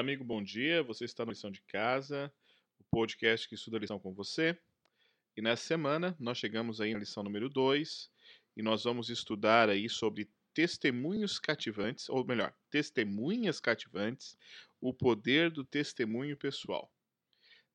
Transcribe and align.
Olá, 0.00 0.06
amigo, 0.06 0.24
bom 0.24 0.42
dia. 0.42 0.82
Você 0.84 1.04
está 1.04 1.26
na 1.26 1.32
lição 1.32 1.50
de 1.50 1.60
casa, 1.60 2.32
o 2.78 2.84
podcast 2.90 3.46
que 3.46 3.54
estuda 3.54 3.76
a 3.76 3.80
lição 3.80 3.98
com 3.98 4.14
você. 4.14 4.58
E 5.36 5.42
nessa 5.42 5.62
semana 5.62 6.16
nós 6.18 6.38
chegamos 6.38 6.80
aí 6.80 6.94
na 6.94 7.00
lição 7.00 7.22
número 7.22 7.50
2 7.50 8.10
e 8.56 8.62
nós 8.62 8.84
vamos 8.84 9.10
estudar 9.10 9.68
aí 9.68 9.90
sobre 9.90 10.30
testemunhos 10.54 11.38
cativantes, 11.38 12.08
ou 12.08 12.24
melhor, 12.24 12.50
testemunhas 12.70 13.60
cativantes, 13.60 14.38
o 14.80 14.94
poder 14.94 15.50
do 15.50 15.66
testemunho 15.66 16.34
pessoal. 16.34 16.90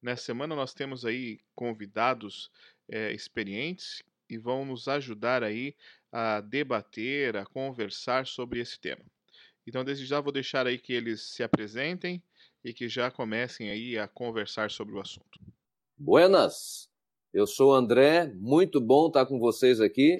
Nessa 0.01 0.23
semana 0.23 0.55
nós 0.55 0.73
temos 0.73 1.05
aí 1.05 1.39
convidados 1.53 2.49
é, 2.89 3.13
experientes 3.13 4.01
e 4.27 4.35
vão 4.35 4.65
nos 4.65 4.87
ajudar 4.87 5.43
aí 5.43 5.75
a 6.11 6.41
debater, 6.41 7.37
a 7.37 7.45
conversar 7.45 8.25
sobre 8.25 8.59
esse 8.59 8.79
tema. 8.79 9.05
Então, 9.67 9.83
desde 9.83 10.05
já 10.05 10.21
vou 10.21 10.31
deixar 10.31 10.67
aí 10.67 10.77
que 10.77 10.93
eles 10.93 11.21
se 11.21 11.41
apresentem 11.41 12.21
e 12.63 12.73
que 12.73 12.87
já 12.87 13.09
comecem 13.09 13.69
aí 13.69 13.97
a 13.97 14.07
conversar 14.07 14.69
sobre 14.69 14.95
o 14.95 14.99
assunto. 14.99 15.39
Buenas! 15.97 16.89
Eu 17.33 17.45
sou 17.45 17.71
o 17.71 17.73
André, 17.73 18.31
muito 18.35 18.79
bom 18.79 19.07
estar 19.07 19.25
com 19.25 19.39
vocês 19.39 19.81
aqui 19.81 20.17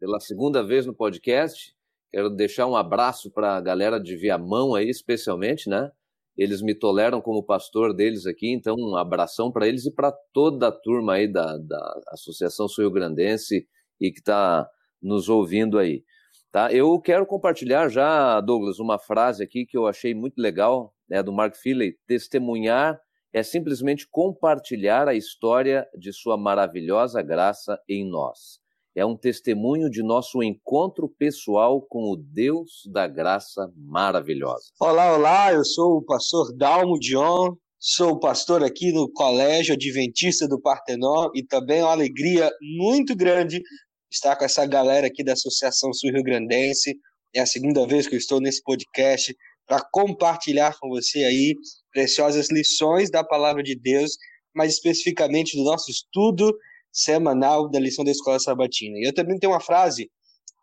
pela 0.00 0.18
segunda 0.18 0.62
vez 0.64 0.86
no 0.86 0.94
podcast. 0.94 1.74
Quero 2.10 2.30
deixar 2.30 2.66
um 2.66 2.74
abraço 2.74 3.30
para 3.30 3.56
a 3.56 3.60
galera 3.60 4.00
de 4.00 4.16
Viamão 4.16 4.74
aí, 4.74 4.88
especialmente, 4.88 5.68
né? 5.68 5.92
Eles 6.36 6.62
me 6.62 6.74
toleram 6.74 7.20
como 7.20 7.42
pastor 7.42 7.92
deles 7.92 8.26
aqui, 8.26 8.52
então 8.52 8.76
um 8.76 8.96
abração 8.96 9.52
para 9.52 9.68
eles 9.68 9.86
e 9.86 9.90
para 9.90 10.12
toda 10.32 10.68
a 10.68 10.72
turma 10.72 11.14
aí 11.14 11.26
da, 11.26 11.58
da 11.58 12.00
Associação 12.08 12.68
Sul 12.68 12.90
Grandense 12.90 13.68
e 14.00 14.10
que 14.10 14.20
está 14.20 14.68
nos 15.02 15.28
ouvindo 15.28 15.78
aí. 15.78 16.04
Tá? 16.50 16.72
Eu 16.72 16.98
quero 16.98 17.26
compartilhar 17.26 17.88
já, 17.88 18.40
Douglas, 18.40 18.78
uma 18.78 18.98
frase 18.98 19.42
aqui 19.42 19.66
que 19.66 19.76
eu 19.76 19.86
achei 19.86 20.14
muito 20.14 20.40
legal, 20.40 20.94
né, 21.08 21.22
do 21.22 21.32
Mark 21.32 21.54
Philly. 21.54 21.96
Testemunhar 22.06 22.98
é 23.32 23.42
simplesmente 23.42 24.08
compartilhar 24.10 25.08
a 25.08 25.14
história 25.14 25.86
de 25.96 26.10
sua 26.12 26.38
maravilhosa 26.38 27.20
graça 27.20 27.78
em 27.86 28.08
nós. 28.08 28.60
É 28.96 29.04
um 29.04 29.16
testemunho 29.16 29.90
de 29.90 30.02
nosso 30.02 30.42
encontro 30.42 31.08
pessoal 31.18 31.82
com 31.82 32.10
o 32.10 32.16
Deus 32.16 32.82
da 32.90 33.06
graça 33.06 33.70
maravilhosa. 33.76 34.72
Olá, 34.80 35.14
olá, 35.14 35.52
eu 35.52 35.64
sou 35.64 35.98
o 35.98 36.04
pastor 36.04 36.52
Dalmo 36.56 36.98
Dion, 36.98 37.54
sou 37.78 38.18
pastor 38.18 38.64
aqui 38.64 38.90
no 38.90 39.08
Colégio 39.12 39.74
Adventista 39.74 40.48
do 40.48 40.60
Partenon 40.60 41.28
e 41.34 41.44
também 41.44 41.80
é 41.80 41.84
uma 41.84 41.92
alegria 41.92 42.50
muito 42.78 43.14
grande 43.14 43.62
estar 44.10 44.36
com 44.36 44.44
essa 44.44 44.64
galera 44.66 45.06
aqui 45.06 45.22
da 45.22 45.32
Associação 45.34 45.92
Sul 45.92 46.12
Rio 46.12 46.22
Grandense. 46.22 46.98
É 47.34 47.40
a 47.40 47.46
segunda 47.46 47.86
vez 47.86 48.06
que 48.06 48.14
eu 48.14 48.18
estou 48.18 48.40
nesse 48.40 48.62
podcast 48.62 49.36
para 49.66 49.84
compartilhar 49.92 50.76
com 50.80 50.88
você 50.88 51.24
aí 51.24 51.54
preciosas 51.92 52.50
lições 52.50 53.10
da 53.10 53.22
palavra 53.22 53.62
de 53.62 53.78
Deus, 53.78 54.16
mais 54.54 54.72
especificamente 54.72 55.56
do 55.56 55.64
nosso 55.64 55.90
estudo 55.90 56.56
semanal 56.90 57.68
da 57.68 57.78
lição 57.78 58.04
da 58.04 58.10
escola 58.10 58.40
sabatina. 58.40 58.96
E 58.98 59.06
eu 59.06 59.14
também 59.14 59.38
tenho 59.38 59.52
uma 59.52 59.60
frase 59.60 60.10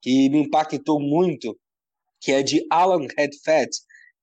que 0.02 0.30
me 0.30 0.40
impactou 0.40 1.00
muito, 1.00 1.58
que 2.20 2.32
é 2.32 2.42
de 2.42 2.66
Alan 2.72 3.08
Redfett, 3.18 3.70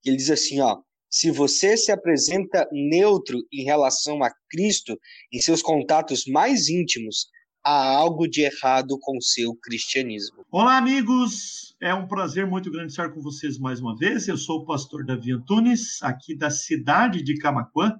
que 0.02 0.10
ele 0.10 0.16
diz 0.16 0.30
assim, 0.30 0.60
ó: 0.60 0.78
se 1.08 1.30
você 1.30 1.76
se 1.76 1.92
apresenta 1.92 2.68
neutro 2.72 3.38
em 3.52 3.64
relação 3.64 4.22
a 4.22 4.32
Cristo 4.50 4.98
em 5.32 5.40
seus 5.40 5.62
contatos 5.62 6.24
mais 6.26 6.68
íntimos, 6.68 7.28
há 7.64 7.96
algo 7.96 8.26
de 8.26 8.42
errado 8.42 8.98
com 9.00 9.16
o 9.16 9.22
seu 9.22 9.54
cristianismo. 9.54 10.44
Olá, 10.50 10.78
amigos! 10.78 11.76
É 11.80 11.94
um 11.94 12.06
prazer 12.06 12.46
muito 12.46 12.70
grande 12.70 12.90
estar 12.90 13.10
com 13.10 13.20
vocês 13.20 13.58
mais 13.58 13.80
uma 13.80 13.96
vez. 13.96 14.26
Eu 14.28 14.36
sou 14.36 14.60
o 14.60 14.64
pastor 14.64 15.04
Davi 15.04 15.32
Antunes, 15.32 16.02
aqui 16.02 16.36
da 16.36 16.50
cidade 16.50 17.22
de 17.22 17.38
Camaquã. 17.38 17.96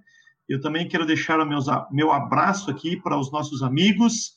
Eu 0.49 0.61
também 0.61 0.89
quero 0.89 1.07
deixar 1.07 1.41
o 1.41 1.93
meu 1.93 2.13
abraço 2.13 2.71
aqui 2.71 2.97
para 2.97 3.19
os 3.19 3.31
nossos 3.31 3.63
amigos 3.63 4.35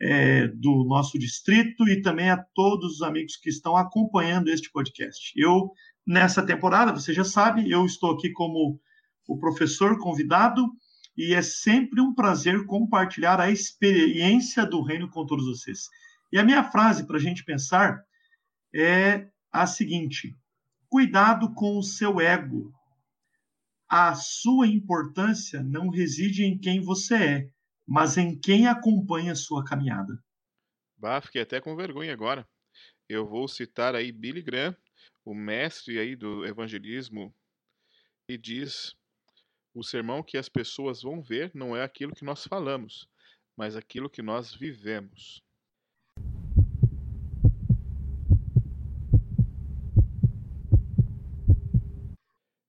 é, 0.00 0.48
do 0.48 0.84
nosso 0.84 1.18
distrito 1.18 1.88
e 1.88 2.00
também 2.00 2.30
a 2.30 2.42
todos 2.54 2.94
os 2.94 3.02
amigos 3.02 3.36
que 3.36 3.50
estão 3.50 3.76
acompanhando 3.76 4.48
este 4.48 4.70
podcast. 4.70 5.32
Eu, 5.36 5.72
nessa 6.06 6.44
temporada, 6.44 6.92
você 6.92 7.12
já 7.12 7.24
sabe, 7.24 7.70
eu 7.70 7.84
estou 7.84 8.12
aqui 8.12 8.30
como 8.30 8.80
o 9.28 9.38
professor 9.38 9.98
convidado 9.98 10.66
e 11.16 11.34
é 11.34 11.42
sempre 11.42 12.00
um 12.00 12.14
prazer 12.14 12.64
compartilhar 12.66 13.40
a 13.40 13.50
experiência 13.50 14.64
do 14.64 14.82
reino 14.82 15.08
com 15.10 15.26
todos 15.26 15.46
vocês. 15.46 15.88
E 16.32 16.38
a 16.38 16.44
minha 16.44 16.64
frase 16.64 17.06
para 17.06 17.16
a 17.16 17.20
gente 17.20 17.44
pensar 17.44 18.04
é 18.74 19.28
a 19.52 19.66
seguinte: 19.66 20.36
cuidado 20.88 21.52
com 21.54 21.78
o 21.78 21.82
seu 21.82 22.20
ego. 22.20 22.72
A 23.88 24.14
sua 24.14 24.68
importância 24.68 25.62
não 25.62 25.88
reside 25.88 26.44
em 26.44 26.56
quem 26.56 26.80
você 26.80 27.14
é, 27.14 27.50
mas 27.86 28.16
em 28.16 28.38
quem 28.38 28.68
acompanha 28.68 29.32
a 29.32 29.36
sua 29.36 29.64
caminhada. 29.64 30.22
Bah, 30.96 31.20
fiquei 31.20 31.42
até 31.42 31.60
com 31.60 31.74
vergonha 31.74 32.12
agora. 32.12 32.48
Eu 33.08 33.26
vou 33.26 33.48
citar 33.48 33.96
aí 33.96 34.12
Billy 34.12 34.42
Graham, 34.42 34.76
o 35.24 35.34
mestre 35.34 35.98
aí 35.98 36.14
do 36.14 36.46
evangelismo, 36.46 37.34
e 38.28 38.38
diz 38.38 38.94
o 39.72 39.84
sermão 39.84 40.22
que 40.22 40.36
as 40.36 40.48
pessoas 40.48 41.02
vão 41.02 41.22
ver 41.22 41.52
não 41.54 41.76
é 41.76 41.82
aquilo 41.82 42.14
que 42.14 42.24
nós 42.24 42.44
falamos, 42.44 43.08
mas 43.56 43.76
aquilo 43.76 44.10
que 44.10 44.22
nós 44.22 44.54
vivemos. 44.54 45.42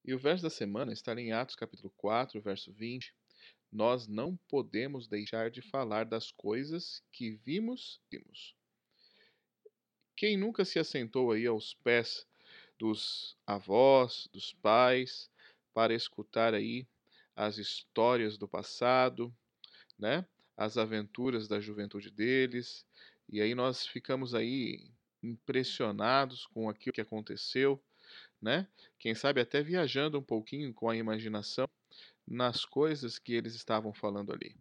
E 0.05 0.13
o 0.13 0.19
verso 0.19 0.43
da 0.43 0.49
semana 0.49 0.91
está 0.91 1.13
em 1.13 1.31
Atos 1.31 1.55
capítulo 1.55 1.91
4, 1.95 2.41
verso 2.41 2.71
20. 2.73 3.15
Nós 3.71 4.07
não 4.07 4.35
podemos 4.49 5.07
deixar 5.07 5.49
de 5.49 5.61
falar 5.61 6.05
das 6.05 6.31
coisas 6.31 7.01
que 7.13 7.31
vimos, 7.31 8.01
vimos. 8.11 8.53
Quem 10.17 10.35
nunca 10.35 10.65
se 10.65 10.77
assentou 10.77 11.31
aí 11.31 11.47
aos 11.47 11.73
pés 11.75 12.27
dos 12.77 13.37
avós, 13.47 14.27
dos 14.33 14.53
pais, 14.53 15.31
para 15.73 15.93
escutar 15.93 16.53
aí 16.53 16.85
as 17.41 17.57
histórias 17.57 18.37
do 18.37 18.47
passado, 18.47 19.33
né? 19.97 20.23
As 20.55 20.77
aventuras 20.77 21.47
da 21.47 21.59
juventude 21.59 22.11
deles. 22.11 22.85
E 23.27 23.41
aí 23.41 23.55
nós 23.55 23.87
ficamos 23.87 24.35
aí 24.35 24.91
impressionados 25.23 26.45
com 26.45 26.69
aquilo 26.69 26.93
que 26.93 27.01
aconteceu, 27.01 27.81
né? 28.39 28.67
Quem 28.99 29.15
sabe 29.15 29.41
até 29.41 29.63
viajando 29.63 30.19
um 30.19 30.23
pouquinho 30.23 30.71
com 30.71 30.87
a 30.87 30.95
imaginação 30.95 31.67
nas 32.27 32.63
coisas 32.63 33.17
que 33.17 33.33
eles 33.33 33.55
estavam 33.55 33.91
falando 33.91 34.31
ali. 34.31 34.55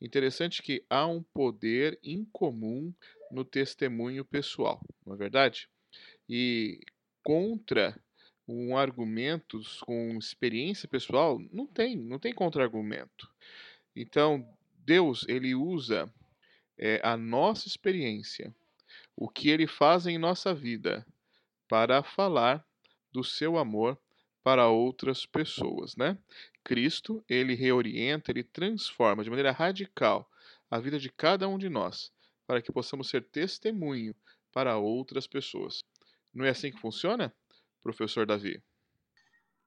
Interessante 0.00 0.62
que 0.62 0.82
há 0.88 1.06
um 1.06 1.22
poder 1.22 1.98
incomum 2.02 2.90
no 3.30 3.44
testemunho 3.44 4.24
pessoal, 4.24 4.80
não 5.04 5.14
é 5.14 5.18
verdade? 5.18 5.68
E 6.26 6.80
contra 7.22 8.02
um 8.46 8.76
argumento 8.76 9.60
com 9.84 10.16
experiência 10.18 10.88
pessoal, 10.88 11.40
não 11.52 11.66
tem, 11.66 11.96
não 11.96 12.18
tem 12.18 12.32
contra-argumento. 12.32 13.30
Então, 13.96 14.46
Deus, 14.78 15.24
ele 15.28 15.54
usa 15.54 16.12
é, 16.78 17.00
a 17.02 17.16
nossa 17.16 17.66
experiência, 17.66 18.54
o 19.16 19.28
que 19.28 19.48
ele 19.48 19.66
faz 19.66 20.06
em 20.06 20.18
nossa 20.18 20.52
vida, 20.54 21.06
para 21.68 22.02
falar 22.02 22.64
do 23.12 23.24
seu 23.24 23.56
amor 23.56 23.98
para 24.42 24.68
outras 24.68 25.24
pessoas, 25.24 25.96
né? 25.96 26.18
Cristo, 26.62 27.24
ele 27.28 27.54
reorienta, 27.54 28.30
ele 28.30 28.44
transforma 28.44 29.24
de 29.24 29.30
maneira 29.30 29.52
radical 29.52 30.30
a 30.70 30.78
vida 30.78 30.98
de 30.98 31.10
cada 31.10 31.48
um 31.48 31.56
de 31.56 31.68
nós, 31.70 32.12
para 32.46 32.60
que 32.60 32.72
possamos 32.72 33.08
ser 33.08 33.24
testemunho 33.24 34.14
para 34.52 34.76
outras 34.76 35.26
pessoas. 35.26 35.82
Não 36.32 36.44
é 36.44 36.50
assim 36.50 36.70
que 36.70 36.80
funciona? 36.80 37.34
Professor 37.84 38.26
Davi. 38.26 38.60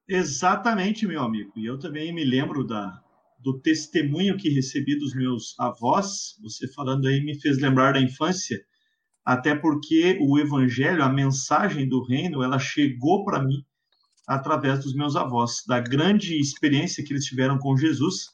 Exatamente, 0.10 1.06
meu 1.06 1.22
amigo. 1.22 1.54
E 1.56 1.66
eu 1.66 1.78
também 1.78 2.12
me 2.14 2.26
lembro 2.26 2.66
da, 2.66 3.00
do 3.40 3.60
testemunho 3.60 4.38
que 4.38 4.50
recebi 4.50 4.98
dos 4.98 5.14
meus 5.14 5.54
avós. 5.60 6.36
Você 6.42 6.68
falando 6.74 7.08
aí 7.08 7.24
me 7.24 7.40
fez 7.40 7.60
lembrar 7.60 7.94
da 7.94 8.02
infância, 8.02 8.60
até 9.24 9.54
porque 9.54 10.18
o 10.20 10.40
evangelho, 10.40 11.04
a 11.04 11.10
mensagem 11.10 11.88
do 11.88 12.04
reino, 12.04 12.42
ela 12.42 12.58
chegou 12.58 13.24
para 13.24 13.44
mim 13.44 13.64
através 14.26 14.80
dos 14.84 14.94
meus 14.94 15.16
avós, 15.16 15.64
da 15.66 15.80
grande 15.80 16.38
experiência 16.40 17.04
que 17.04 17.14
eles 17.14 17.26
tiveram 17.26 17.58
com 17.58 17.78
Jesus. 17.78 18.30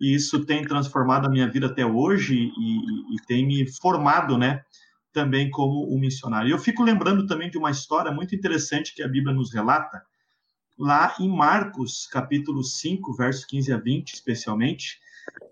E 0.00 0.14
isso 0.14 0.44
tem 0.46 0.64
transformado 0.64 1.26
a 1.26 1.30
minha 1.30 1.48
vida 1.48 1.66
até 1.66 1.84
hoje 1.84 2.34
e, 2.34 2.46
e, 2.46 3.16
e 3.16 3.26
tem 3.26 3.46
me 3.46 3.70
formado, 3.80 4.38
né? 4.38 4.62
Também 5.12 5.50
como 5.50 5.92
um 5.94 5.98
missionário. 5.98 6.50
Eu 6.50 6.58
fico 6.58 6.82
lembrando 6.82 7.26
também 7.26 7.50
de 7.50 7.58
uma 7.58 7.70
história 7.70 8.12
muito 8.12 8.34
interessante 8.34 8.94
que 8.94 9.02
a 9.02 9.08
Bíblia 9.08 9.34
nos 9.34 9.52
relata, 9.52 10.02
lá 10.78 11.14
em 11.20 11.28
Marcos, 11.28 12.06
capítulo 12.06 12.62
5, 12.62 13.14
versos 13.14 13.44
15 13.44 13.72
a 13.72 13.76
20, 13.76 14.14
especialmente, 14.14 14.98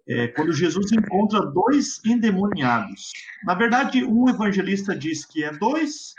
é, 0.06 0.28
quando 0.28 0.52
Jesus 0.52 0.90
encontra 0.92 1.40
dois 1.40 2.00
endemoniados. 2.04 3.12
Na 3.44 3.54
verdade, 3.54 4.04
um 4.04 4.28
evangelista 4.28 4.96
diz 4.96 5.26
que 5.26 5.44
é 5.44 5.52
dois, 5.52 6.14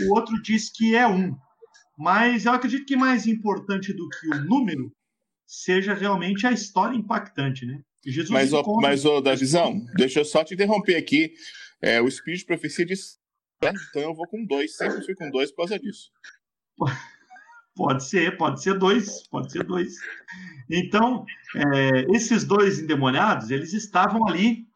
o 0.00 0.14
outro 0.14 0.40
diz 0.42 0.70
que 0.70 0.94
é 0.94 1.06
um. 1.06 1.34
Mas 1.98 2.44
eu 2.44 2.52
acredito 2.52 2.84
que 2.84 2.96
mais 2.96 3.26
importante 3.26 3.92
do 3.92 4.08
que 4.08 4.28
o 4.28 4.44
número 4.44 4.92
seja 5.46 5.94
realmente 5.94 6.46
a 6.46 6.52
história 6.52 6.96
impactante, 6.96 7.64
né? 7.64 7.80
Jesus 8.04 8.30
mas, 8.30 8.52
encontra... 8.52 8.88
mas 8.88 9.04
ô, 9.04 9.20
Davizão, 9.20 9.86
deixa 9.94 10.20
eu 10.20 10.24
só 10.24 10.42
te 10.42 10.54
interromper 10.54 10.96
aqui. 10.96 11.32
É, 11.82 12.00
o 12.00 12.06
Espírito 12.06 12.40
de 12.40 12.46
Profecia 12.46 12.86
diz. 12.86 13.18
Né? 13.60 13.72
Então 13.90 14.02
eu 14.02 14.14
vou 14.14 14.26
com 14.28 14.44
dois, 14.44 14.76
sempre 14.76 15.04
fui 15.04 15.14
com 15.14 15.30
dois 15.30 15.50
por 15.50 15.58
causa 15.58 15.78
disso. 15.78 16.10
Pode 17.74 18.04
ser, 18.04 18.36
pode 18.36 18.62
ser 18.62 18.78
dois, 18.78 19.26
pode 19.28 19.50
ser 19.50 19.64
dois. 19.64 19.94
Então, 20.70 21.24
é, 21.56 22.04
esses 22.14 22.44
dois 22.44 22.78
endemoniados, 22.78 23.50
eles 23.50 23.72
estavam 23.72 24.28
ali, 24.28 24.66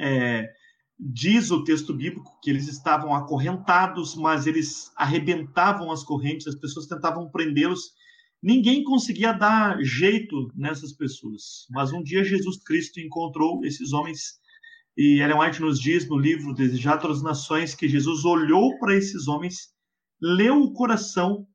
é, 0.00 0.50
diz 0.98 1.50
o 1.50 1.62
texto 1.62 1.92
bíblico 1.92 2.38
que 2.42 2.48
eles 2.48 2.68
estavam 2.68 3.14
acorrentados, 3.14 4.14
mas 4.14 4.46
eles 4.46 4.90
arrebentavam 4.96 5.92
as 5.92 6.02
correntes, 6.02 6.46
as 6.46 6.54
pessoas 6.54 6.86
tentavam 6.86 7.30
prendê-los. 7.30 7.92
Ninguém 8.42 8.82
conseguia 8.82 9.32
dar 9.32 9.78
jeito 9.82 10.50
nessas 10.54 10.94
pessoas. 10.94 11.66
Mas 11.68 11.92
um 11.92 12.02
dia 12.02 12.24
Jesus 12.24 12.56
Cristo 12.64 12.98
encontrou 12.98 13.62
esses 13.62 13.92
homens 13.92 14.40
e 14.96 15.20
Ellen 15.20 15.38
White 15.38 15.60
nos 15.60 15.78
diz 15.78 16.08
no 16.08 16.16
livro 16.16 16.54
Desejar 16.54 16.98
Todas 16.98 17.18
as 17.18 17.22
Nações 17.22 17.74
que 17.74 17.86
Jesus 17.86 18.24
olhou 18.24 18.78
para 18.78 18.96
esses 18.96 19.28
homens, 19.28 19.74
leu 20.20 20.62
o 20.62 20.72
coração 20.72 21.46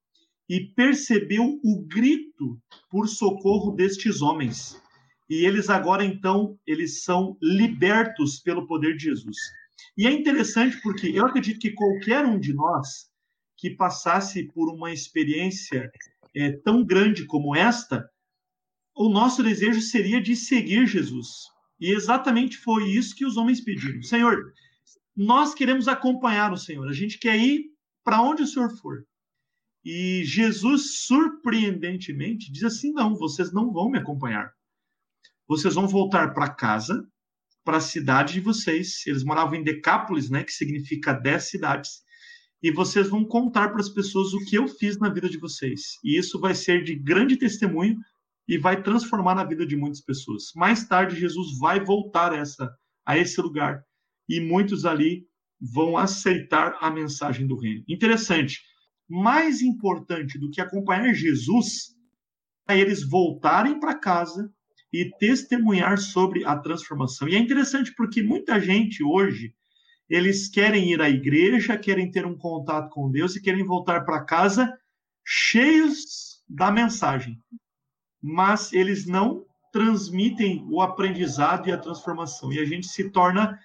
e 0.48 0.60
percebeu 0.76 1.60
o 1.64 1.86
grito 1.88 2.62
por 2.90 3.08
socorro 3.08 3.72
destes 3.72 4.22
homens. 4.22 4.80
E 5.28 5.46
eles 5.46 5.70
agora 5.70 6.06
então, 6.06 6.60
eles 6.68 7.04
são 7.04 7.36
libertos 7.42 8.40
pelo 8.40 8.68
poder 8.68 8.96
de 8.96 9.06
Jesus. 9.06 9.38
E 9.98 10.06
é 10.06 10.12
interessante 10.12 10.80
porque 10.82 11.08
eu 11.08 11.26
acredito 11.26 11.60
que 11.60 11.72
qualquer 11.72 12.26
um 12.26 12.40
de 12.40 12.54
nós 12.54 13.10
que 13.58 13.72
passasse 13.72 14.44
por 14.54 14.72
uma 14.72 14.92
experiência 14.92 15.92
é, 16.36 16.52
tão 16.52 16.86
grande 16.86 17.26
como 17.26 17.56
esta, 17.56 18.08
o 18.96 19.10
nosso 19.10 19.42
desejo 19.42 19.82
seria 19.82 20.22
de 20.22 20.36
seguir 20.36 20.86
Jesus. 20.86 21.51
E 21.82 21.92
exatamente 21.92 22.58
foi 22.58 22.88
isso 22.92 23.16
que 23.16 23.26
os 23.26 23.36
homens 23.36 23.60
pediram. 23.60 24.04
Senhor, 24.04 24.54
nós 25.18 25.56
queremos 25.56 25.88
acompanhar 25.88 26.54
o 26.54 26.58
Senhor. 26.58 26.88
A 26.88 26.94
gente 26.94 27.18
quer 27.18 27.36
ir 27.38 27.72
para 28.04 28.22
onde 28.22 28.44
o 28.44 28.48
Senhor 28.48 28.70
for. 28.78 29.04
E 29.84 30.24
Jesus, 30.24 31.00
surpreendentemente, 31.06 32.52
diz 32.52 32.64
assim: 32.64 32.94
não, 32.94 33.16
vocês 33.16 33.52
não 33.52 33.74
vão 33.74 33.90
me 33.90 33.98
acompanhar. 33.98 34.52
Vocês 35.48 35.74
vão 35.74 35.88
voltar 35.88 36.36
para 36.36 36.54
casa, 36.54 37.04
para 37.64 37.78
a 37.78 37.82
cidade 37.82 38.34
de 38.34 38.40
vocês. 38.42 39.06
Eles 39.08 39.24
moravam 39.24 39.56
em 39.56 39.64
Decápolis, 39.64 40.30
né, 40.30 40.44
que 40.44 40.54
significa 40.54 41.14
dez 41.14 41.50
cidades. 41.50 42.04
E 42.62 42.72
vocês 42.72 43.10
vão 43.10 43.26
contar 43.26 43.70
para 43.70 43.82
as 43.82 43.90
pessoas 43.90 44.34
o 44.34 44.46
que 44.46 44.56
eu 44.56 44.68
fiz 44.68 45.00
na 45.00 45.10
vida 45.10 45.28
de 45.28 45.40
vocês. 45.40 45.98
E 46.04 46.16
isso 46.16 46.40
vai 46.40 46.54
ser 46.54 46.84
de 46.84 46.96
grande 46.96 47.36
testemunho 47.36 47.98
e 48.52 48.58
vai 48.58 48.84
transformar 48.84 49.34
na 49.34 49.46
vida 49.46 49.66
de 49.66 49.78
muitas 49.78 50.02
pessoas. 50.02 50.52
Mais 50.54 50.86
tarde, 50.86 51.18
Jesus 51.18 51.58
vai 51.58 51.80
voltar 51.80 52.34
a, 52.34 52.36
essa, 52.36 52.70
a 53.06 53.18
esse 53.18 53.40
lugar 53.40 53.82
e 54.28 54.42
muitos 54.42 54.84
ali 54.84 55.26
vão 55.58 55.98
aceitar 55.98 56.78
a 56.82 56.92
mensagem 56.92 57.48
do 57.48 57.56
reino. 57.56 57.86
Interessante 57.88 58.60
mais 59.08 59.62
importante 59.62 60.38
do 60.38 60.52
que 60.52 60.60
acompanhar 60.60 61.14
Jesus 61.14 61.96
é 62.68 62.78
eles 62.78 63.08
voltarem 63.08 63.80
para 63.80 63.98
casa 63.98 64.54
e 64.92 65.10
testemunhar 65.18 65.98
sobre 65.98 66.44
a 66.46 66.58
transformação. 66.58 67.30
E 67.30 67.36
é 67.36 67.40
interessante 67.40 67.94
porque 67.96 68.22
muita 68.22 68.60
gente 68.60 69.02
hoje 69.02 69.56
eles 70.10 70.50
querem 70.50 70.92
ir 70.92 71.02
à 71.02 71.10
igreja, 71.10 71.78
querem 71.78 72.12
ter 72.12 72.26
um 72.26 72.38
contato 72.38 72.90
com 72.90 73.10
Deus 73.10 73.34
e 73.34 73.42
querem 73.42 73.64
voltar 73.64 74.04
para 74.04 74.26
casa 74.26 74.78
cheios 75.26 76.44
da 76.50 76.70
mensagem, 76.70 77.40
mas 78.22 78.72
eles 78.74 79.06
não 79.06 79.46
transmitem 79.72 80.66
o 80.70 80.82
aprendizado 80.82 81.70
e 81.70 81.72
a 81.72 81.78
transformação. 81.78 82.52
E 82.52 82.60
a 82.60 82.66
gente 82.66 82.88
se 82.88 83.10
torna 83.10 83.58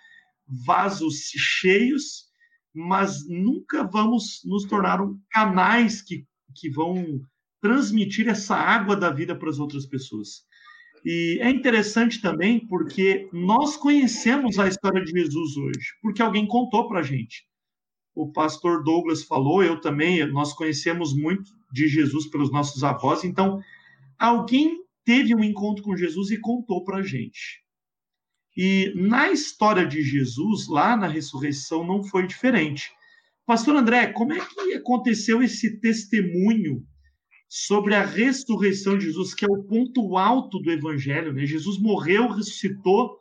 vasos 0.46 1.30
cheios 1.36 2.26
mas 2.76 3.26
nunca 3.26 3.84
vamos 3.84 4.42
nos 4.44 4.66
tornar 4.66 5.00
canais 5.30 6.02
que, 6.02 6.26
que 6.54 6.68
vão 6.68 7.22
transmitir 7.58 8.28
essa 8.28 8.54
água 8.54 8.94
da 8.94 9.10
vida 9.10 9.34
para 9.34 9.48
as 9.48 9.58
outras 9.58 9.86
pessoas. 9.86 10.44
E 11.02 11.38
é 11.40 11.48
interessante 11.48 12.20
também 12.20 12.66
porque 12.66 13.30
nós 13.32 13.78
conhecemos 13.78 14.58
a 14.58 14.68
história 14.68 15.02
de 15.02 15.10
Jesus 15.10 15.56
hoje, 15.56 15.94
porque 16.02 16.20
alguém 16.20 16.46
contou 16.46 16.86
para 16.86 17.00
a 17.00 17.02
gente. 17.02 17.46
O 18.14 18.30
pastor 18.30 18.84
Douglas 18.84 19.22
falou, 19.22 19.64
eu 19.64 19.80
também, 19.80 20.26
nós 20.30 20.52
conhecemos 20.52 21.14
muito 21.16 21.50
de 21.72 21.88
Jesus 21.88 22.26
pelos 22.26 22.52
nossos 22.52 22.84
avós, 22.84 23.24
então 23.24 23.58
alguém 24.18 24.78
teve 25.04 25.34
um 25.34 25.44
encontro 25.44 25.82
com 25.82 25.96
Jesus 25.96 26.30
e 26.30 26.40
contou 26.40 26.84
para 26.84 26.98
a 26.98 27.02
gente. 27.02 27.64
E 28.56 28.92
na 28.96 29.30
história 29.30 29.86
de 29.86 30.02
Jesus, 30.02 30.66
lá 30.66 30.96
na 30.96 31.06
ressurreição, 31.06 31.86
não 31.86 32.02
foi 32.02 32.26
diferente. 32.26 32.90
Pastor 33.44 33.76
André, 33.76 34.08
como 34.08 34.32
é 34.32 34.40
que 34.40 34.72
aconteceu 34.74 35.42
esse 35.42 35.78
testemunho 35.78 36.84
sobre 37.48 37.94
a 37.94 38.04
ressurreição 38.04 38.98
de 38.98 39.04
Jesus, 39.04 39.34
que 39.34 39.44
é 39.44 39.48
o 39.48 39.62
ponto 39.62 40.16
alto 40.16 40.58
do 40.58 40.70
evangelho? 40.72 41.32
Né? 41.32 41.46
Jesus 41.46 41.78
morreu, 41.78 42.28
ressuscitou. 42.28 43.20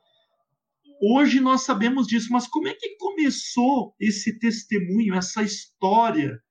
Hoje 1.02 1.42
nós 1.42 1.62
sabemos 1.62 2.08
disso, 2.08 2.30
mas 2.32 2.48
como 2.48 2.70
é 2.70 2.74
que 2.74 2.96
começou 2.96 3.94
esse 4.00 4.40
testemunho, 4.40 5.14
essa 5.14 5.44
história, 5.44 6.42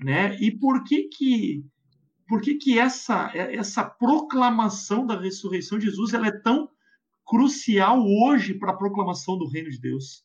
né? 0.00 0.36
E 0.40 0.50
por 0.50 0.82
que 0.82 1.04
que 1.04 1.62
por 2.28 2.40
que 2.40 2.54
que 2.54 2.78
essa 2.78 3.30
essa 3.34 3.84
proclamação 3.84 5.06
da 5.06 5.18
ressurreição 5.18 5.78
de 5.78 5.86
Jesus 5.86 6.14
ela 6.14 6.28
é 6.28 6.40
tão 6.40 6.68
crucial 7.24 8.04
hoje 8.04 8.54
para 8.54 8.72
a 8.72 8.76
proclamação 8.76 9.38
do 9.38 9.48
reino 9.48 9.70
de 9.70 9.80
Deus. 9.80 10.24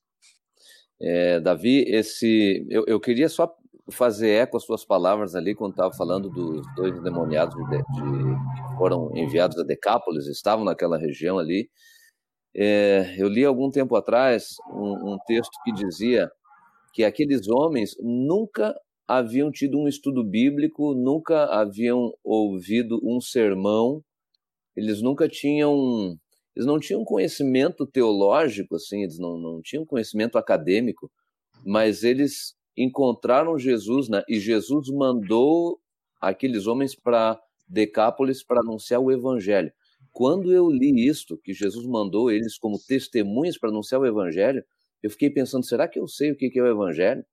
É, 1.02 1.40
Davi, 1.40 1.86
esse 1.88 2.66
eu, 2.70 2.84
eu 2.88 3.00
queria 3.00 3.30
só 3.30 3.50
fazer 3.92 4.32
eco 4.32 4.58
às 4.58 4.66
suas 4.66 4.86
palavras 4.86 5.34
ali 5.34 5.56
quando 5.56 5.72
estava 5.72 5.94
falando 5.94 6.30
dos 6.30 6.62
dois 6.76 6.96
endemoniados 6.96 7.56
de, 7.56 7.78
de, 7.78 7.82
que 7.82 8.78
foram 8.78 9.10
enviados 9.16 9.58
a 9.58 9.64
Decápolis, 9.64 10.28
estavam 10.28 10.66
naquela 10.66 10.98
região 10.98 11.40
ali. 11.40 11.70
É, 12.56 13.16
eu 13.18 13.28
li 13.28 13.46
algum 13.46 13.70
tempo 13.70 13.96
atrás 13.96 14.56
um, 14.72 15.14
um 15.14 15.18
texto 15.26 15.52
que 15.64 15.72
dizia 15.72 16.30
que 16.94 17.04
aqueles 17.04 17.48
homens 17.48 17.96
nunca 18.00 18.76
haviam 19.10 19.52
tido 19.52 19.80
um 19.80 19.88
estudo 19.88 20.24
bíblico, 20.24 20.94
nunca 20.94 21.46
haviam 21.46 22.14
ouvido 22.24 23.00
um 23.04 23.20
sermão, 23.20 24.04
eles 24.76 25.02
nunca 25.02 25.28
tinham 25.28 26.16
eles 26.56 26.68
não 26.68 26.80
tinham 26.80 27.04
conhecimento 27.04 27.88
teológico, 27.88 28.76
assim, 28.76 29.02
eles 29.02 29.18
não, 29.18 29.36
não 29.40 29.62
tinham 29.64 29.84
conhecimento 29.84 30.38
acadêmico, 30.38 31.10
mas 31.66 32.04
eles 32.04 32.54
encontraram 32.78 33.58
Jesus, 33.58 34.10
né? 34.10 34.22
E 34.30 34.40
Jesus 34.40 34.90
mandou 34.90 35.80
aqueles 36.22 36.68
homens 36.68 36.94
para 36.94 37.40
Decápolis 37.68 38.44
para 38.44 38.60
anunciar 38.60 39.00
o 39.00 39.12
evangelho. 39.12 39.72
Quando 40.12 40.54
eu 40.54 40.70
li 40.70 41.08
isto, 41.08 41.36
que 41.38 41.54
Jesus 41.54 41.86
mandou 41.88 42.30
eles 42.30 42.60
como 42.60 42.78
testemunhas 42.78 43.58
para 43.58 43.70
anunciar 43.70 44.02
o 44.02 44.06
evangelho, 44.06 44.64
eu 45.02 45.10
fiquei 45.10 45.30
pensando, 45.32 45.66
será 45.66 45.88
que 45.88 45.98
eu 45.98 46.08
sei 46.08 46.32
o 46.32 46.36
que 46.36 46.52
é 46.60 46.62
o 46.62 46.68
evangelho? 46.68 47.26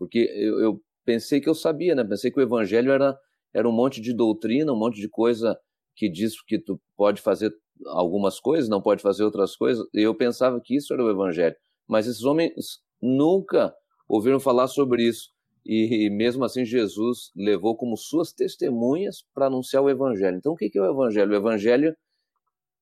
Porque 0.00 0.30
eu, 0.34 0.58
eu 0.60 0.82
pensei 1.04 1.42
que 1.42 1.48
eu 1.48 1.54
sabia, 1.54 1.94
né? 1.94 2.02
Pensei 2.02 2.30
que 2.30 2.40
o 2.40 2.42
evangelho 2.42 2.90
era, 2.90 3.14
era 3.52 3.68
um 3.68 3.72
monte 3.72 4.00
de 4.00 4.14
doutrina, 4.14 4.72
um 4.72 4.78
monte 4.78 4.98
de 4.98 5.10
coisa 5.10 5.58
que 5.94 6.08
diz 6.08 6.42
que 6.42 6.58
tu 6.58 6.80
pode 6.96 7.20
fazer 7.20 7.52
algumas 7.84 8.40
coisas, 8.40 8.66
não 8.66 8.80
pode 8.80 9.02
fazer 9.02 9.24
outras 9.24 9.54
coisas. 9.54 9.86
E 9.92 10.00
eu 10.00 10.14
pensava 10.14 10.58
que 10.58 10.74
isso 10.74 10.94
era 10.94 11.04
o 11.04 11.10
evangelho. 11.10 11.54
Mas 11.86 12.06
esses 12.06 12.24
homens 12.24 12.80
nunca 13.00 13.74
ouviram 14.08 14.40
falar 14.40 14.68
sobre 14.68 15.04
isso. 15.04 15.28
E, 15.66 16.08
mesmo 16.08 16.44
assim, 16.44 16.64
Jesus 16.64 17.30
levou 17.36 17.76
como 17.76 17.94
suas 17.94 18.32
testemunhas 18.32 19.22
para 19.34 19.46
anunciar 19.46 19.82
o 19.82 19.90
evangelho. 19.90 20.38
Então, 20.38 20.52
o 20.52 20.56
que 20.56 20.70
é 20.74 20.80
o 20.80 20.90
evangelho? 20.90 21.32
O 21.32 21.36
evangelho 21.36 21.94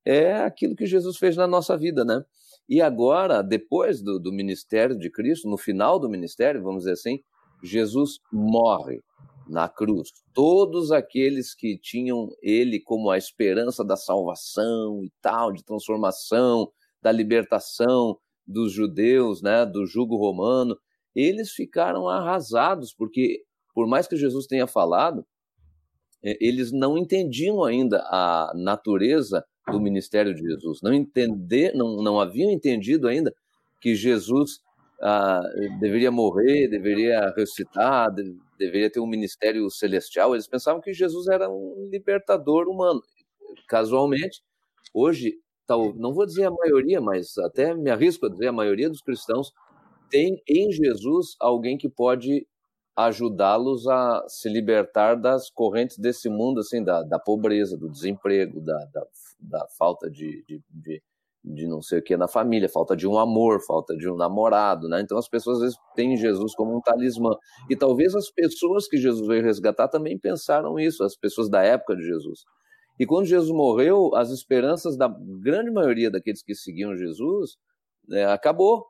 é 0.05 0.37
aquilo 0.37 0.77
que 0.77 0.87
Jesus 0.87 1.17
fez 1.17 1.37
na 1.37 1.49
nossa 1.49 1.77
vida, 1.77 2.05
né? 2.05 2.25
E 2.69 2.83
agora, 2.83 3.43
depois 3.43 4.03
do, 4.03 4.19
do 4.19 4.33
ministério 4.33 4.99
de 4.99 5.11
Cristo, 5.11 5.49
no 5.49 5.57
final 5.57 5.99
do 5.99 6.09
ministério, 6.09 6.63
vamos 6.63 6.81
dizer 6.81 6.93
assim, 6.93 7.21
Jesus 7.63 8.19
morre 8.33 9.01
na 9.49 9.69
cruz. 9.69 10.11
Todos 10.35 10.93
aqueles 10.93 11.55
que 11.55 11.79
tinham 11.79 12.29
ele 12.43 12.79
como 12.79 13.11
a 13.11 13.17
esperança 13.17 13.83
da 13.83 13.97
salvação 13.97 15.03
e 15.03 15.11
tal, 15.23 15.53
de 15.53 15.65
transformação, 15.65 16.71
da 17.01 17.11
libertação 17.11 18.19
dos 18.47 18.73
judeus, 18.73 19.41
né, 19.43 19.65
do 19.65 19.87
jugo 19.87 20.17
romano, 20.17 20.77
eles 21.15 21.53
ficaram 21.53 22.09
arrasados, 22.09 22.95
porque 22.95 23.43
por 23.75 23.87
mais 23.87 24.07
que 24.07 24.17
Jesus 24.17 24.47
tenha 24.47 24.67
falado, 24.67 25.25
é, 26.23 26.37
eles 26.41 26.73
não 26.73 26.99
entendiam 26.99 27.65
ainda 27.65 28.01
a 28.11 28.53
natureza 28.55 29.45
do 29.71 29.81
ministério 29.81 30.35
de 30.35 30.41
Jesus, 30.41 30.81
não 30.83 30.93
entender, 30.93 31.73
não, 31.75 32.03
não 32.03 32.21
haviam 32.21 32.51
entendido 32.51 33.09
ainda 33.09 33.35
que 33.81 33.95
Jesus 33.95 34.61
ah, 35.01 35.43
deveria 35.81 36.11
morrer, 36.11 36.69
deveria 36.69 37.33
ressuscitar, 37.37 38.09
deveria 38.59 38.91
ter 38.91 39.01
um 39.01 39.07
ministério 39.07 39.71
celestial, 39.71 40.35
eles 40.35 40.49
pensavam 40.49 40.81
que 40.81 40.93
Jesus 40.93 41.29
era 41.29 41.49
um 41.49 41.89
libertador 41.91 42.69
humano. 42.69 43.01
Casualmente, 43.69 44.43
hoje, 44.93 45.35
tal, 45.67 45.95
não 45.95 46.13
vou 46.13 46.27
dizer 46.27 46.47
a 46.47 46.51
maioria, 46.51 47.01
mas 47.01 47.39
até 47.39 47.75
me 47.75 47.91
arrisco 47.91 48.27
a 48.27 48.31
dizer 48.31 48.49
a 48.49 48.53
maioria 48.53 48.89
dos 48.89 49.01
cristãos 49.01 49.53
tem 50.11 50.43
em 50.49 50.73
Jesus 50.73 51.37
alguém 51.39 51.77
que 51.77 51.89
pode 51.89 52.47
ajudá-los 52.99 53.87
a 53.87 54.25
se 54.27 54.49
libertar 54.49 55.15
das 55.15 55.49
correntes 55.49 55.97
desse 55.97 56.29
mundo, 56.29 56.59
assim, 56.59 56.83
da, 56.83 57.05
da 57.05 57.17
pobreza, 57.17 57.79
do 57.79 57.89
desemprego, 57.89 58.61
da, 58.61 58.77
da, 58.93 59.07
da 59.39 59.67
falta 59.79 60.11
de, 60.11 60.43
de, 60.49 60.61
de, 60.69 61.03
de, 61.45 61.69
não 61.69 61.81
sei 61.81 62.01
o 62.01 62.03
que 62.03 62.17
na 62.17 62.27
família, 62.27 62.69
falta 62.69 62.97
de 62.97 63.07
um 63.07 63.17
amor, 63.17 63.61
falta 63.65 63.97
de 63.97 64.11
um 64.11 64.17
namorado, 64.17 64.89
né? 64.89 65.01
Então 65.01 65.17
as 65.17 65.29
pessoas 65.29 65.59
às 65.59 65.63
vezes 65.63 65.79
têm 65.95 66.17
Jesus 66.17 66.57
como 66.57 66.77
um 66.77 66.81
talismã. 66.81 67.37
E 67.71 67.77
talvez 67.77 68.17
as 68.17 68.33
pessoas 68.33 68.89
que 68.89 68.97
Jesus 68.97 69.25
veio 69.29 69.45
resgatar 69.45 69.87
também 69.87 70.19
pensaram 70.19 70.77
isso, 70.77 71.05
as 71.05 71.17
pessoas 71.17 71.49
da 71.49 71.63
época 71.63 71.95
de 71.95 72.03
Jesus. 72.03 72.41
E 72.99 73.07
quando 73.07 73.27
Jesus 73.27 73.53
morreu, 73.53 74.13
as 74.17 74.31
esperanças 74.31 74.97
da 74.97 75.09
grande 75.41 75.71
maioria 75.71 76.11
daqueles 76.11 76.43
que 76.43 76.53
seguiam 76.53 76.97
Jesus 76.97 77.57
né, 78.09 78.25
acabou. 78.27 78.85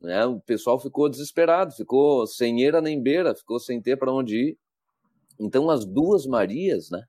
Né? 0.00 0.24
O 0.26 0.40
pessoal 0.40 0.80
ficou 0.80 1.08
desesperado, 1.08 1.74
ficou 1.74 2.26
sem 2.26 2.62
eira 2.62 2.80
nem 2.80 3.02
beira, 3.02 3.34
ficou 3.34 3.58
sem 3.60 3.80
ter 3.80 3.96
para 3.96 4.12
onde 4.12 4.36
ir. 4.36 4.58
Então, 5.38 5.70
as 5.70 5.84
duas 5.84 6.26
Marias, 6.26 6.90
né? 6.90 7.02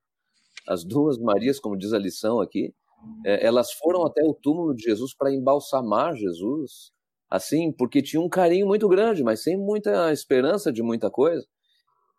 as 0.67 0.83
duas 0.83 1.17
Marias, 1.17 1.59
como 1.59 1.77
diz 1.77 1.93
a 1.93 1.99
lição 1.99 2.39
aqui, 2.39 2.73
é, 3.25 3.45
elas 3.45 3.71
foram 3.73 4.05
até 4.05 4.23
o 4.23 4.33
túmulo 4.33 4.75
de 4.75 4.83
Jesus 4.83 5.15
para 5.15 5.33
embalsamar 5.33 6.15
Jesus, 6.15 6.91
assim, 7.29 7.71
porque 7.71 8.01
tinha 8.01 8.21
um 8.21 8.29
carinho 8.29 8.67
muito 8.67 8.87
grande, 8.87 9.23
mas 9.23 9.41
sem 9.41 9.57
muita 9.57 10.11
esperança 10.13 10.71
de 10.71 10.83
muita 10.83 11.09
coisa. 11.09 11.45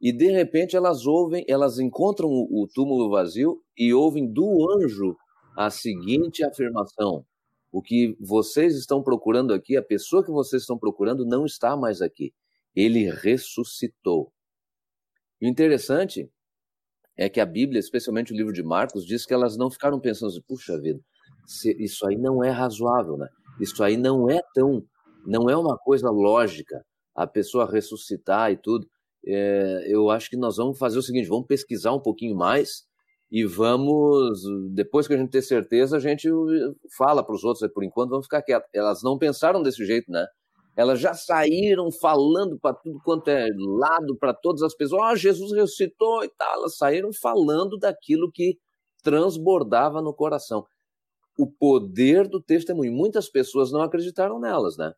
E 0.00 0.12
de 0.12 0.30
repente 0.32 0.76
elas 0.76 1.06
ouvem, 1.06 1.44
elas 1.48 1.78
encontram 1.78 2.28
o, 2.28 2.66
túmulo 2.74 3.08
vazio 3.10 3.62
e 3.78 3.94
ouvem 3.94 4.26
do 4.26 4.68
anjo 4.72 5.16
a 5.56 5.70
seguinte 5.70 6.44
afirmação: 6.44 7.24
o 7.72 7.80
que 7.80 8.14
vocês 8.20 8.76
estão 8.76 9.02
procurando 9.02 9.54
aqui, 9.54 9.76
a 9.76 9.82
pessoa 9.82 10.22
que 10.22 10.30
vocês 10.30 10.62
estão 10.62 10.78
procurando 10.78 11.24
não 11.24 11.46
está 11.46 11.74
mais 11.74 12.02
aqui. 12.02 12.34
Ele 12.76 13.10
ressuscitou. 13.10 14.30
E 15.40 15.46
o 15.46 15.48
interessante 15.48 16.30
é 17.16 17.28
que 17.30 17.40
a 17.40 17.46
Bíblia, 17.46 17.80
especialmente 17.80 18.32
o 18.32 18.36
livro 18.36 18.52
de 18.52 18.62
Marcos, 18.62 19.06
diz 19.06 19.24
que 19.24 19.32
elas 19.32 19.56
não 19.56 19.70
ficaram 19.70 19.98
pensando 19.98 20.28
assim, 20.28 20.42
puxa 20.46 20.78
vida, 20.78 21.00
isso 21.78 22.06
aí 22.06 22.16
não 22.16 22.44
é 22.44 22.50
razoável, 22.50 23.16
né? 23.16 23.28
Isso 23.58 23.82
aí 23.82 23.96
não 23.96 24.30
é 24.30 24.40
tão, 24.54 24.84
não 25.26 25.48
é 25.48 25.56
uma 25.56 25.76
coisa 25.78 26.10
lógica, 26.10 26.84
a 27.14 27.26
pessoa 27.26 27.70
ressuscitar 27.70 28.52
e 28.52 28.56
tudo. 28.56 28.86
É, 29.26 29.84
eu 29.86 30.10
acho 30.10 30.28
que 30.28 30.36
nós 30.36 30.56
vamos 30.56 30.78
fazer 30.78 30.98
o 30.98 31.02
seguinte, 31.02 31.28
vamos 31.28 31.46
pesquisar 31.46 31.92
um 31.92 32.00
pouquinho 32.00 32.36
mais 32.36 32.84
e 33.32 33.46
vamos, 33.46 34.42
depois 34.74 35.08
que 35.08 35.14
a 35.14 35.16
gente 35.16 35.30
ter 35.30 35.40
certeza, 35.40 35.96
a 35.96 36.00
gente 36.00 36.28
fala 36.98 37.24
para 37.24 37.34
os 37.34 37.42
outros, 37.42 37.66
por 37.72 37.82
enquanto 37.82 38.10
vamos 38.10 38.26
ficar 38.26 38.42
quietos. 38.42 38.68
Elas 38.74 39.02
não 39.02 39.16
pensaram 39.16 39.62
desse 39.62 39.86
jeito, 39.86 40.12
né? 40.12 40.26
Elas 40.76 41.00
já 41.00 41.14
saíram 41.14 41.90
falando 41.90 42.58
para 42.60 42.74
tudo 42.74 43.00
quanto 43.02 43.28
é 43.28 43.46
lado, 43.56 44.18
para 44.18 44.34
todas 44.34 44.62
as 44.62 44.74
pessoas, 44.74 45.12
oh, 45.12 45.16
Jesus 45.16 45.50
ressuscitou 45.52 46.22
e 46.22 46.28
tal. 46.28 46.56
Elas 46.56 46.76
saíram 46.76 47.08
falando 47.10 47.78
daquilo 47.78 48.30
que 48.30 48.58
transbordava 49.02 50.02
no 50.02 50.12
coração. 50.12 50.66
O 51.38 51.50
poder 51.50 52.28
do 52.28 52.38
testemunho. 52.38 52.92
Muitas 52.92 53.30
pessoas 53.30 53.72
não 53.72 53.80
acreditaram 53.80 54.38
nelas, 54.38 54.76
né? 54.76 54.92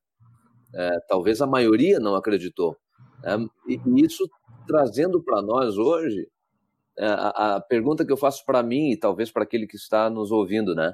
É, 0.75 0.91
talvez 1.09 1.41
a 1.41 1.47
maioria 1.47 2.01
não 2.01 2.17
acreditou. 2.17 2.77
É, 3.23 3.37
e 3.69 4.05
isso 4.05 4.29
trazendo 4.67 5.23
para 5.23 5.41
nós 5.41 5.79
hoje 5.79 6.27
a, 6.99 7.57
a 7.57 7.61
pergunta 7.61 8.05
que 8.05 8.13
eu 8.13 8.17
faço 8.17 8.45
para 8.45 8.63
mim 8.63 8.91
e 8.91 8.97
talvez 8.97 9.31
para 9.31 9.43
aquele 9.43 9.67
que 9.67 9.77
está 9.77 10.09
nos 10.09 10.31
ouvindo, 10.31 10.75
né? 10.75 10.93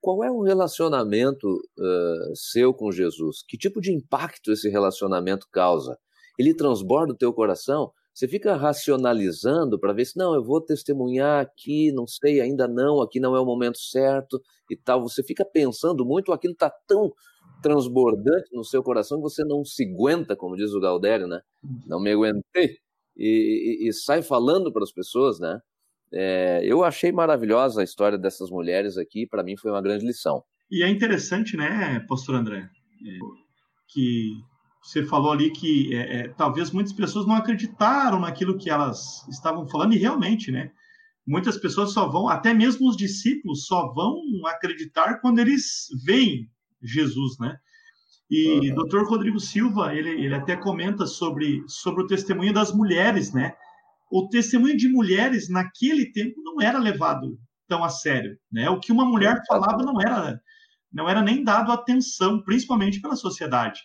Qual 0.00 0.22
é 0.22 0.30
o 0.30 0.42
relacionamento 0.42 1.48
uh, 1.48 2.36
seu 2.36 2.74
com 2.74 2.92
Jesus? 2.92 3.42
Que 3.48 3.56
tipo 3.56 3.80
de 3.80 3.92
impacto 3.92 4.52
esse 4.52 4.68
relacionamento 4.68 5.46
causa? 5.50 5.98
Ele 6.38 6.54
transborda 6.54 7.12
o 7.12 7.16
teu 7.16 7.32
coração? 7.32 7.90
Você 8.12 8.28
fica 8.28 8.54
racionalizando 8.54 9.78
para 9.78 9.92
ver 9.92 10.04
se 10.04 10.16
não, 10.16 10.34
eu 10.34 10.44
vou 10.44 10.60
testemunhar 10.60 11.40
aqui, 11.40 11.90
não 11.90 12.06
sei, 12.06 12.40
ainda 12.40 12.68
não, 12.68 13.00
aqui 13.00 13.18
não 13.18 13.34
é 13.34 13.40
o 13.40 13.46
momento 13.46 13.78
certo 13.78 14.40
e 14.70 14.76
tal. 14.76 15.02
Você 15.02 15.22
fica 15.22 15.44
pensando 15.44 16.04
muito, 16.04 16.32
aquilo 16.32 16.52
está 16.52 16.70
tão 16.86 17.12
transbordante 17.62 18.50
no 18.52 18.62
seu 18.62 18.82
coração 18.82 19.18
que 19.18 19.22
você 19.22 19.42
não 19.42 19.64
se 19.64 19.84
aguenta, 19.84 20.36
como 20.36 20.54
diz 20.54 20.72
o 20.74 20.80
Galdério, 20.80 21.26
né? 21.26 21.40
Não 21.86 21.98
me 21.98 22.12
aguentei 22.12 22.83
e, 23.16 23.88
e, 23.88 23.92
sai 23.92 24.22
falando 24.22 24.72
para 24.72 24.82
as 24.82 24.92
pessoas, 24.92 25.38
né? 25.38 25.60
É, 26.12 26.60
eu 26.64 26.84
achei 26.84 27.10
maravilhosa 27.10 27.80
a 27.80 27.84
história 27.84 28.18
dessas 28.18 28.50
mulheres 28.50 28.96
aqui, 28.96 29.26
para 29.26 29.42
mim 29.42 29.56
foi 29.56 29.70
uma 29.70 29.82
grande 29.82 30.06
lição. 30.06 30.42
E 30.70 30.82
é 30.82 30.88
interessante, 30.88 31.56
né, 31.56 32.00
pastor 32.08 32.36
André, 32.36 32.58
é, 32.58 33.18
que 33.88 34.32
você 34.82 35.04
falou 35.04 35.32
ali 35.32 35.50
que 35.50 35.94
é, 35.96 36.20
é, 36.20 36.28
talvez 36.28 36.70
muitas 36.70 36.92
pessoas 36.92 37.26
não 37.26 37.34
acreditaram 37.34 38.20
naquilo 38.20 38.58
que 38.58 38.68
elas 38.68 39.26
estavam 39.28 39.66
falando, 39.66 39.94
e 39.94 39.98
realmente, 39.98 40.52
né? 40.52 40.70
Muitas 41.26 41.56
pessoas 41.56 41.92
só 41.92 42.06
vão, 42.06 42.28
até 42.28 42.52
mesmo 42.52 42.88
os 42.88 42.96
discípulos, 42.96 43.66
só 43.66 43.92
vão 43.94 44.20
acreditar 44.46 45.20
quando 45.20 45.38
eles 45.38 45.86
veem 46.04 46.50
Jesus, 46.82 47.38
né? 47.40 47.56
E 48.30 48.70
uhum. 48.70 48.86
Dr. 48.86 49.04
Rodrigo 49.04 49.38
Silva, 49.38 49.94
ele, 49.94 50.10
ele 50.10 50.34
até 50.34 50.56
comenta 50.56 51.06
sobre, 51.06 51.62
sobre 51.68 52.02
o 52.02 52.06
testemunho 52.06 52.52
das 52.52 52.72
mulheres, 52.72 53.32
né? 53.32 53.54
O 54.10 54.28
testemunho 54.28 54.76
de 54.76 54.88
mulheres 54.88 55.48
naquele 55.48 56.10
tempo 56.12 56.40
não 56.42 56.60
era 56.60 56.78
levado 56.78 57.38
tão 57.68 57.84
a 57.84 57.88
sério, 57.88 58.38
né? 58.50 58.70
O 58.70 58.80
que 58.80 58.92
uma 58.92 59.04
mulher 59.04 59.40
falava 59.46 59.82
não 59.82 60.00
era 60.00 60.40
não 60.92 61.08
era 61.08 61.20
nem 61.20 61.42
dado 61.42 61.72
atenção, 61.72 62.40
principalmente 62.40 63.00
pela 63.00 63.16
sociedade. 63.16 63.80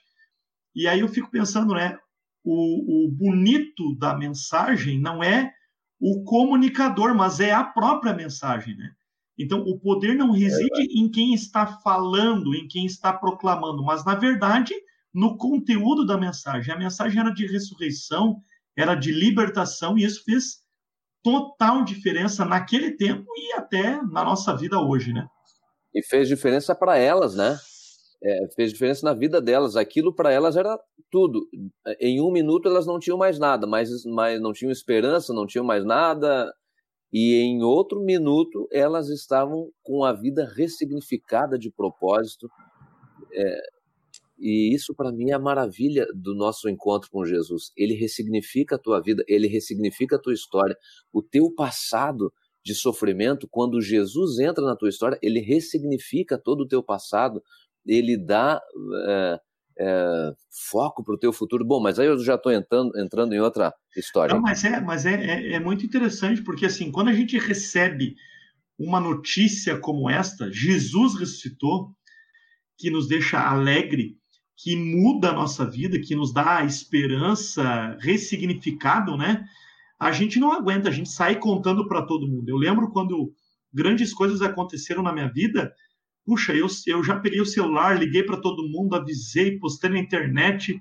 E 0.76 0.88
aí 0.88 1.00
eu 1.00 1.08
fico 1.08 1.32
pensando, 1.32 1.74
né? 1.74 1.98
O, 2.44 3.08
o 3.08 3.12
bonito 3.12 3.98
da 3.98 4.16
mensagem 4.16 5.00
não 5.00 5.24
é 5.24 5.52
o 6.00 6.24
comunicador, 6.24 7.16
mas 7.16 7.40
é 7.40 7.52
a 7.52 7.64
própria 7.64 8.14
mensagem, 8.14 8.78
né? 8.78 8.92
Então, 9.40 9.62
o 9.62 9.80
poder 9.80 10.16
não 10.16 10.32
reside 10.32 10.82
é 10.82 11.00
em 11.00 11.10
quem 11.10 11.34
está 11.34 11.66
falando, 11.66 12.54
em 12.54 12.68
quem 12.68 12.86
está 12.86 13.14
proclamando, 13.14 13.82
mas, 13.82 14.04
na 14.04 14.14
verdade, 14.14 14.74
no 15.14 15.38
conteúdo 15.38 16.06
da 16.06 16.18
mensagem. 16.18 16.74
A 16.74 16.78
mensagem 16.78 17.22
era 17.22 17.30
de 17.30 17.48
ressurreição, 17.48 18.42
era 18.78 18.96
de 18.96 19.14
libertação, 19.14 19.98
e 19.98 20.04
isso 20.04 20.26
fez 20.26 20.60
total 21.24 21.86
diferença 21.86 22.44
naquele 22.44 22.92
tempo 22.92 23.26
e 23.38 23.54
até 23.54 24.02
na 24.04 24.26
nossa 24.26 24.54
vida 24.56 24.78
hoje, 24.78 25.14
né? 25.14 25.26
E 25.96 26.04
fez 26.04 26.28
diferença 26.28 26.76
para 26.76 26.98
elas, 26.98 27.34
né? 27.34 27.58
É, 28.22 28.48
fez 28.54 28.74
diferença 28.74 29.06
na 29.06 29.14
vida 29.14 29.42
delas. 29.42 29.78
Aquilo 29.78 30.14
para 30.14 30.32
elas 30.34 30.58
era 30.58 30.78
tudo. 31.10 31.48
Em 32.00 32.22
um 32.22 32.30
minuto 32.30 32.68
elas 32.68 32.86
não 32.86 33.00
tinham 33.00 33.18
mais 33.18 33.40
nada, 33.40 33.66
mas, 33.66 33.90
mas 34.06 34.42
não 34.42 34.52
tinham 34.52 34.72
esperança, 34.72 35.34
não 35.34 35.48
tinham 35.48 35.66
mais 35.66 35.86
nada 35.86 36.54
e 37.12 37.36
em 37.36 37.64
outro 37.64 38.02
minuto 38.02 38.68
elas 38.72 39.10
estavam 39.10 39.72
com 39.84 40.04
a 40.04 40.14
vida 40.14 40.46
ressignificada 40.56 41.58
de 41.58 41.72
propósito. 41.72 42.50
É, 43.34 43.62
e 44.38 44.74
isso 44.74 44.94
para 44.96 45.12
mim 45.12 45.32
é 45.32 45.34
a 45.34 45.40
maravilha 45.40 46.06
do 46.16 46.36
nosso 46.36 46.70
encontro 46.70 47.10
com 47.12 47.26
Jesus. 47.26 47.72
Ele 47.76 47.94
ressignifica 47.94 48.76
a 48.76 48.80
tua 48.80 49.02
vida, 49.02 49.24
ele 49.28 49.48
ressignifica 49.48 50.16
a 50.16 50.20
tua 50.20 50.34
história. 50.34 50.78
O 51.12 51.22
teu 51.22 51.54
passado 51.54 52.32
de 52.64 52.76
sofrimento, 52.76 53.48
quando 53.50 53.82
Jesus 53.82 54.40
entra 54.40 54.64
na 54.64 54.76
tua 54.76 54.90
história, 54.90 55.18
ele 55.22 55.40
ressignifica 55.40 56.38
todo 56.38 56.62
o 56.62 56.68
teu 56.68 56.84
passado, 56.84 57.42
ele 57.86 58.18
dá 58.18 58.62
é, 59.08 59.40
é, 59.80 60.34
foco 60.70 61.04
para 61.04 61.16
o 61.16 61.18
teu 61.18 61.32
futuro. 61.32 61.64
Bom, 61.64 61.82
mas 61.82 61.98
aí 61.98 62.08
eu 62.08 62.22
já 62.24 62.36
estou 62.36 62.52
entrando, 62.52 62.92
entrando 63.00 63.34
em 63.34 63.40
outra 63.40 63.74
história. 63.96 64.36
Não, 64.36 64.42
mas 64.42 64.64
é, 64.64 64.82
mas 64.82 65.06
é, 65.06 65.14
é, 65.14 65.54
é, 65.54 65.60
muito 65.60 65.86
interessante, 65.86 66.42
porque 66.44 66.66
assim, 66.66 66.92
quando 66.92 67.08
a 67.08 67.14
gente 67.14 67.38
recebe 67.38 68.16
uma 68.78 69.00
notícia 69.00 69.78
como 69.78 70.10
esta, 70.10 70.52
Jesus 70.52 71.18
ressuscitou, 71.18 71.92
que 72.78 72.90
nos 72.90 73.08
deixa 73.08 73.40
alegre, 73.40 74.18
que 74.58 74.76
muda 74.76 75.30
a 75.30 75.34
nossa 75.34 75.66
vida, 75.66 76.00
que 76.00 76.16
nos 76.16 76.34
dá 76.34 76.64
esperança, 76.64 77.98
ressignificado, 78.02 79.16
né? 79.18 79.46
A 79.98 80.12
gente 80.12 80.40
não 80.40 80.52
aguenta, 80.52 80.90
a 80.90 80.92
gente 80.92 81.10
sai 81.10 81.38
contando 81.38 81.88
para 81.88 82.06
todo 82.06 82.28
mundo. 82.28 82.48
Eu 82.48 82.58
lembro 82.58 82.90
quando 82.90 83.34
grandes 83.74 84.14
coisas 84.14 84.42
aconteceram 84.42 85.04
na 85.04 85.14
minha 85.14 85.32
vida, 85.32 85.74
puxa, 86.30 86.54
eu, 86.54 86.68
eu 86.86 87.04
já 87.04 87.20
peguei 87.20 87.42
o 87.42 87.46
celular, 87.46 87.98
liguei 87.98 88.22
para 88.22 88.40
todo 88.40 88.70
mundo, 88.70 88.96
avisei, 88.96 89.58
postei 89.58 89.90
na 89.90 89.98
internet, 89.98 90.80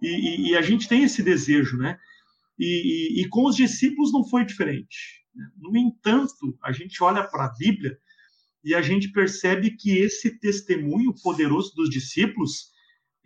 e, 0.00 0.06
e, 0.08 0.50
e, 0.50 0.56
a 0.56 0.62
gente 0.62 0.88
tem 0.88 1.02
esse 1.02 1.22
desejo, 1.22 1.76
né? 1.76 1.98
E, 2.58 3.20
e, 3.20 3.28
com 3.28 3.44
os 3.44 3.54
discípulos 3.54 4.10
não 4.10 4.24
foi 4.26 4.46
diferente. 4.46 5.22
Né? 5.34 5.46
No 5.58 5.76
entanto, 5.76 6.56
a 6.62 6.72
gente 6.72 7.02
olha 7.02 7.22
para 7.24 7.44
a 7.44 7.52
Bíblia 7.52 7.98
e 8.64 8.74
a 8.74 8.80
gente 8.80 9.12
percebe 9.12 9.72
que 9.72 9.98
esse 9.98 10.38
testemunho 10.38 11.14
poderoso 11.22 11.74
dos 11.74 11.90
discípulos, 11.90 12.70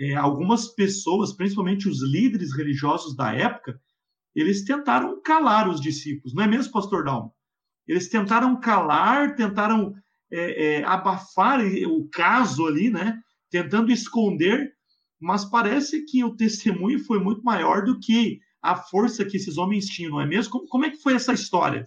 é, 0.00 0.16
algumas 0.16 0.74
pessoas, 0.74 1.32
principalmente 1.32 1.88
os 1.88 2.02
líderes 2.02 2.52
religiosos 2.52 3.14
da 3.14 3.32
época, 3.32 3.80
eles 4.34 4.64
tentaram 4.64 5.22
calar 5.22 5.68
os 5.68 5.80
discípulos, 5.80 6.34
não 6.34 6.42
é 6.42 6.48
mesmo, 6.48 6.72
pastor 6.72 7.04
Dalmo? 7.04 7.32
Eles 7.86 8.08
tentaram 8.08 8.58
calar, 8.58 9.36
tentaram 9.36 9.94
é, 10.32 10.64
é, 10.64 10.84
abafar 10.84 11.60
o 11.60 12.08
caso 12.08 12.66
ali, 12.66 12.90
né? 12.90 13.18
Tentando 13.50 13.90
esconder, 13.90 14.72
mas 15.18 15.44
parece 15.44 16.04
que 16.04 16.24
o 16.24 16.36
testemunho 16.36 16.98
foi 17.04 17.18
muito 17.18 17.42
maior 17.42 17.84
do 17.84 17.98
que 17.98 18.38
a 18.62 18.76
força 18.76 19.24
que 19.24 19.36
esses 19.36 19.56
homens 19.58 19.86
tinham, 19.86 20.12
não 20.12 20.20
é 20.20 20.26
mesmo? 20.26 20.52
Como, 20.52 20.68
como 20.68 20.84
é 20.84 20.90
que 20.90 20.98
foi 20.98 21.14
essa 21.14 21.32
história? 21.32 21.84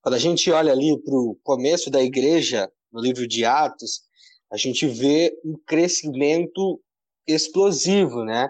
Quando 0.00 0.14
a 0.14 0.18
gente 0.18 0.50
olha 0.50 0.72
ali 0.72 0.96
para 1.02 1.14
o 1.14 1.38
começo 1.42 1.90
da 1.90 2.02
igreja, 2.02 2.70
no 2.92 3.00
livro 3.00 3.26
de 3.26 3.44
Atos, 3.44 4.02
a 4.50 4.56
gente 4.56 4.86
vê 4.86 5.32
um 5.44 5.54
crescimento 5.66 6.80
explosivo, 7.26 8.24
né? 8.24 8.48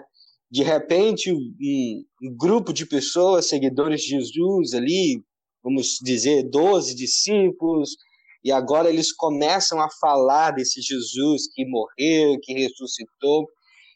De 0.49 0.63
repente, 0.63 1.31
um, 1.31 2.05
um 2.23 2.35
grupo 2.35 2.71
de 2.71 2.85
pessoas, 2.85 3.47
seguidores 3.47 4.01
de 4.01 4.09
Jesus 4.09 4.73
ali, 4.73 5.21
vamos 5.63 5.99
dizer, 6.01 6.43
12 6.49 6.95
discípulos, 6.95 7.97
e 8.43 8.51
agora 8.51 8.89
eles 8.89 9.11
começam 9.11 9.81
a 9.81 9.89
falar 9.99 10.51
desse 10.51 10.81
Jesus 10.81 11.43
que 11.53 11.65
morreu, 11.65 12.39
que 12.41 12.53
ressuscitou, 12.53 13.47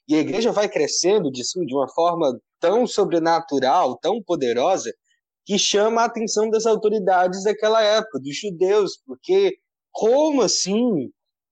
e 0.08 0.16
a 0.16 0.20
igreja 0.20 0.52
vai 0.52 0.68
crescendo 0.68 1.32
de, 1.32 1.42
de 1.42 1.76
uma 1.76 1.88
forma 1.90 2.38
tão 2.60 2.86
sobrenatural, 2.86 3.98
tão 4.00 4.22
poderosa, 4.22 4.92
que 5.46 5.58
chama 5.58 6.02
a 6.02 6.06
atenção 6.06 6.50
das 6.50 6.66
autoridades 6.66 7.44
daquela 7.44 7.82
época, 7.82 8.20
dos 8.20 8.38
judeus, 8.38 8.98
porque 9.06 9.58
como 9.92 10.42
assim? 10.42 11.10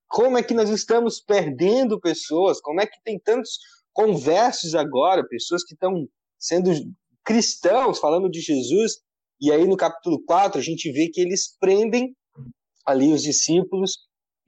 Como 0.08 0.38
é 0.38 0.44
que 0.44 0.54
nós 0.54 0.70
estamos 0.70 1.22
perdendo 1.22 2.00
pessoas? 2.00 2.60
Como 2.60 2.82
é 2.82 2.86
que 2.86 3.02
tem 3.04 3.20
tantos 3.20 3.60
conversos 3.94 4.76
agora, 4.76 5.28
pessoas 5.28 5.64
que 5.64 5.74
estão 5.74 6.08
sendo 6.38 6.72
cristãos 7.24 8.00
falando 8.00 8.30
de 8.30 8.42
Jesus, 8.42 8.94
e 9.40 9.52
aí 9.52 9.68
no 9.68 9.78
capítulo 9.78 10.24
4 10.26 10.60
a 10.60 10.64
gente 10.64 10.92
vê 10.92 11.10
que 11.10 11.22
eles 11.22 11.56
prendem 11.60 12.16
ali 12.86 13.14
os 13.14 13.22
discípulos 13.22 13.98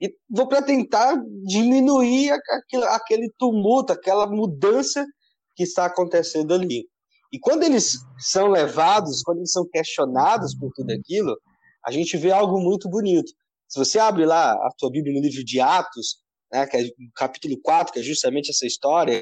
e 0.00 0.14
vou 0.28 0.46
para 0.46 0.62
tentar 0.62 1.16
diminuir 1.46 2.30
aquele, 2.30 2.84
aquele 2.84 3.32
tumulto, 3.38 3.92
aquela 3.92 4.26
mudança 4.26 5.06
que 5.54 5.62
está 5.62 5.86
acontecendo 5.86 6.52
ali. 6.52 6.86
E 7.32 7.38
quando 7.38 7.62
eles 7.62 7.98
são 8.18 8.48
levados, 8.48 9.22
quando 9.22 9.38
eles 9.38 9.52
são 9.52 9.66
questionados 9.68 10.54
por 10.56 10.72
tudo 10.74 10.92
aquilo, 10.92 11.36
a 11.84 11.90
gente 11.90 12.16
vê 12.16 12.30
algo 12.30 12.60
muito 12.60 12.88
bonito. 12.88 13.32
Se 13.68 13.78
você 13.78 13.98
abre 13.98 14.24
lá 14.24 14.52
a 14.52 14.68
tua 14.76 14.90
Bíblia 14.90 15.14
no 15.14 15.20
livro 15.20 15.44
de 15.44 15.60
Atos, 15.60 16.18
né, 16.52 16.66
que 16.66 16.76
é 16.76 16.82
o 16.82 17.12
capítulo 17.14 17.58
4, 17.62 17.92
que 17.92 18.00
é 18.00 18.02
justamente 18.02 18.50
essa 18.50 18.66
história 18.66 19.20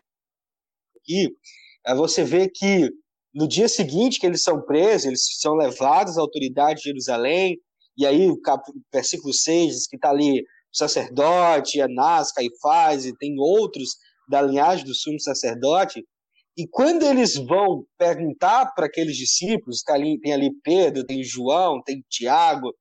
aqui, 0.97 1.28
você 1.97 2.25
vê 2.25 2.49
que 2.49 2.90
no 3.35 3.49
dia 3.49 3.69
seguinte 3.69 4.21
que 4.21 4.26
eles 4.26 4.42
são 4.42 4.61
presos, 4.62 5.07
eles 5.07 5.38
são 5.40 5.54
levados 5.54 6.19
à 6.19 6.21
autoridade 6.21 6.81
de 6.81 6.88
Jerusalém, 6.88 7.59
e 7.96 8.06
aí 8.06 8.28
o 8.28 8.40
cap... 8.40 8.62
versículo 8.92 9.32
6 9.32 9.72
diz 9.75 9.87
que 9.87 9.96
está 9.96 10.11
ali 10.11 10.40
o 10.40 10.76
sacerdote, 10.76 11.80
Anás, 11.80 12.32
Caifás, 12.32 13.04
e 13.04 13.16
tem 13.16 13.38
outros 13.38 13.90
da 14.28 14.40
linhagem 14.40 14.84
do 14.84 14.94
sumo 14.94 15.20
sacerdote, 15.20 16.02
e 16.56 16.66
quando 16.68 17.02
eles 17.02 17.34
vão 17.37 17.84
perguntar 17.96 18.72
para 18.75 18.87
aqueles 18.87 19.16
discípulos, 19.16 19.82
tá 19.82 19.94
ali, 19.94 20.20
tem 20.20 20.32
ali 20.32 20.50
Pedro, 20.62 21.04
tem 21.04 21.22
João, 21.25 21.82
tem 21.82 22.04
Tiago, 22.11 22.75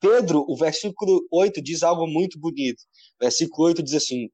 Pedro, 0.00 0.44
o 0.46 0.56
versículo 0.56 1.26
8 1.32 1.60
diz 1.62 1.82
algo 1.82 2.06
muito 2.06 2.38
bonito. 2.38 2.80
O 3.20 3.24
versículo 3.24 3.68
8 3.68 3.82
diz 3.82 3.94
assim: 3.94 4.28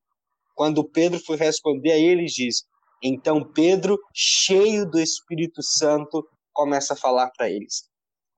Quando 0.55 0.85
Pedro 0.85 1.19
foi 1.21 1.37
responder 1.37 1.93
a 1.93 1.99
eles, 1.99 2.33
diz: 2.33 2.65
Então 3.03 3.45
Pedro, 3.53 3.99
cheio 4.13 4.85
do 4.85 5.01
Espírito 5.01 5.63
Santo, 5.63 6.27
começa 6.53 6.95
a 6.95 6.97
falar 6.97 7.31
para 7.31 7.49
eles. 7.49 7.89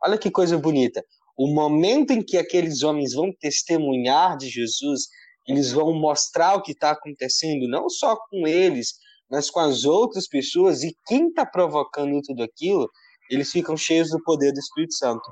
Olha 0.05 0.19
que 0.19 0.31
coisa 0.31 0.57
bonita. 0.59 1.05
O 1.37 1.53
momento 1.53 2.13
em 2.13 2.23
que 2.23 2.39
aqueles 2.39 2.83
homens 2.83 3.13
vão 3.13 3.31
testemunhar 3.39 4.37
de 4.37 4.49
Jesus, 4.49 5.03
eles 5.47 5.71
vão 5.73 5.93
mostrar 5.93 6.57
o 6.57 6.63
que 6.63 6.73
está 6.73 6.91
acontecendo, 6.91 7.69
não 7.69 7.89
só 7.89 8.17
com 8.31 8.47
eles, 8.47 8.95
mas 9.31 9.51
com 9.51 9.61
as 9.61 9.85
outras 9.85 10.27
pessoas, 10.29 10.83
e 10.83 10.97
quem 11.07 11.29
está 11.29 11.45
provocando 11.45 12.21
tudo 12.23 12.43
aquilo, 12.43 12.89
eles 13.31 13.51
ficam 13.51 13.77
cheios 13.77 14.11
do 14.11 14.23
poder 14.23 14.53
do 14.53 14.61
Espírito 14.61 14.95
Santo. 14.95 15.29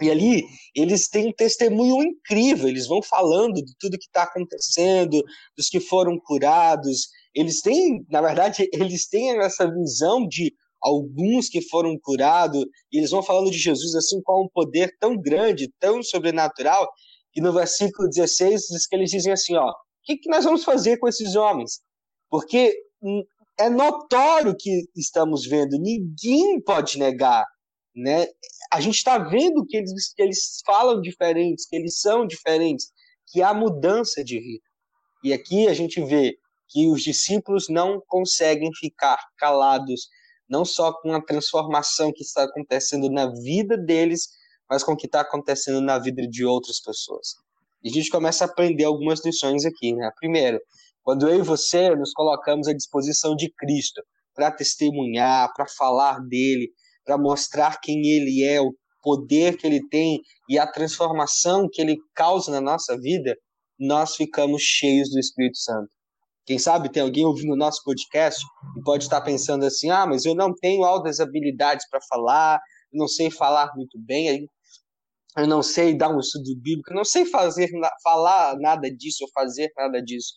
E 0.00 0.10
ali 0.10 0.44
eles 0.74 1.08
têm 1.08 1.28
um 1.28 1.32
testemunho 1.32 2.02
incrível, 2.02 2.68
eles 2.68 2.86
vão 2.86 3.02
falando 3.02 3.54
de 3.54 3.74
tudo 3.78 3.98
que 3.98 4.06
está 4.06 4.22
acontecendo, 4.22 5.22
dos 5.56 5.68
que 5.68 5.80
foram 5.80 6.18
curados. 6.20 7.08
Eles 7.34 7.60
têm, 7.60 8.06
na 8.08 8.20
verdade, 8.20 8.68
eles 8.72 9.08
têm 9.08 9.30
essa 9.40 9.68
visão 9.68 10.26
de 10.26 10.54
alguns 10.80 11.48
que 11.48 11.60
foram 11.62 11.98
curados, 12.00 12.64
e 12.92 12.98
eles 12.98 13.10
vão 13.10 13.22
falando 13.22 13.50
de 13.50 13.58
Jesus 13.58 13.94
assim 13.94 14.20
com 14.22 14.44
um 14.44 14.48
poder 14.52 14.96
tão 14.98 15.16
grande, 15.16 15.72
tão 15.78 16.02
sobrenatural, 16.02 16.88
que 17.32 17.40
no 17.40 17.52
versículo 17.52 18.08
16 18.08 18.62
diz 18.70 18.86
que 18.86 18.96
eles 18.96 19.10
dizem 19.10 19.32
assim, 19.32 19.56
ó, 19.56 19.70
o 19.70 19.74
que, 20.04 20.16
que 20.16 20.30
nós 20.30 20.44
vamos 20.44 20.64
fazer 20.64 20.98
com 20.98 21.08
esses 21.08 21.36
homens? 21.36 21.80
Porque 22.30 22.74
é 23.58 23.68
notório 23.68 24.56
que 24.58 24.84
estamos 24.96 25.46
vendo, 25.46 25.78
ninguém 25.78 26.60
pode 26.60 26.98
negar 26.98 27.44
né? 27.98 28.28
A 28.72 28.80
gente 28.80 28.96
está 28.96 29.18
vendo 29.18 29.66
que 29.66 29.76
eles, 29.76 30.14
que 30.14 30.22
eles 30.22 30.60
falam 30.64 31.00
diferentes, 31.00 31.66
que 31.66 31.74
eles 31.74 32.00
são 32.00 32.26
diferentes, 32.26 32.86
que 33.26 33.42
há 33.42 33.52
mudança 33.52 34.22
de 34.22 34.38
vida. 34.38 34.64
E 35.24 35.32
aqui 35.32 35.66
a 35.66 35.74
gente 35.74 36.00
vê 36.04 36.36
que 36.68 36.88
os 36.88 37.02
discípulos 37.02 37.68
não 37.68 38.00
conseguem 38.06 38.70
ficar 38.74 39.18
calados, 39.36 40.08
não 40.48 40.64
só 40.64 40.92
com 40.92 41.12
a 41.12 41.22
transformação 41.22 42.12
que 42.12 42.22
está 42.22 42.44
acontecendo 42.44 43.10
na 43.10 43.26
vida 43.26 43.76
deles, 43.76 44.28
mas 44.68 44.82
com 44.82 44.92
o 44.92 44.96
que 44.96 45.06
está 45.06 45.20
acontecendo 45.20 45.80
na 45.80 45.98
vida 45.98 46.26
de 46.26 46.44
outras 46.44 46.80
pessoas. 46.80 47.28
E 47.82 47.90
a 47.90 47.92
gente 47.92 48.10
começa 48.10 48.44
a 48.44 48.48
aprender 48.48 48.84
algumas 48.84 49.24
lições 49.24 49.64
aqui, 49.64 49.94
né? 49.94 50.10
Primeiro, 50.18 50.60
quando 51.02 51.28
eu 51.28 51.38
e 51.38 51.42
você 51.42 51.94
nos 51.94 52.12
colocamos 52.12 52.68
à 52.68 52.72
disposição 52.72 53.34
de 53.34 53.52
Cristo 53.56 54.02
para 54.34 54.50
testemunhar, 54.50 55.52
para 55.54 55.66
falar 55.66 56.20
dele, 56.20 56.70
para 57.04 57.16
mostrar 57.16 57.80
quem 57.80 58.06
ele 58.06 58.44
é, 58.44 58.60
o 58.60 58.74
poder 59.02 59.56
que 59.56 59.66
ele 59.66 59.86
tem 59.88 60.20
e 60.48 60.58
a 60.58 60.66
transformação 60.66 61.68
que 61.72 61.80
ele 61.80 61.96
causa 62.14 62.50
na 62.50 62.60
nossa 62.60 62.98
vida, 62.98 63.36
nós 63.78 64.16
ficamos 64.16 64.60
cheios 64.62 65.08
do 65.10 65.18
Espírito 65.18 65.56
Santo. 65.56 65.88
Quem 66.48 66.58
sabe 66.58 66.90
tem 66.90 67.02
alguém 67.02 67.26
ouvindo 67.26 67.52
o 67.52 67.56
nosso 67.56 67.82
podcast 67.84 68.42
e 68.74 68.82
pode 68.82 69.04
estar 69.04 69.20
pensando 69.20 69.66
assim: 69.66 69.90
ah, 69.90 70.06
mas 70.06 70.24
eu 70.24 70.34
não 70.34 70.54
tenho 70.54 70.82
altas 70.82 71.20
habilidades 71.20 71.86
para 71.90 72.00
falar, 72.08 72.58
eu 72.90 72.98
não 72.98 73.06
sei 73.06 73.30
falar 73.30 73.70
muito 73.76 73.98
bem, 74.00 74.48
eu 75.36 75.46
não 75.46 75.62
sei 75.62 75.94
dar 75.94 76.08
um 76.08 76.18
estudo 76.18 76.56
bíblico, 76.56 76.90
eu 76.90 76.96
não 76.96 77.04
sei 77.04 77.26
fazer, 77.26 77.68
falar 78.02 78.56
nada 78.58 78.90
disso 78.90 79.24
ou 79.24 79.30
fazer 79.34 79.70
nada 79.76 80.02
disso. 80.02 80.32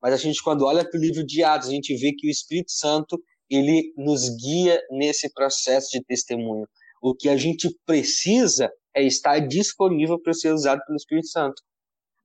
Mas 0.00 0.14
a 0.14 0.16
gente, 0.16 0.40
quando 0.40 0.64
olha 0.64 0.88
para 0.88 0.96
o 0.96 1.02
livro 1.02 1.26
de 1.26 1.42
Atos, 1.42 1.66
a 1.66 1.72
gente 1.72 1.96
vê 1.96 2.12
que 2.16 2.28
o 2.28 2.30
Espírito 2.30 2.70
Santo 2.70 3.20
ele 3.50 3.92
nos 3.96 4.28
guia 4.40 4.80
nesse 4.92 5.32
processo 5.34 5.88
de 5.90 6.04
testemunho. 6.04 6.68
O 7.02 7.12
que 7.12 7.28
a 7.28 7.36
gente 7.36 7.76
precisa 7.84 8.70
é 8.94 9.02
estar 9.02 9.40
disponível 9.40 10.16
para 10.22 10.32
ser 10.32 10.52
usado 10.52 10.80
pelo 10.86 10.96
Espírito 10.96 11.26
Santo. 11.26 11.60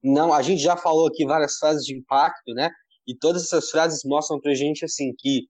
Não, 0.04 0.32
a 0.32 0.44
gente 0.44 0.62
já 0.62 0.78
falou 0.78 1.08
aqui 1.08 1.26
várias 1.26 1.58
frases 1.58 1.84
de 1.84 1.98
impacto, 1.98 2.54
né? 2.54 2.70
E 3.08 3.16
todas 3.16 3.44
essas 3.44 3.70
frases 3.70 4.02
mostram 4.04 4.40
para 4.40 4.52
a 4.52 4.56
gente 4.56 4.86
assim 4.86 5.14
que 5.18 5.48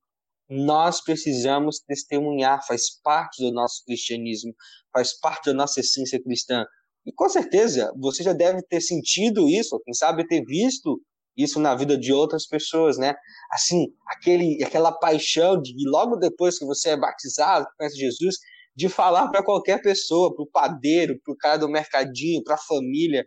nós 0.50 1.02
precisamos 1.02 1.80
testemunhar, 1.80 2.66
faz 2.68 3.00
parte 3.02 3.42
do 3.42 3.54
nosso 3.54 3.84
cristianismo, 3.86 4.54
faz 4.92 5.18
parte 5.18 5.46
da 5.46 5.54
nossa 5.54 5.80
essência 5.80 6.22
cristã. 6.22 6.66
E 7.06 7.12
com 7.12 7.30
certeza 7.30 7.92
você 7.98 8.22
já 8.22 8.34
deve 8.34 8.62
ter 8.64 8.82
sentido 8.82 9.48
isso, 9.48 9.80
quem 9.86 9.94
sabe 9.94 10.28
ter 10.28 10.44
visto 10.44 11.02
isso 11.38 11.60
na 11.60 11.74
vida 11.74 11.98
de 11.98 12.12
outras 12.12 12.46
pessoas, 12.46 12.98
né? 12.98 13.16
Assim, 13.52 13.88
aquele, 14.08 14.62
aquela 14.64 14.92
paixão 14.92 15.62
de 15.62 15.74
logo 15.90 16.18
depois 16.18 16.60
que 16.60 16.66
você 16.66 16.90
é 16.90 16.98
batizado, 16.98 17.66
conhece 17.78 17.98
Jesus, 17.98 18.36
de 18.76 18.90
falar 18.90 19.30
para 19.30 19.44
qualquer 19.44 19.82
pessoa, 19.82 20.34
para 20.34 20.44
o 20.44 20.50
padeiro, 20.50 21.20
para 21.24 21.34
o 21.34 21.38
cara 21.38 21.58
do 21.58 21.70
mercadinho, 21.70 22.44
para 22.44 22.56
a 22.56 22.60
família. 22.60 23.26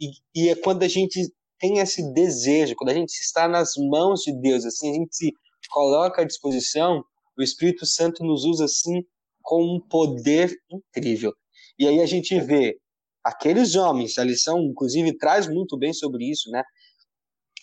E, 0.00 0.10
e 0.34 0.48
é 0.50 0.54
quando 0.54 0.82
a 0.82 0.88
gente 0.88 1.32
tem 1.58 1.78
esse 1.78 2.12
desejo, 2.12 2.74
quando 2.76 2.90
a 2.90 2.94
gente 2.94 3.12
está 3.12 3.48
nas 3.48 3.72
mãos 3.76 4.22
de 4.22 4.32
Deus, 4.32 4.64
assim, 4.64 4.90
a 4.90 4.94
gente 4.94 5.14
se 5.14 5.32
coloca 5.70 6.22
à 6.22 6.24
disposição, 6.24 7.02
o 7.36 7.42
Espírito 7.42 7.86
Santo 7.86 8.24
nos 8.24 8.44
usa 8.44 8.64
assim 8.64 9.04
com 9.42 9.62
um 9.62 9.80
poder 9.80 10.54
incrível. 10.70 11.32
E 11.78 11.86
aí 11.86 12.00
a 12.00 12.06
gente 12.06 12.38
vê 12.40 12.76
aqueles 13.24 13.74
homens, 13.76 14.18
a 14.18 14.24
lição, 14.24 14.60
inclusive, 14.60 15.16
traz 15.16 15.48
muito 15.48 15.76
bem 15.76 15.92
sobre 15.92 16.24
isso, 16.30 16.50
né? 16.50 16.62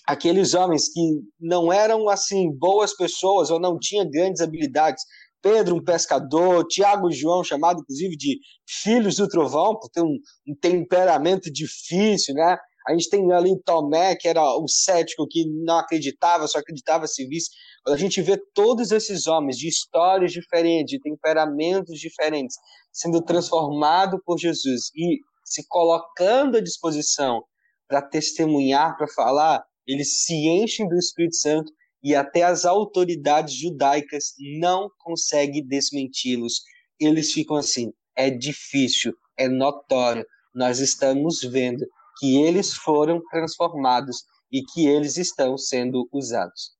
aqueles 0.05 0.53
homens 0.53 0.89
que 0.89 1.01
não 1.39 1.73
eram 1.73 2.07
assim 2.09 2.51
boas 2.51 2.95
pessoas 2.95 3.49
ou 3.49 3.59
não 3.59 3.79
tinham 3.79 4.09
grandes 4.09 4.41
habilidades. 4.41 5.03
Pedro, 5.41 5.75
um 5.75 5.83
pescador, 5.83 6.65
Tiago 6.67 7.09
e 7.09 7.13
João, 7.13 7.43
chamado 7.43 7.81
inclusive 7.81 8.15
de 8.15 8.39
filhos 8.67 9.17
do 9.17 9.27
trovão, 9.27 9.77
por 9.77 9.89
ter 9.89 10.01
um, 10.01 10.17
um 10.47 10.55
temperamento 10.59 11.51
difícil, 11.51 12.33
né? 12.33 12.57
A 12.87 12.91
gente 12.91 13.09
tem 13.09 13.31
ali 13.31 13.59
Tomé, 13.63 14.15
que 14.15 14.27
era 14.27 14.43
o 14.43 14.67
cético 14.67 15.27
que 15.27 15.45
não 15.63 15.79
acreditava, 15.79 16.47
só 16.47 16.59
acreditava 16.59 17.07
se 17.07 17.27
visse. 17.27 17.49
Quando 17.83 17.95
a 17.95 17.99
gente 17.99 18.21
vê 18.21 18.37
todos 18.53 18.91
esses 18.91 19.25
homens 19.25 19.57
de 19.57 19.67
histórias 19.67 20.31
diferentes, 20.31 20.91
de 20.91 20.99
temperamentos 20.99 21.99
diferentes, 21.99 22.55
sendo 22.91 23.21
transformados 23.21 24.19
por 24.23 24.37
Jesus 24.37 24.91
e 24.95 25.19
se 25.43 25.65
colocando 25.67 26.57
à 26.57 26.61
disposição 26.61 27.43
para 27.87 28.01
testemunhar, 28.01 28.95
para 28.97 29.07
falar, 29.07 29.63
eles 29.87 30.23
se 30.23 30.33
enchem 30.47 30.87
do 30.87 30.95
Espírito 30.95 31.35
Santo 31.35 31.71
e 32.03 32.13
até 32.15 32.43
as 32.43 32.65
autoridades 32.65 33.55
judaicas 33.55 34.33
não 34.59 34.89
conseguem 34.99 35.65
desmenti-los. 35.65 36.61
Eles 36.99 37.31
ficam 37.31 37.55
assim: 37.55 37.91
é 38.15 38.29
difícil, 38.29 39.13
é 39.37 39.47
notório, 39.47 40.25
nós 40.53 40.79
estamos 40.79 41.41
vendo 41.41 41.85
que 42.17 42.41
eles 42.41 42.73
foram 42.73 43.21
transformados 43.29 44.23
e 44.51 44.61
que 44.61 44.87
eles 44.87 45.17
estão 45.17 45.57
sendo 45.57 46.07
usados. 46.11 46.75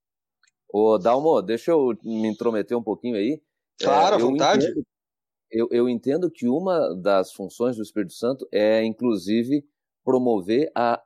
Ô, 0.69 0.97
Dalmo, 0.97 1.41
deixa 1.41 1.71
eu 1.71 1.97
me 2.03 2.27
intrometer 2.27 2.77
um 2.77 2.83
pouquinho 2.83 3.15
aí. 3.15 3.41
Claro, 3.79 4.15
é, 4.15 4.17
à 4.17 4.21
vontade. 4.21 4.65
Entendo, 4.65 4.85
eu, 5.51 5.67
eu 5.71 5.89
entendo 5.89 6.29
que 6.29 6.47
uma 6.47 6.93
das 6.95 7.31
funções 7.31 7.75
do 7.75 7.83
Espírito 7.83 8.13
Santo 8.13 8.47
é, 8.51 8.83
inclusive, 8.83 9.63
promover 10.03 10.71
a, 10.75 11.01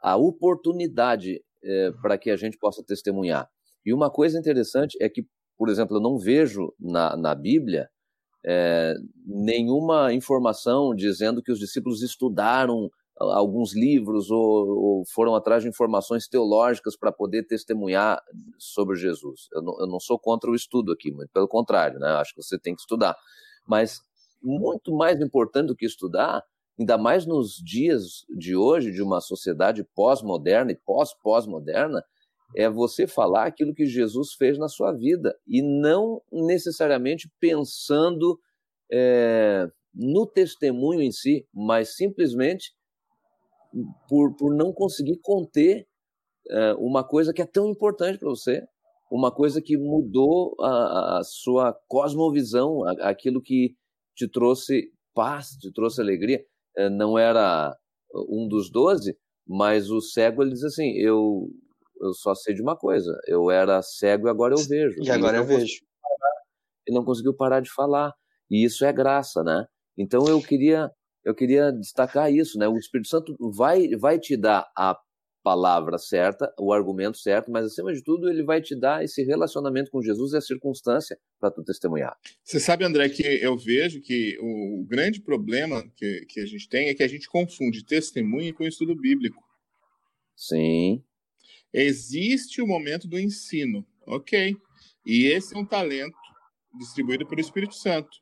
a 0.00 0.16
oportunidade 0.16 1.42
é, 1.62 1.90
para 2.02 2.18
que 2.18 2.30
a 2.30 2.36
gente 2.36 2.58
possa 2.58 2.82
testemunhar. 2.84 3.48
E 3.84 3.92
uma 3.92 4.10
coisa 4.10 4.38
interessante 4.38 4.96
é 5.00 5.08
que, 5.08 5.26
por 5.56 5.68
exemplo, 5.68 5.96
eu 5.96 6.00
não 6.00 6.18
vejo 6.18 6.72
na, 6.78 7.16
na 7.16 7.34
Bíblia 7.34 7.88
é, 8.44 8.94
nenhuma 9.26 10.12
informação 10.12 10.94
dizendo 10.94 11.42
que 11.42 11.50
os 11.50 11.58
discípulos 11.58 12.02
estudaram 12.02 12.90
alguns 13.18 13.74
livros 13.74 14.30
ou, 14.30 14.68
ou 14.68 15.04
foram 15.12 15.34
atrás 15.34 15.62
de 15.62 15.68
informações 15.68 16.28
teológicas 16.28 16.96
para 16.96 17.10
poder 17.10 17.44
testemunhar 17.44 18.22
sobre 18.58 18.96
Jesus. 18.96 19.48
Eu 19.52 19.62
não, 19.62 19.80
eu 19.80 19.86
não, 19.86 19.98
sou 19.98 20.18
contra 20.18 20.50
o 20.50 20.54
estudo 20.54 20.92
aqui, 20.92 21.10
muito 21.10 21.30
pelo 21.30 21.48
contrário, 21.48 21.98
né? 21.98 22.08
acho 22.12 22.34
que 22.34 22.42
você 22.42 22.58
tem 22.58 22.74
que 22.74 22.80
estudar. 22.80 23.16
Mas 23.66 24.00
muito 24.42 24.94
mais 24.94 25.20
importante 25.20 25.68
do 25.68 25.76
que 25.76 25.86
estudar 25.86 26.42
ainda 26.78 26.96
mais 26.96 27.26
nos 27.26 27.56
dias 27.56 28.24
de 28.28 28.54
hoje, 28.54 28.92
de 28.92 29.02
uma 29.02 29.20
sociedade 29.20 29.84
pós-moderna 29.94 30.70
e 30.70 30.76
pós-pós-moderna, 30.76 32.04
é 32.54 32.68
você 32.68 33.06
falar 33.06 33.46
aquilo 33.46 33.74
que 33.74 33.84
Jesus 33.84 34.32
fez 34.34 34.56
na 34.58 34.68
sua 34.68 34.92
vida 34.92 35.36
e 35.46 35.60
não 35.60 36.22
necessariamente 36.32 37.30
pensando 37.40 38.38
é, 38.90 39.68
no 39.92 40.24
testemunho 40.26 41.02
em 41.02 41.10
si, 41.10 41.46
mas 41.52 41.96
simplesmente 41.96 42.72
por, 44.08 44.34
por 44.36 44.54
não 44.54 44.72
conseguir 44.72 45.18
conter 45.22 45.86
é, 46.50 46.74
uma 46.74 47.06
coisa 47.06 47.32
que 47.32 47.42
é 47.42 47.46
tão 47.46 47.68
importante 47.68 48.18
para 48.18 48.28
você, 48.28 48.62
uma 49.10 49.32
coisa 49.32 49.60
que 49.62 49.76
mudou 49.76 50.54
a, 50.60 51.18
a 51.18 51.24
sua 51.24 51.74
cosmovisão, 51.88 52.82
aquilo 53.00 53.40
que 53.40 53.74
te 54.14 54.28
trouxe 54.28 54.92
paz, 55.14 55.50
te 55.60 55.72
trouxe 55.72 56.00
alegria. 56.00 56.44
Eh, 56.76 56.90
não 56.90 57.18
era 57.18 57.74
um 58.28 58.46
dos 58.48 58.70
doze, 58.70 59.16
mas 59.46 59.90
o 59.90 60.00
cego 60.00 60.42
ele 60.42 60.52
diz 60.52 60.64
assim: 60.64 60.92
eu, 60.98 61.48
eu 62.00 62.12
só 62.12 62.34
sei 62.34 62.54
de 62.54 62.62
uma 62.62 62.76
coisa, 62.76 63.10
eu 63.26 63.50
era 63.50 63.82
cego 63.82 64.28
e 64.28 64.30
agora 64.30 64.54
eu 64.54 64.62
vejo. 64.62 64.96
E 65.02 65.10
agora 65.10 65.38
eu 65.38 65.44
vejo. 65.44 65.80
Ele 66.86 66.96
não 66.96 67.04
conseguiu 67.04 67.34
parar 67.34 67.60
de 67.60 67.70
falar. 67.70 68.12
E 68.50 68.64
isso 68.64 68.84
é 68.84 68.92
graça, 68.92 69.42
né? 69.42 69.66
Então 69.96 70.26
eu 70.26 70.40
queria 70.40 70.90
eu 71.28 71.34
queria 71.34 71.70
destacar 71.70 72.32
isso, 72.32 72.58
né? 72.58 72.66
O 72.66 72.78
Espírito 72.78 73.08
Santo 73.08 73.36
vai 73.38 73.88
vai 73.96 74.18
te 74.18 74.34
dar 74.34 74.66
a 74.74 74.98
palavra 75.42 75.98
certa, 75.98 76.52
o 76.58 76.72
argumento 76.72 77.18
certo, 77.18 77.50
mas 77.50 77.66
acima 77.66 77.92
de 77.92 78.02
tudo 78.02 78.30
ele 78.30 78.42
vai 78.42 78.62
te 78.62 78.74
dar 78.74 79.04
esse 79.04 79.22
relacionamento 79.22 79.90
com 79.90 80.02
Jesus 80.02 80.32
e 80.32 80.38
a 80.38 80.40
circunstância 80.40 81.18
para 81.38 81.50
tu 81.50 81.62
testemunhar. 81.62 82.16
Você 82.42 82.58
sabe, 82.58 82.84
André, 82.84 83.10
que 83.10 83.22
eu 83.22 83.58
vejo 83.58 84.00
que 84.00 84.38
o 84.40 84.86
grande 84.88 85.20
problema 85.20 85.86
que, 85.96 86.24
que 86.26 86.40
a 86.40 86.46
gente 86.46 86.66
tem 86.66 86.88
é 86.88 86.94
que 86.94 87.02
a 87.02 87.08
gente 87.08 87.28
confunde 87.28 87.84
testemunho 87.84 88.54
com 88.54 88.64
estudo 88.64 88.96
bíblico. 88.96 89.42
Sim. 90.34 91.04
Existe 91.72 92.62
o 92.62 92.66
momento 92.66 93.06
do 93.06 93.18
ensino, 93.18 93.86
ok. 94.06 94.56
E 95.04 95.26
esse 95.26 95.54
é 95.54 95.58
um 95.58 95.66
talento 95.66 96.16
distribuído 96.78 97.26
pelo 97.26 97.40
Espírito 97.40 97.74
Santo. 97.74 98.16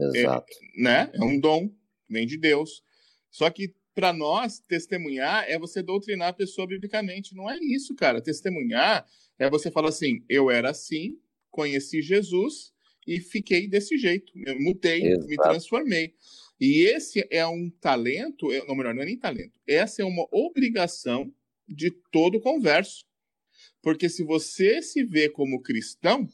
Exato. 0.00 0.52
É, 0.76 0.82
né? 0.82 1.10
é 1.12 1.24
um 1.24 1.38
dom, 1.38 1.70
vem 2.12 2.26
de 2.26 2.36
Deus. 2.36 2.82
Só 3.30 3.48
que 3.50 3.74
para 3.94 4.12
nós, 4.12 4.60
testemunhar 4.60 5.44
é 5.48 5.58
você 5.58 5.82
doutrinar 5.82 6.28
a 6.28 6.32
pessoa 6.32 6.66
biblicamente. 6.66 7.34
Não 7.34 7.50
é 7.50 7.58
isso, 7.58 7.94
cara. 7.94 8.20
Testemunhar 8.20 9.06
é 9.38 9.50
você 9.50 9.70
falar 9.70 9.88
assim: 9.88 10.24
eu 10.28 10.50
era 10.50 10.70
assim, 10.70 11.18
conheci 11.50 12.00
Jesus 12.00 12.72
e 13.06 13.20
fiquei 13.20 13.68
desse 13.68 13.98
jeito. 13.98 14.32
Eu 14.46 14.58
mudei, 14.60 15.02
Exato. 15.02 15.26
me 15.26 15.36
transformei. 15.36 16.14
E 16.60 16.82
esse 16.82 17.26
é 17.30 17.46
um 17.46 17.70
talento, 17.70 18.48
não 18.68 18.74
melhor, 18.74 18.94
não 18.94 19.02
é 19.02 19.06
nem 19.06 19.18
talento. 19.18 19.58
Essa 19.66 20.02
é 20.02 20.04
uma 20.04 20.26
obrigação 20.30 21.32
de 21.66 21.90
todo 22.12 22.40
converso. 22.40 23.04
Porque 23.82 24.08
se 24.08 24.22
você 24.22 24.82
se 24.82 25.02
vê 25.02 25.28
como 25.28 25.62
cristão, 25.62 26.28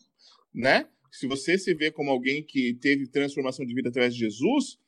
né? 0.53 0.89
Se 1.13 1.27
você 1.27 1.57
se 1.57 1.73
vê 1.75 1.91
como 1.91 2.11
alguém 2.11 2.43
que 2.43 2.75
teve 2.75 3.07
transformação 3.07 3.65
de 3.65 3.73
vida 3.73 3.89
através 3.89 4.15
de 4.15 4.21
Jesus, 4.21 4.79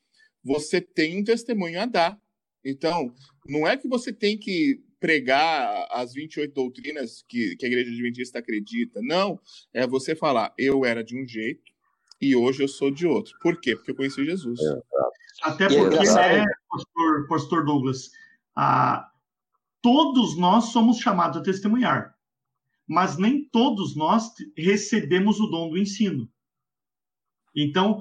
você 0.48 0.80
tem 0.80 1.20
um 1.20 1.24
testemunho 1.24 1.78
a 1.78 1.84
dar. 1.84 2.18
Então, 2.64 3.14
não 3.46 3.68
é 3.68 3.76
que 3.76 3.86
você 3.86 4.10
tem 4.10 4.38
que 4.38 4.82
pregar 4.98 5.86
as 5.90 6.14
28 6.14 6.52
doutrinas 6.54 7.22
que, 7.28 7.54
que 7.56 7.66
a 7.66 7.68
igreja 7.68 7.90
adventista 7.90 8.38
acredita. 8.38 9.00
Não. 9.02 9.38
É 9.74 9.86
você 9.86 10.16
falar, 10.16 10.54
eu 10.58 10.86
era 10.86 11.04
de 11.04 11.16
um 11.16 11.28
jeito 11.28 11.70
e 12.20 12.34
hoje 12.34 12.62
eu 12.62 12.68
sou 12.68 12.90
de 12.90 13.06
outro. 13.06 13.32
Por 13.42 13.60
quê? 13.60 13.76
Porque 13.76 13.90
eu 13.90 13.94
conheci 13.94 14.24
Jesus. 14.24 14.58
É, 14.58 14.80
Até 15.42 15.68
porque, 15.68 15.98
né, 15.98 16.44
pastor, 16.70 17.28
pastor 17.28 17.64
Douglas, 17.66 18.10
ah, 18.56 19.06
todos 19.82 20.36
nós 20.36 20.72
somos 20.72 20.98
chamados 20.98 21.38
a 21.38 21.42
testemunhar, 21.42 22.14
mas 22.88 23.18
nem 23.18 23.46
todos 23.50 23.94
nós 23.94 24.32
recebemos 24.56 25.38
o 25.40 25.46
dom 25.46 25.68
do 25.68 25.78
ensino. 25.78 26.28
Então, 27.54 28.00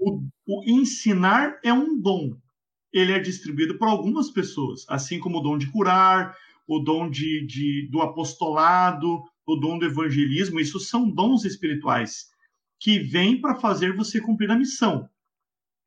o, 0.00 0.22
o 0.46 0.62
ensinar 0.66 1.58
é 1.62 1.72
um 1.72 1.98
dom, 1.98 2.36
ele 2.92 3.12
é 3.12 3.18
distribuído 3.18 3.78
para 3.78 3.90
algumas 3.90 4.30
pessoas, 4.30 4.84
assim 4.88 5.18
como 5.18 5.38
o 5.38 5.42
dom 5.42 5.58
de 5.58 5.70
curar, 5.70 6.36
o 6.66 6.78
dom 6.78 7.10
de, 7.10 7.46
de, 7.46 7.88
do 7.90 8.00
apostolado, 8.00 9.22
o 9.46 9.56
dom 9.56 9.78
do 9.78 9.86
evangelismo, 9.86 10.60
isso 10.60 10.78
são 10.80 11.10
dons 11.10 11.44
espirituais 11.44 12.30
que 12.78 12.98
vêm 12.98 13.40
para 13.40 13.54
fazer 13.56 13.94
você 13.94 14.20
cumprir 14.20 14.50
a 14.50 14.56
missão. 14.56 15.08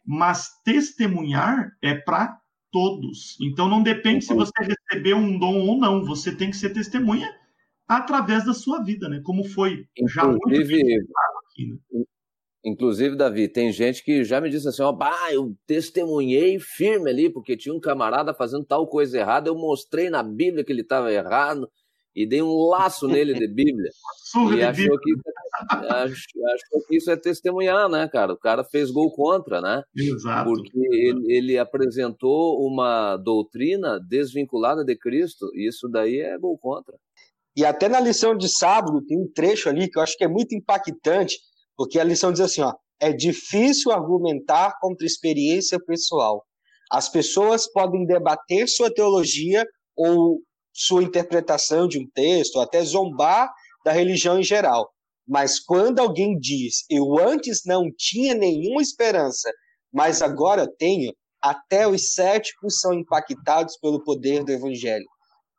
Mas 0.06 0.62
testemunhar 0.64 1.72
é 1.82 1.94
para 1.94 2.40
todos. 2.72 3.38
Então 3.42 3.68
não 3.68 3.84
depende 3.84 4.26
se 4.26 4.34
você 4.34 4.52
recebeu 4.64 5.18
um 5.18 5.38
dom 5.38 5.68
ou 5.68 5.78
não, 5.78 6.04
você 6.04 6.36
tem 6.36 6.50
que 6.50 6.58
ser 6.58 6.72
testemunha 6.72 7.34
através 7.88 8.46
da 8.46 8.54
sua 8.54 8.84
vida, 8.84 9.08
né? 9.08 9.22
Como 9.24 9.44
foi 9.44 9.88
já 10.08 10.26
muito 10.26 10.50
aqui, 11.48 11.68
né? 11.68 12.04
Inclusive, 12.68 13.16
Davi, 13.16 13.48
tem 13.48 13.72
gente 13.72 14.04
que 14.04 14.26
já 14.26 14.42
me 14.42 14.50
disse 14.50 14.68
assim: 14.68 14.82
ó, 14.82 14.92
bah, 14.92 15.32
eu 15.32 15.56
testemunhei 15.66 16.60
firme 16.60 17.10
ali, 17.10 17.30
porque 17.30 17.56
tinha 17.56 17.74
um 17.74 17.80
camarada 17.80 18.34
fazendo 18.34 18.66
tal 18.66 18.86
coisa 18.86 19.18
errada, 19.18 19.50
eu 19.50 19.56
mostrei 19.56 20.10
na 20.10 20.22
Bíblia 20.22 20.66
que 20.66 20.74
ele 20.74 20.82
estava 20.82 21.10
errado 21.10 21.70
e 22.14 22.28
dei 22.28 22.42
um 22.42 22.68
laço 22.68 23.08
nele 23.08 23.34
de 23.34 23.48
Bíblia. 23.48 23.90
e 24.60 24.62
achou 24.62 25.00
que, 25.00 25.14
achou 25.72 26.88
que 26.90 26.98
isso 26.98 27.10
é 27.10 27.16
testemunhar, 27.16 27.88
né, 27.88 28.06
cara? 28.10 28.34
O 28.34 28.38
cara 28.38 28.66
fez 28.66 28.92
gol 28.92 29.14
contra, 29.14 29.62
né? 29.62 29.82
Exato. 29.96 30.50
Porque 30.50 30.78
ele, 30.78 31.24
ele 31.30 31.58
apresentou 31.58 32.60
uma 32.68 33.16
doutrina 33.16 33.98
desvinculada 33.98 34.84
de 34.84 34.98
Cristo, 34.98 35.50
e 35.54 35.70
isso 35.70 35.88
daí 35.88 36.20
é 36.20 36.38
gol 36.38 36.58
contra. 36.58 36.98
E 37.56 37.64
até 37.64 37.88
na 37.88 38.02
lição 38.02 38.36
de 38.36 38.50
sábado 38.50 39.02
tem 39.06 39.18
um 39.18 39.32
trecho 39.34 39.70
ali 39.70 39.90
que 39.90 39.98
eu 39.98 40.04
acho 40.04 40.18
que 40.18 40.26
é 40.26 40.28
muito 40.28 40.54
impactante 40.54 41.38
porque 41.78 42.00
a 42.00 42.04
lição 42.04 42.32
diz 42.32 42.42
assim, 42.42 42.62
ó, 42.62 42.74
é 43.00 43.14
difícil 43.14 43.92
argumentar 43.92 44.78
contra 44.82 45.06
experiência 45.06 45.80
pessoal. 45.80 46.44
As 46.92 47.08
pessoas 47.08 47.72
podem 47.72 48.06
debater 48.06 48.68
sua 48.68 48.92
teologia 48.92 49.66
ou 49.96 50.42
sua 50.74 51.04
interpretação 51.04 51.88
de 51.88 52.00
um 52.00 52.08
texto, 52.14 52.56
ou 52.56 52.62
até 52.62 52.84
zombar 52.84 53.52
da 53.86 53.92
religião 53.92 54.40
em 54.40 54.44
geral. 54.44 54.92
Mas 55.28 55.60
quando 55.60 56.00
alguém 56.00 56.38
diz, 56.40 56.86
eu 56.90 57.20
antes 57.20 57.62
não 57.66 57.92
tinha 57.96 58.34
nenhuma 58.34 58.82
esperança, 58.82 59.52
mas 59.92 60.22
agora 60.22 60.72
tenho, 60.78 61.14
até 61.42 61.88
os 61.88 62.14
céticos 62.14 62.80
são 62.80 62.94
impactados 62.94 63.78
pelo 63.78 64.04
poder 64.04 64.44
do 64.44 64.52
evangelho. 64.52 65.06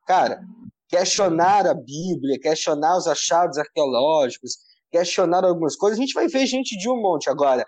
Cara, 0.07 0.41
questionar 0.89 1.67
a 1.67 1.75
Bíblia, 1.75 2.41
questionar 2.41 2.97
os 2.97 3.07
achados 3.07 3.59
arqueológicos, 3.59 4.57
questionar 4.91 5.45
algumas 5.45 5.77
coisas, 5.77 5.99
a 5.99 6.01
gente 6.01 6.15
vai 6.15 6.29
ver 6.29 6.47
gente 6.47 6.77
de 6.77 6.89
um 6.89 7.01
monte. 7.01 7.29
Agora, 7.29 7.65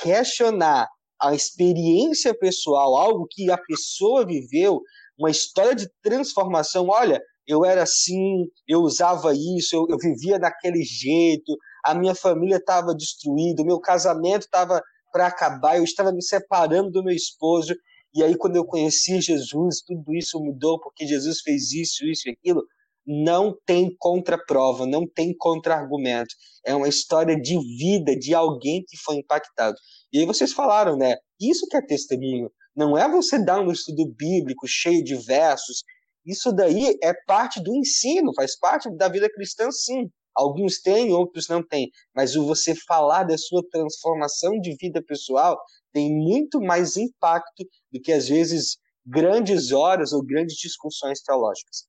questionar 0.00 0.88
a 1.20 1.34
experiência 1.34 2.34
pessoal, 2.34 2.96
algo 2.96 3.26
que 3.30 3.50
a 3.50 3.58
pessoa 3.58 4.26
viveu, 4.26 4.80
uma 5.18 5.30
história 5.30 5.74
de 5.74 5.88
transformação. 6.02 6.88
Olha, 6.88 7.20
eu 7.46 7.64
era 7.64 7.82
assim, 7.82 8.46
eu 8.66 8.80
usava 8.80 9.32
isso, 9.32 9.76
eu, 9.76 9.86
eu 9.88 9.98
vivia 9.98 10.38
daquele 10.38 10.82
jeito, 10.82 11.56
a 11.84 11.94
minha 11.94 12.14
família 12.14 12.56
estava 12.56 12.94
destruída, 12.94 13.62
o 13.62 13.66
meu 13.66 13.80
casamento 13.80 14.42
estava 14.42 14.82
para 15.12 15.26
acabar, 15.26 15.76
eu 15.76 15.84
estava 15.84 16.12
me 16.12 16.22
separando 16.22 16.90
do 16.90 17.04
meu 17.04 17.14
esposo. 17.14 17.74
E 18.14 18.22
aí, 18.22 18.36
quando 18.36 18.56
eu 18.56 18.64
conheci 18.64 19.20
Jesus, 19.20 19.82
tudo 19.86 20.14
isso 20.14 20.38
mudou 20.40 20.78
porque 20.80 21.06
Jesus 21.06 21.40
fez 21.40 21.72
isso, 21.72 22.04
isso 22.04 22.28
e 22.28 22.32
aquilo. 22.32 22.62
Não 23.06 23.56
tem 23.66 23.94
contraprova, 23.98 24.86
não 24.86 25.06
tem 25.06 25.34
contra-argumento. 25.36 26.34
É 26.64 26.74
uma 26.74 26.88
história 26.88 27.40
de 27.40 27.58
vida 27.76 28.16
de 28.16 28.34
alguém 28.34 28.84
que 28.86 28.96
foi 28.96 29.16
impactado. 29.16 29.76
E 30.12 30.20
aí 30.20 30.26
vocês 30.26 30.52
falaram, 30.52 30.96
né? 30.96 31.16
Isso 31.40 31.66
que 31.68 31.76
é 31.76 31.82
testemunho. 31.84 32.50
Não 32.74 32.96
é 32.96 33.10
você 33.10 33.44
dar 33.44 33.60
um 33.60 33.70
estudo 33.70 34.06
bíblico 34.16 34.66
cheio 34.66 35.02
de 35.02 35.16
versos. 35.16 35.82
Isso 36.24 36.52
daí 36.52 36.96
é 37.02 37.12
parte 37.26 37.60
do 37.60 37.74
ensino, 37.74 38.32
faz 38.34 38.58
parte 38.58 38.88
da 38.96 39.08
vida 39.08 39.28
cristã, 39.30 39.70
sim. 39.70 40.08
Alguns 40.34 40.80
têm, 40.80 41.12
outros 41.12 41.48
não 41.48 41.62
têm. 41.62 41.90
Mas 42.14 42.36
o 42.36 42.46
você 42.46 42.74
falar 42.74 43.24
da 43.24 43.36
sua 43.36 43.62
transformação 43.70 44.58
de 44.60 44.74
vida 44.80 45.02
pessoal 45.02 45.58
tem 45.92 46.10
muito 46.10 46.60
mais 46.60 46.96
impacto 46.96 47.64
do 47.92 48.00
que, 48.00 48.12
às 48.12 48.28
vezes, 48.28 48.78
grandes 49.04 49.72
horas 49.72 50.12
ou 50.12 50.24
grandes 50.24 50.56
discussões 50.56 51.20
teológicas. 51.20 51.86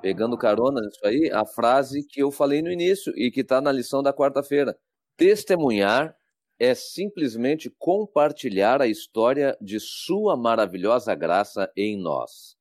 Pegando 0.00 0.36
carona 0.38 0.80
nisso 0.80 1.00
aí, 1.04 1.30
a 1.32 1.44
frase 1.44 2.06
que 2.06 2.22
eu 2.22 2.30
falei 2.30 2.62
no 2.62 2.70
início 2.70 3.12
e 3.16 3.30
que 3.30 3.40
está 3.40 3.60
na 3.60 3.72
lição 3.72 4.02
da 4.02 4.12
quarta-feira: 4.12 4.76
testemunhar 5.16 6.16
é 6.58 6.74
simplesmente 6.74 7.70
compartilhar 7.78 8.80
a 8.80 8.86
história 8.86 9.56
de 9.60 9.78
Sua 9.78 10.36
maravilhosa 10.36 11.14
graça 11.14 11.70
em 11.76 11.98
nós. 11.98 12.56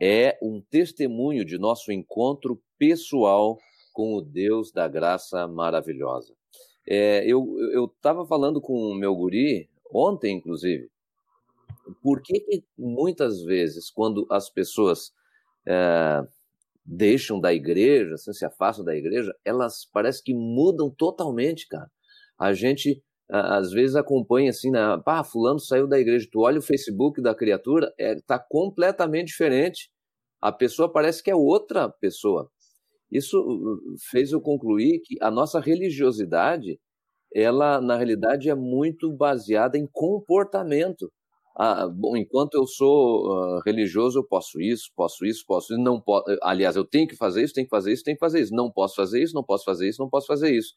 É 0.00 0.38
um 0.42 0.60
testemunho 0.60 1.44
de 1.44 1.58
nosso 1.58 1.90
encontro 1.90 2.60
pessoal 2.78 3.58
com 3.92 4.14
o 4.14 4.20
Deus 4.20 4.70
da 4.70 4.86
graça 4.86 5.46
maravilhosa. 5.48 6.34
É, 6.86 7.26
eu 7.26 7.92
estava 7.96 8.24
falando 8.24 8.60
com 8.60 8.74
o 8.74 8.94
meu 8.94 9.14
guri, 9.14 9.68
ontem 9.92 10.36
inclusive, 10.36 10.88
por 12.02 12.22
que, 12.22 12.64
muitas 12.78 13.42
vezes, 13.42 13.90
quando 13.90 14.26
as 14.30 14.48
pessoas 14.48 15.12
é, 15.66 16.22
deixam 16.88 17.38
da 17.40 17.52
igreja, 17.52 18.14
assim, 18.14 18.32
se 18.32 18.46
afastam 18.46 18.84
da 18.84 18.96
igreja, 18.96 19.34
elas 19.44 19.86
parece 19.92 20.22
que 20.22 20.34
mudam 20.34 20.90
totalmente, 20.90 21.68
cara. 21.68 21.90
A 22.40 22.54
gente 22.54 23.02
às 23.30 23.72
vezes 23.72 23.94
acompanha 23.94 24.50
assim, 24.50 24.70
né? 24.70 24.80
Pá, 25.04 25.22
fulano 25.22 25.60
saiu 25.60 25.86
da 25.86 25.98
igreja, 25.98 26.26
tu 26.32 26.40
olha 26.40 26.58
o 26.58 26.62
Facebook 26.62 27.20
da 27.20 27.34
criatura, 27.34 27.92
é, 27.98 28.16
tá 28.26 28.38
completamente 28.38 29.28
diferente. 29.28 29.90
A 30.40 30.50
pessoa 30.50 30.90
parece 30.90 31.22
que 31.22 31.30
é 31.30 31.36
outra 31.36 31.90
pessoa. 31.90 32.50
Isso 33.10 33.38
uh, 33.40 33.96
fez 34.10 34.32
eu 34.32 34.40
concluir 34.40 35.00
que 35.04 35.16
a 35.20 35.30
nossa 35.30 35.60
religiosidade, 35.60 36.80
ela 37.34 37.80
na 37.80 37.96
realidade 37.96 38.48
é 38.50 38.54
muito 38.54 39.12
baseada 39.12 39.76
em 39.78 39.86
comportamento. 39.92 41.12
Ah, 41.60 41.88
bom, 41.88 42.16
enquanto 42.16 42.54
eu 42.54 42.66
sou 42.66 43.26
uh, 43.26 43.60
religioso, 43.66 44.20
eu 44.20 44.24
posso 44.24 44.60
isso, 44.60 44.92
posso 44.94 45.26
isso, 45.26 45.44
posso 45.44 45.72
isso, 45.74 45.82
não 45.82 46.00
posso. 46.00 46.24
Aliás, 46.40 46.76
eu 46.76 46.84
tenho 46.84 47.08
que 47.08 47.16
fazer 47.16 47.42
isso, 47.42 47.52
tenho 47.52 47.66
que 47.66 47.70
fazer 47.70 47.92
isso, 47.92 48.04
tenho 48.04 48.16
que 48.16 48.20
fazer 48.20 48.40
isso. 48.40 48.54
Não 48.54 48.70
posso 48.70 48.94
fazer 48.94 49.20
isso, 49.20 49.34
não 49.34 49.42
posso 49.42 49.64
fazer 49.64 49.88
isso, 49.88 50.00
não 50.00 50.08
posso 50.08 50.26
fazer 50.28 50.54
isso. 50.54 50.74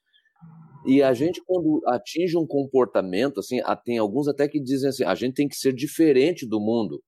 E 0.85 1.03
a 1.03 1.13
gente, 1.13 1.39
quando 1.45 1.81
atinge 1.85 2.35
um 2.35 2.47
comportamento, 2.47 3.39
assim, 3.39 3.59
tem 3.85 3.99
alguns 3.99 4.27
até 4.27 4.47
que 4.47 4.59
dizem 4.59 4.89
assim, 4.89 5.03
a 5.03 5.13
gente 5.13 5.35
tem 5.35 5.47
que 5.47 5.55
ser 5.55 5.71
diferente 5.71 6.47
do 6.47 6.59
mundo. 6.59 6.99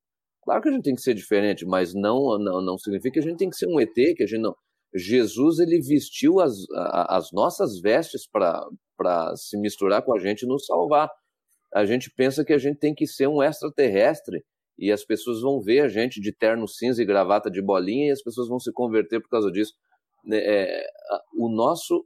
Claro 0.43 0.61
que 0.61 0.69
a 0.69 0.71
gente 0.71 0.83
tem 0.83 0.93
que 0.93 1.01
ser 1.01 1.15
diferente, 1.15 1.65
mas 1.65 1.93
não, 1.95 2.37
não, 2.37 2.61
não 2.61 2.77
significa 2.77 3.13
que 3.13 3.19
a 3.19 3.23
gente 3.23 3.37
tem 3.39 3.49
que 3.49 3.55
ser 3.55 3.67
um 3.67 3.79
ET, 3.79 3.93
que 3.93 4.23
a 4.23 4.27
gente 4.27 4.41
não. 4.41 4.53
Jesus 4.95 5.57
ele 5.57 5.81
vestiu 5.81 6.39
as, 6.39 6.53
as 7.09 7.31
nossas 7.31 7.79
vestes 7.79 8.29
para 8.29 9.35
se 9.35 9.57
misturar 9.57 10.03
com 10.03 10.15
a 10.15 10.19
gente 10.19 10.43
e 10.43 10.47
nos 10.47 10.65
salvar. 10.67 11.09
A 11.73 11.85
gente 11.85 12.09
pensa 12.11 12.45
que 12.45 12.53
a 12.53 12.57
gente 12.57 12.77
tem 12.77 12.93
que 12.93 13.07
ser 13.07 13.27
um 13.27 13.41
extraterrestre 13.41 14.43
e 14.77 14.91
as 14.91 15.03
pessoas 15.03 15.41
vão 15.41 15.61
ver 15.61 15.81
a 15.81 15.87
gente 15.87 16.19
de 16.19 16.31
terno 16.31 16.67
cinza 16.67 17.01
e 17.01 17.05
gravata 17.05 17.49
de 17.49 17.61
bolinha 17.61 18.07
e 18.07 18.11
as 18.11 18.21
pessoas 18.21 18.47
vão 18.47 18.59
se 18.59 18.71
converter 18.71 19.21
por 19.21 19.29
causa 19.29 19.51
disso. 19.51 19.73
Né, 20.23 20.37
é, 20.37 20.87
o 21.37 21.49
nosso, 21.49 22.05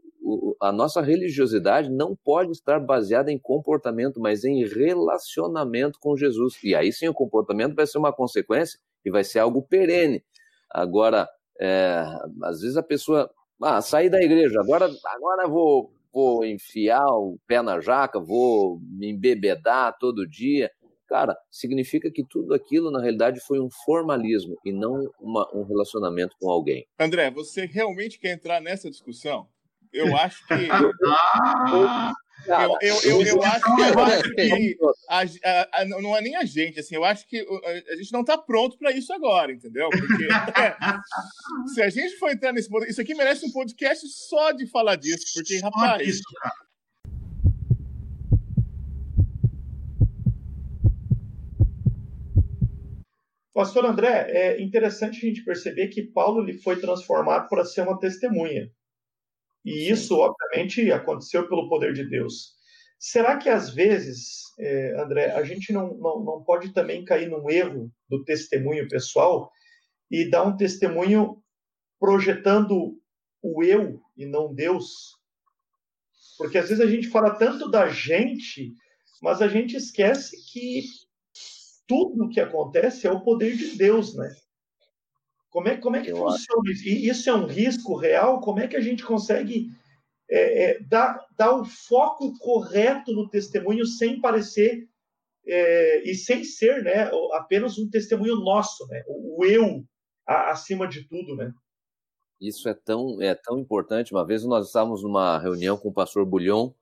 a 0.62 0.72
nossa 0.72 1.02
religiosidade 1.02 1.90
não 1.90 2.16
pode 2.16 2.52
estar 2.52 2.80
baseada 2.80 3.32
em 3.32 3.38
comportamento, 3.38 4.20
mas 4.20 4.44
em 4.44 4.66
relacionamento 4.66 6.00
com 6.00 6.16
Jesus. 6.16 6.58
E 6.64 6.76
aí 6.76 6.92
sim 6.92 7.08
o 7.08 7.14
comportamento 7.14 7.76
vai 7.76 7.86
ser 7.86 7.98
uma 7.98 8.14
consequência 8.14 8.80
e 9.06 9.12
vai 9.12 9.24
ser 9.24 9.40
algo 9.40 9.62
perene. 9.62 10.24
Agora, 10.70 11.30
é, 11.60 12.04
às 12.44 12.62
vezes 12.62 12.78
a 12.78 12.84
pessoa, 12.84 13.30
ah, 13.62 13.82
saí 13.82 14.10
da 14.10 14.22
igreja, 14.22 14.60
agora, 14.60 14.90
agora 15.06 15.48
vou, 15.48 15.92
vou 16.18 16.44
enfiar 16.44 17.06
o 17.06 17.38
pé 17.46 17.62
na 17.62 17.80
jaca, 17.80 18.20
vou 18.20 18.80
me 18.82 19.12
embebedar 19.12 19.96
todo 20.00 20.28
dia. 20.28 20.72
Cara, 21.08 21.38
significa 21.52 22.10
que 22.12 22.24
tudo 22.28 22.56
aquilo, 22.56 22.90
na 22.90 23.00
realidade, 23.00 23.40
foi 23.40 23.60
um 23.60 23.70
formalismo 23.86 24.58
e 24.66 24.74
não 24.74 24.96
uma, 25.20 25.48
um 25.54 25.64
relacionamento 25.64 26.36
com 26.40 26.50
alguém. 26.50 26.88
André, 27.00 27.30
você 27.30 27.68
realmente 27.68 28.18
quer 28.18 28.32
entrar 28.32 28.60
nessa 28.60 28.90
discussão? 28.90 29.48
Eu 29.94 30.18
acho 30.18 30.44
que. 30.48 30.56
eu, 32.48 32.78
eu, 32.82 33.02
eu, 33.04 33.22
eu, 33.22 33.44
acho 33.44 33.76
que, 33.76 33.82
eu 33.82 34.00
acho 34.00 34.32
que 34.34 34.78
a, 35.10 35.22
a, 35.22 35.82
a, 35.82 35.86
não 35.86 36.16
é 36.16 36.22
nem 36.22 36.36
a 36.36 36.46
gente, 36.46 36.80
assim, 36.80 36.96
eu 36.96 37.04
acho 37.04 37.28
que 37.28 37.46
a, 37.90 37.96
gente 37.96 38.12
não 38.12 38.22
está 38.22 38.38
pronto 38.38 38.78
para 38.78 38.92
isso 38.92 39.12
agora, 39.14 39.52
entendeu? 39.52 39.90
Porque 39.90 40.28
se 41.74 41.82
a 41.82 41.90
gente 41.90 42.18
for 42.18 42.32
entrar 42.32 42.54
nesse 42.54 42.70
isso 42.88 43.02
aqui 43.02 43.14
merece 43.14 43.46
um 43.46 43.52
podcast 43.52 44.08
só 44.08 44.52
de 44.52 44.66
falar 44.68 44.96
disso, 44.96 45.26
porque, 45.34 45.60
rapaz. 45.60 46.08
Isso, 46.08 46.24
Pastor 53.58 53.86
André, 53.86 54.28
é 54.30 54.62
interessante 54.62 55.18
a 55.18 55.30
gente 55.30 55.44
perceber 55.44 55.88
que 55.88 56.04
Paulo 56.04 56.44
ele 56.44 56.54
foi 56.60 56.80
transformado 56.80 57.50
para 57.50 57.66
ser 57.66 57.82
uma 57.82 58.00
testemunha. 58.00 58.72
E 59.68 59.92
isso, 59.92 60.16
obviamente, 60.16 60.90
aconteceu 60.94 61.46
pelo 61.46 61.68
poder 61.68 61.92
de 61.92 62.06
Deus. 62.06 62.56
Será 62.98 63.36
que 63.36 63.50
às 63.50 63.70
vezes, 63.70 64.44
é, 64.58 64.98
André, 64.98 65.32
a 65.32 65.44
gente 65.44 65.74
não, 65.74 65.94
não, 65.98 66.24
não 66.24 66.42
pode 66.42 66.74
também 66.74 67.04
cair 67.04 67.30
num 67.30 67.50
erro 67.50 67.92
do 68.08 68.24
testemunho 68.24 68.88
pessoal 68.88 69.52
e 70.10 70.30
dar 70.30 70.46
um 70.46 70.56
testemunho 70.56 71.44
projetando 72.00 72.98
o 73.42 73.62
eu 73.62 74.02
e 74.16 74.26
não 74.26 74.56
Deus? 74.56 75.18
Porque 76.38 76.58
às 76.58 76.70
vezes 76.70 76.82
a 76.82 76.90
gente 76.90 77.10
fala 77.10 77.36
tanto 77.36 77.70
da 77.70 77.90
gente, 77.90 78.74
mas 79.22 79.42
a 79.42 79.50
gente 79.50 79.76
esquece 79.76 80.38
que 80.50 80.86
tudo 81.86 82.24
o 82.24 82.30
que 82.30 82.40
acontece 82.40 83.06
é 83.06 83.12
o 83.12 83.20
poder 83.20 83.58
de 83.58 83.76
Deus, 83.76 84.16
né? 84.16 84.34
Como 85.58 85.70
é, 85.70 85.78
como 85.78 85.96
é 85.96 86.04
que 86.04 86.12
Eu 86.12 86.17
funciona 86.17 86.72
isso? 86.72 86.88
E 86.88 87.10
isso 87.10 87.28
é 87.28 87.34
um 87.34 87.48
risco 87.48 87.96
real? 87.96 88.39
Como 88.41 88.60
é 88.60 88.67
que 88.67 88.76
a 88.76 88.80
gente 88.80 89.04
consegue 89.04 89.72
é, 90.30 90.65
é, 90.65 90.80
dar, 90.84 91.20
dar 91.36 91.60
o 91.60 91.65
foco 91.65 92.38
correto 92.38 93.12
no 93.12 93.28
testemunho 93.28 93.84
sem 93.84 94.22
parecer 94.22 94.88
é, 95.48 96.08
e 96.08 96.13
sem 96.13 96.43
ser 96.43 96.84
né, 96.84 97.10
apenas 97.34 97.80
um 97.80 97.89
testemunho 97.89 98.36
nosso, 98.36 98.86
né? 98.86 99.04
o, 99.08 99.43
eu 99.46 99.84
a, 100.28 100.52
acima 100.52 100.88
de 100.88 101.08
tudo, 101.08 101.36
né? 101.36 101.52
Isso 102.39 102.70
é 102.70 102.76
tão, 102.76 103.20
é 103.20 103.34
tão 103.34 103.58
importante. 103.58 104.13
Uma 104.13 104.28
vez 104.28 104.43
nós 104.43 104.67
estávamos 104.67 105.02
numa 105.02 105.39
reunião 105.39 105.76
com 105.76 105.89
o 105.89 105.93
pastor 105.93 106.24
Bulhão 106.24 106.76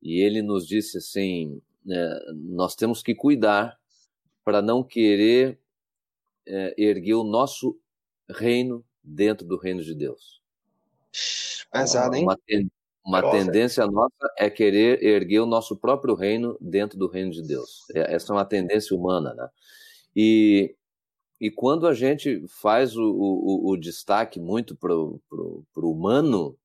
e 0.00 0.22
ele 0.22 0.40
nos 0.40 0.66
disse 0.66 0.96
assim: 0.96 1.60
é, 1.86 2.32
nós 2.34 2.74
temos 2.74 3.02
que 3.02 3.14
cuidar 3.14 3.78
para 4.42 4.62
não 4.62 4.82
querer 4.82 5.60
é, 6.46 6.74
erguer 6.76 7.14
o 7.14 7.24
nosso 7.24 7.79
reino 8.32 8.84
dentro 9.02 9.46
do 9.46 9.56
reino 9.56 9.82
de 9.82 9.94
Deus. 9.94 10.40
Pesado, 11.72 12.16
hein? 12.16 12.24
Uma, 12.24 12.36
uma 13.04 13.30
tendência 13.30 13.86
nossa 13.86 14.32
é 14.38 14.50
querer 14.50 15.02
erguer 15.02 15.40
o 15.40 15.46
nosso 15.46 15.76
próprio 15.76 16.14
reino 16.14 16.56
dentro 16.60 16.98
do 16.98 17.08
reino 17.08 17.30
de 17.30 17.42
Deus. 17.42 17.84
É, 17.94 18.14
essa 18.14 18.32
é 18.32 18.36
uma 18.36 18.44
tendência 18.44 18.96
humana, 18.96 19.34
né? 19.34 19.48
E, 20.14 20.74
e 21.40 21.50
quando 21.50 21.86
a 21.86 21.94
gente 21.94 22.44
faz 22.48 22.96
o, 22.96 23.02
o, 23.02 23.70
o 23.70 23.76
destaque 23.76 24.38
muito 24.38 24.76
para 24.76 24.94
o 24.94 25.64
humano, 25.76 26.56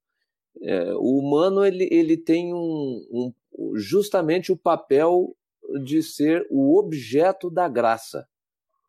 é, 0.62 0.94
o 0.96 1.18
humano 1.18 1.64
ele, 1.64 1.88
ele 1.92 2.18
tem 2.18 2.54
um, 2.54 3.06
um, 3.12 3.78
justamente 3.78 4.52
o 4.52 4.58
papel 4.58 5.36
de 5.84 6.02
ser 6.04 6.46
o 6.50 6.78
objeto 6.78 7.50
da 7.50 7.68
graça, 7.68 8.28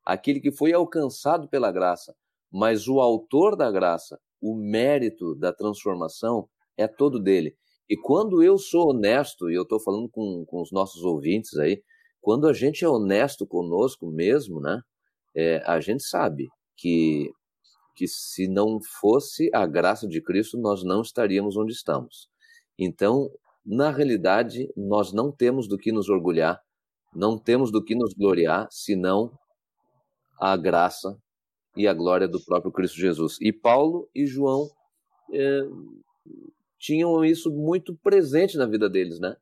aquele 0.05 0.41
que 0.41 0.51
foi 0.51 0.73
alcançado 0.73 1.49
pela 1.49 1.73
graça. 1.73 2.15
Mas 2.59 2.89
o 2.89 3.01
autor 3.01 3.55
da 3.55 3.71
graça, 3.71 4.19
o 4.41 4.57
mérito 4.57 5.35
da 5.35 5.53
transformação 5.53 6.49
é 6.75 6.89
todo 6.89 7.21
dele. 7.21 7.55
E 7.87 7.99
quando 7.99 8.43
eu 8.43 8.57
sou 8.57 8.93
honesto, 8.93 9.51
e 9.51 9.55
eu 9.55 9.65
estou 9.65 9.79
falando 9.79 10.09
com, 10.09 10.43
com 10.47 10.63
os 10.63 10.73
nossos 10.73 11.03
ouvintes 11.05 11.55
aí, 11.59 11.83
quando 12.19 12.49
a 12.49 12.55
gente 12.55 12.83
é 12.83 12.89
honesto 12.89 13.47
conosco 13.47 14.11
mesmo, 14.11 14.59
né? 14.59 14.81
É, 15.37 15.63
a 15.67 15.81
gente 15.81 16.03
sabe 16.03 16.49
que, 16.79 17.31
que 17.95 18.09
se 18.09 18.49
não 18.49 18.79
fosse 19.01 19.51
a 19.53 19.67
graça 19.67 20.09
de 20.09 20.23
Cristo, 20.23 20.57
nós 20.57 20.83
não 20.83 21.03
estaríamos 21.03 21.59
onde 21.59 21.75
estamos. 21.75 22.27
Então, 22.79 23.31
na 23.67 23.91
realidade, 23.91 24.67
nós 24.75 25.13
não 25.13 25.31
temos 25.31 25.69
do 25.69 25.77
que 25.77 25.93
nos 25.93 26.09
orgulhar, 26.09 26.59
não 27.15 27.39
temos 27.39 27.71
do 27.71 27.85
que 27.85 27.95
nos 27.95 28.15
gloriar, 28.15 28.67
senão 28.71 29.31
a 30.41 30.57
graça 30.57 31.19
e 31.77 31.87
a 31.87 31.95
glória 31.95 32.27
do 32.27 32.41
próprio 32.41 32.73
Cristo 32.73 32.97
Jesus. 32.97 33.37
E 33.41 33.53
Paulo 33.53 34.09
e 34.15 34.27
João 34.27 34.69
é, 35.33 35.63
tinham 36.79 37.25
isso 37.25 37.51
muito 37.51 37.97
presente 37.97 38.57
na 38.57 38.67
vida 38.67 38.89
deles, 38.89 39.19
né? 39.21 39.37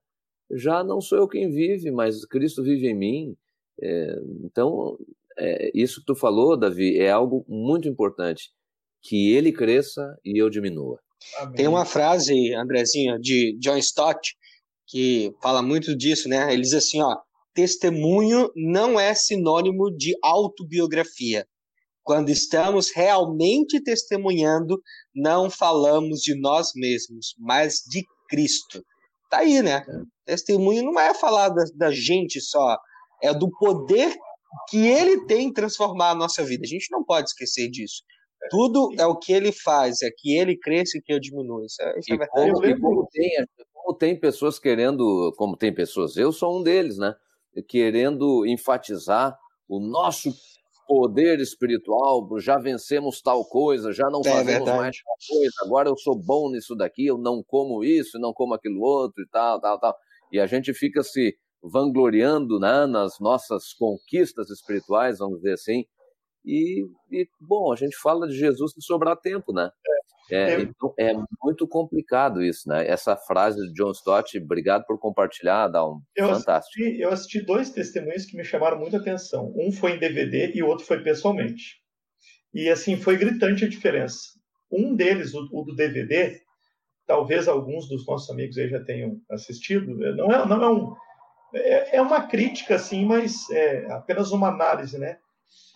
Já 0.51 0.85
não 0.85 1.01
sou 1.01 1.19
eu 1.19 1.29
quem 1.29 1.51
vive, 1.51 1.91
mas 1.91 2.25
Cristo 2.25 2.63
vive 2.63 2.89
em 2.89 2.95
mim. 2.95 3.37
É, 3.81 4.19
então, 4.43 4.99
é, 5.39 5.71
isso 5.75 6.01
que 6.01 6.07
tu 6.07 6.15
falou, 6.15 6.57
Davi, 6.57 6.99
é 6.99 7.11
algo 7.11 7.45
muito 7.49 7.89
importante. 7.89 8.51
Que 9.03 9.33
ele 9.33 9.53
cresça 9.53 10.17
e 10.25 10.41
eu 10.41 10.49
diminua. 10.49 10.99
Amém. 11.39 11.55
Tem 11.57 11.69
uma 11.69 11.85
frase, 11.85 12.55
Andrezinho, 12.55 13.19
de 13.19 13.57
John 13.59 13.77
Stott, 13.79 14.37
que 14.87 15.35
fala 15.43 15.63
muito 15.63 15.97
disso, 15.97 16.29
né? 16.29 16.53
Ele 16.53 16.63
diz 16.63 16.75
assim, 16.75 17.01
ó, 17.01 17.17
testemunho 17.55 18.51
não 18.55 18.99
é 18.99 19.15
sinônimo 19.15 19.91
de 19.91 20.15
autobiografia. 20.23 21.47
Quando 22.05 22.29
estamos 22.29 22.93
realmente 22.95 23.83
testemunhando, 23.83 24.81
não 25.15 25.51
falamos 25.51 26.21
de 26.21 26.39
nós 26.39 26.73
mesmos, 26.75 27.35
mas 27.39 27.77
de 27.89 28.05
Cristo. 28.29 28.85
Tá 29.31 29.39
aí, 29.39 29.63
né? 29.63 29.85
É. 29.89 30.03
Testemunho 30.27 30.83
não 30.85 31.01
é 31.01 31.15
falar 31.15 31.49
da, 31.49 31.65
da 31.75 31.91
gente 31.91 32.41
só, 32.41 32.79
é 33.23 33.33
do 33.33 33.51
poder 33.59 34.15
que 34.69 34.87
ele 34.87 35.25
tem 35.27 35.49
em 35.49 35.53
transformar 35.53 36.11
a 36.11 36.15
nossa 36.15 36.45
vida. 36.45 36.63
A 36.65 36.69
gente 36.69 36.89
não 36.91 37.03
pode 37.03 37.29
esquecer 37.29 37.69
disso. 37.71 38.03
Tudo 38.51 38.91
é 38.99 39.07
o 39.07 39.17
que 39.17 39.33
ele 39.33 39.53
faz, 39.53 40.03
é 40.03 40.11
que 40.17 40.37
ele 40.37 40.59
cresça 40.59 40.99
e 40.99 41.03
que 41.03 41.13
eu 41.13 41.19
diminua. 41.19 41.65
Isso 41.65 41.83
é, 41.83 41.99
isso 41.99 42.13
é 42.13 42.17
verdade. 42.19 42.53
Como, 42.53 42.67
e 42.67 42.81
como 42.81 43.09
tem, 43.11 43.31
como 43.73 43.97
tem 43.97 44.21
pessoas 44.21 44.59
querendo, 44.59 45.33
como 45.37 45.57
tem 45.57 45.75
pessoas, 45.75 46.17
eu 46.17 46.31
sou 46.31 46.61
um 46.61 46.63
deles, 46.63 46.99
né? 46.99 47.15
Querendo 47.67 48.45
enfatizar 48.47 49.39
o 49.67 49.81
nosso 49.81 50.31
poder 50.87 51.41
espiritual, 51.41 52.29
já 52.39 52.59
vencemos 52.59 53.21
tal 53.21 53.45
coisa, 53.45 53.93
já 53.93 54.09
não 54.11 54.21
é 54.21 54.31
fazemos 54.31 54.69
é 54.69 54.77
mais 54.77 54.97
tal 55.03 55.37
coisa, 55.37 55.55
agora 55.63 55.89
eu 55.89 55.97
sou 55.97 56.15
bom 56.17 56.51
nisso 56.51 56.75
daqui, 56.75 57.07
eu 57.07 57.19
não 57.19 57.43
como 57.43 57.85
isso, 57.85 58.19
não 58.19 58.33
como 58.33 58.55
aquilo 58.55 58.81
outro 58.81 59.23
e 59.23 59.29
tal, 59.29 59.61
tal, 59.61 59.79
tal. 59.79 59.97
E 60.33 60.41
a 60.41 60.47
gente 60.47 60.73
fica 60.75 61.03
se 61.03 61.37
vangloriando 61.63 62.59
né, 62.59 62.87
nas 62.87 63.19
nossas 63.19 63.73
conquistas 63.73 64.51
espirituais, 64.51 65.19
vamos 65.19 65.39
dizer 65.39 65.55
assim. 65.55 65.85
E, 66.45 66.85
e, 67.11 67.27
bom, 67.41 67.73
a 67.73 67.77
gente 67.77 67.97
fala 67.97 68.29
de 68.29 68.35
Jesus 68.35 68.73
se 68.73 68.83
sobrar 68.83 69.17
tempo, 69.17 69.53
né? 69.53 69.71
É, 70.31 70.55
é, 70.55 70.61
então, 70.61 70.95
é 70.99 71.13
muito 71.43 71.69
complicado 71.69 72.43
isso, 72.43 72.69
né? 72.69 72.87
Essa 72.89 73.17
frase 73.17 73.61
de 73.61 73.73
John 73.75 73.91
Stott, 73.91 74.39
obrigado 74.39 74.85
por 74.87 74.99
compartilhar, 74.99 75.69
dá 75.69 75.87
um 75.87 76.01
eu 76.17 76.29
fantástico. 76.29 76.83
Assisti, 76.83 77.01
eu 77.01 77.11
assisti 77.11 77.41
dois 77.45 77.71
testemunhos 77.71 78.25
que 78.25 78.37
me 78.37 78.45
chamaram 78.45 78.79
muita 78.79 78.97
atenção. 78.97 79.53
Um 79.57 79.71
foi 79.71 79.93
em 79.93 79.99
DVD 79.99 80.53
e 80.55 80.63
o 80.63 80.67
outro 80.67 80.87
foi 80.87 81.03
pessoalmente. 81.03 81.83
E 82.53 82.71
assim, 82.71 82.97
foi 82.97 83.17
gritante 83.17 83.65
a 83.65 83.69
diferença. 83.69 84.19
Um 84.73 84.95
deles, 84.95 85.35
o, 85.35 85.49
o 85.53 85.63
do 85.63 85.75
DVD, 85.75 86.41
talvez 87.07 87.47
alguns 87.47 87.89
dos 87.89 88.07
nossos 88.07 88.31
amigos 88.31 88.57
aí 88.57 88.69
já 88.69 88.83
tenham 88.83 89.21
assistido, 89.31 89.95
não 90.17 90.31
é, 90.33 90.47
não 90.47 90.63
é 90.63 90.71
um 90.71 90.95
é, 91.55 91.97
é 91.97 92.03
uma 92.03 92.27
crítica, 92.27 92.75
assim, 92.75 93.05
mas 93.05 93.49
é 93.51 93.87
apenas 93.93 94.33
uma 94.33 94.49
análise, 94.49 94.99
né? 94.99 95.19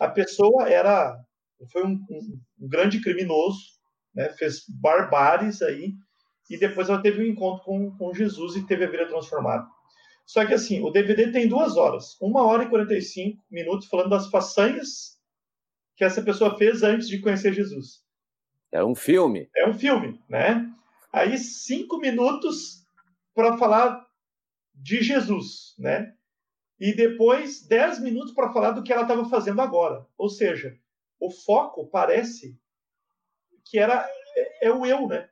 A 0.01 0.09
pessoa 0.09 0.69
era, 0.69 1.17
foi 1.71 1.85
um, 1.85 2.05
um, 2.11 2.41
um 2.61 2.69
grande 2.69 3.01
criminoso, 3.01 3.78
né? 4.19 4.29
Fez 4.31 4.65
barbares 4.69 5.63
aí, 5.63 5.95
e 6.51 6.59
depois 6.59 6.89
ela 6.89 7.01
teve 7.01 7.23
um 7.23 7.27
encontro 7.27 7.65
com, 7.65 7.97
com 7.97 8.13
Jesus 8.13 8.57
e 8.57 8.67
teve 8.67 8.85
a 8.85 8.91
vida 8.91 9.07
transformada. 9.07 9.65
Só 10.27 10.45
que 10.45 10.53
assim, 10.53 10.83
o 10.83 10.91
DVD 10.91 11.31
tem 11.31 11.47
duas 11.47 11.77
horas, 11.77 12.17
uma 12.21 12.45
hora 12.45 12.65
e 12.65 12.69
45 12.69 13.41
minutos 13.49 13.87
falando 13.87 14.11
das 14.11 14.29
façanhas 14.29 15.17
que 15.97 16.05
essa 16.05 16.21
pessoa 16.21 16.59
fez 16.59 16.83
antes 16.83 17.09
de 17.09 17.21
conhecer 17.21 17.53
Jesus. 17.55 18.03
É 18.73 18.85
um 18.85 18.95
filme. 18.95 19.49
É 19.57 19.69
um 19.69 19.75
filme, 19.75 20.21
né? 20.29 20.69
Aí 21.13 21.39
cinco 21.39 21.99
minutos 21.99 22.85
para 23.35 23.57
falar 23.57 24.05
de 24.75 25.01
Jesus, 25.01 25.75
né? 25.79 26.13
E 26.79 26.93
depois 26.93 27.67
10 27.67 28.01
minutos 28.01 28.35
para 28.35 28.53
falar 28.53 28.73
do 28.73 28.83
que 28.83 28.93
ela 28.93 29.03
estava 29.03 29.29
fazendo 29.29 29.61
agora. 29.61 30.05
Ou 30.17 30.29
seja, 30.29 30.77
o 31.21 31.31
foco 31.31 31.87
parece 31.87 32.59
que 33.71 33.79
era 33.79 34.07
é, 34.37 34.69
é, 34.69 34.73
o 34.73 34.85
eu, 34.85 35.07
né? 35.07 35.29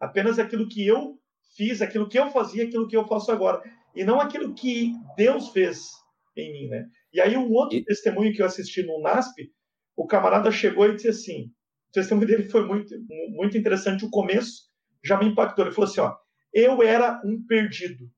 Apenas 0.00 0.38
aquilo 0.38 0.68
que 0.68 0.86
eu 0.86 1.18
fiz, 1.56 1.82
aquilo 1.82 2.08
que 2.08 2.18
eu 2.18 2.30
fazia, 2.30 2.64
aquilo 2.64 2.88
que 2.88 2.96
eu 2.96 3.06
faço 3.06 3.30
agora, 3.30 3.62
e 3.94 4.04
não 4.04 4.20
aquilo 4.20 4.54
que 4.54 4.92
Deus 5.16 5.50
fez 5.50 5.90
em 6.36 6.52
mim, 6.52 6.68
né? 6.68 6.88
E 7.12 7.20
aí 7.20 7.36
um 7.36 7.50
outro 7.52 7.76
e... 7.76 7.84
testemunho 7.84 8.32
que 8.32 8.40
eu 8.40 8.46
assisti 8.46 8.82
no 8.82 9.00
NASP, 9.00 9.52
o 9.96 10.06
camarada 10.06 10.50
chegou 10.50 10.86
e 10.86 10.94
disse 10.94 11.08
assim, 11.08 11.44
o 11.88 11.92
testemunho 11.92 12.26
dele 12.26 12.44
foi 12.44 12.64
muito 12.64 12.94
muito 13.30 13.56
interessante, 13.56 14.04
o 14.04 14.10
começo 14.10 14.70
já 15.04 15.18
me 15.18 15.26
impactou. 15.26 15.64
Ele 15.64 15.74
falou 15.74 15.90
assim, 15.90 16.00
ó, 16.00 16.16
eu 16.52 16.82
era 16.82 17.20
um 17.24 17.44
perdido, 17.46 18.10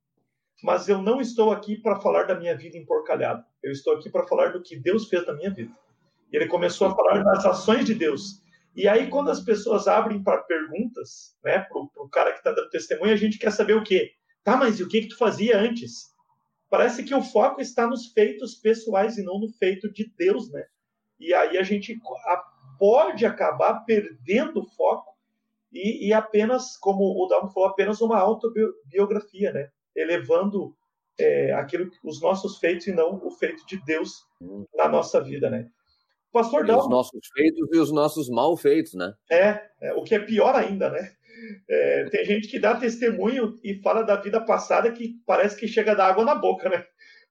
mas 0.62 0.88
eu 0.88 1.02
não 1.02 1.20
estou 1.20 1.50
aqui 1.50 1.76
para 1.76 2.00
falar 2.00 2.24
da 2.24 2.38
minha 2.38 2.56
vida 2.56 2.78
emporcalhada. 2.78 3.44
Eu 3.62 3.72
estou 3.72 3.94
aqui 3.94 4.10
para 4.10 4.26
falar 4.26 4.52
do 4.52 4.62
que 4.62 4.76
Deus 4.76 5.08
fez 5.08 5.26
na 5.26 5.34
minha 5.34 5.50
vida. 5.50 5.72
E 6.32 6.36
ele 6.36 6.46
começou 6.46 6.88
a 6.88 6.94
falar 6.94 7.22
das 7.22 7.44
ações 7.44 7.84
de 7.84 7.94
Deus. 7.94 8.43
E 8.74 8.88
aí, 8.88 9.08
quando 9.08 9.30
as 9.30 9.40
pessoas 9.40 9.86
abrem 9.86 10.22
para 10.22 10.42
perguntas, 10.42 11.36
né, 11.44 11.60
para 11.60 11.78
o 11.78 12.08
cara 12.08 12.32
que 12.32 12.38
está 12.38 12.50
dando 12.50 12.70
testemunho, 12.70 13.12
a 13.12 13.16
gente 13.16 13.38
quer 13.38 13.52
saber 13.52 13.74
o 13.74 13.84
quê? 13.84 14.12
Tá, 14.42 14.56
mas 14.56 14.80
e 14.80 14.82
o 14.82 14.88
que, 14.88 15.02
que 15.02 15.08
tu 15.08 15.16
fazia 15.16 15.58
antes? 15.58 16.12
Parece 16.68 17.04
que 17.04 17.14
o 17.14 17.22
foco 17.22 17.60
está 17.60 17.86
nos 17.86 18.12
feitos 18.12 18.54
pessoais 18.56 19.16
e 19.16 19.22
não 19.22 19.38
no 19.38 19.48
feito 19.48 19.92
de 19.92 20.12
Deus, 20.18 20.50
né? 20.50 20.66
E 21.20 21.32
aí 21.32 21.56
a 21.56 21.62
gente 21.62 21.98
pode 22.78 23.24
acabar 23.24 23.84
perdendo 23.84 24.60
o 24.60 24.68
foco 24.70 25.14
e, 25.72 26.08
e 26.08 26.12
apenas, 26.12 26.76
como 26.76 27.04
o 27.04 27.26
Dalmo 27.28 27.50
falou, 27.50 27.68
apenas 27.68 28.00
uma 28.00 28.18
autobiografia, 28.18 29.52
né? 29.52 29.70
elevando 29.94 30.76
é, 31.18 31.52
aquilo, 31.52 31.90
os 32.02 32.20
nossos 32.20 32.58
feitos 32.58 32.86
e 32.86 32.92
não 32.92 33.14
o 33.24 33.30
feito 33.30 33.64
de 33.66 33.82
Deus 33.84 34.26
na 34.74 34.88
nossa 34.88 35.20
vida, 35.20 35.48
né? 35.48 35.70
Pastor 36.34 36.66
Dalmo, 36.66 36.82
os 36.82 36.90
nossos 36.90 37.20
feitos 37.32 37.68
e 37.72 37.78
os 37.78 37.92
nossos 37.92 38.28
mal 38.28 38.56
feitos, 38.56 38.94
né? 38.94 39.14
É, 39.30 39.62
é 39.80 39.92
o 39.94 40.02
que 40.02 40.16
é 40.16 40.18
pior 40.18 40.56
ainda, 40.56 40.90
né? 40.90 41.12
É, 41.70 42.04
tem 42.10 42.24
gente 42.24 42.48
que 42.48 42.58
dá 42.58 42.74
testemunho 42.74 43.54
e 43.62 43.80
fala 43.80 44.02
da 44.02 44.16
vida 44.16 44.40
passada 44.40 44.90
que 44.90 45.14
parece 45.24 45.56
que 45.56 45.68
chega 45.68 45.94
da 45.94 46.06
água 46.06 46.24
na 46.24 46.34
boca, 46.34 46.68
né? 46.68 46.84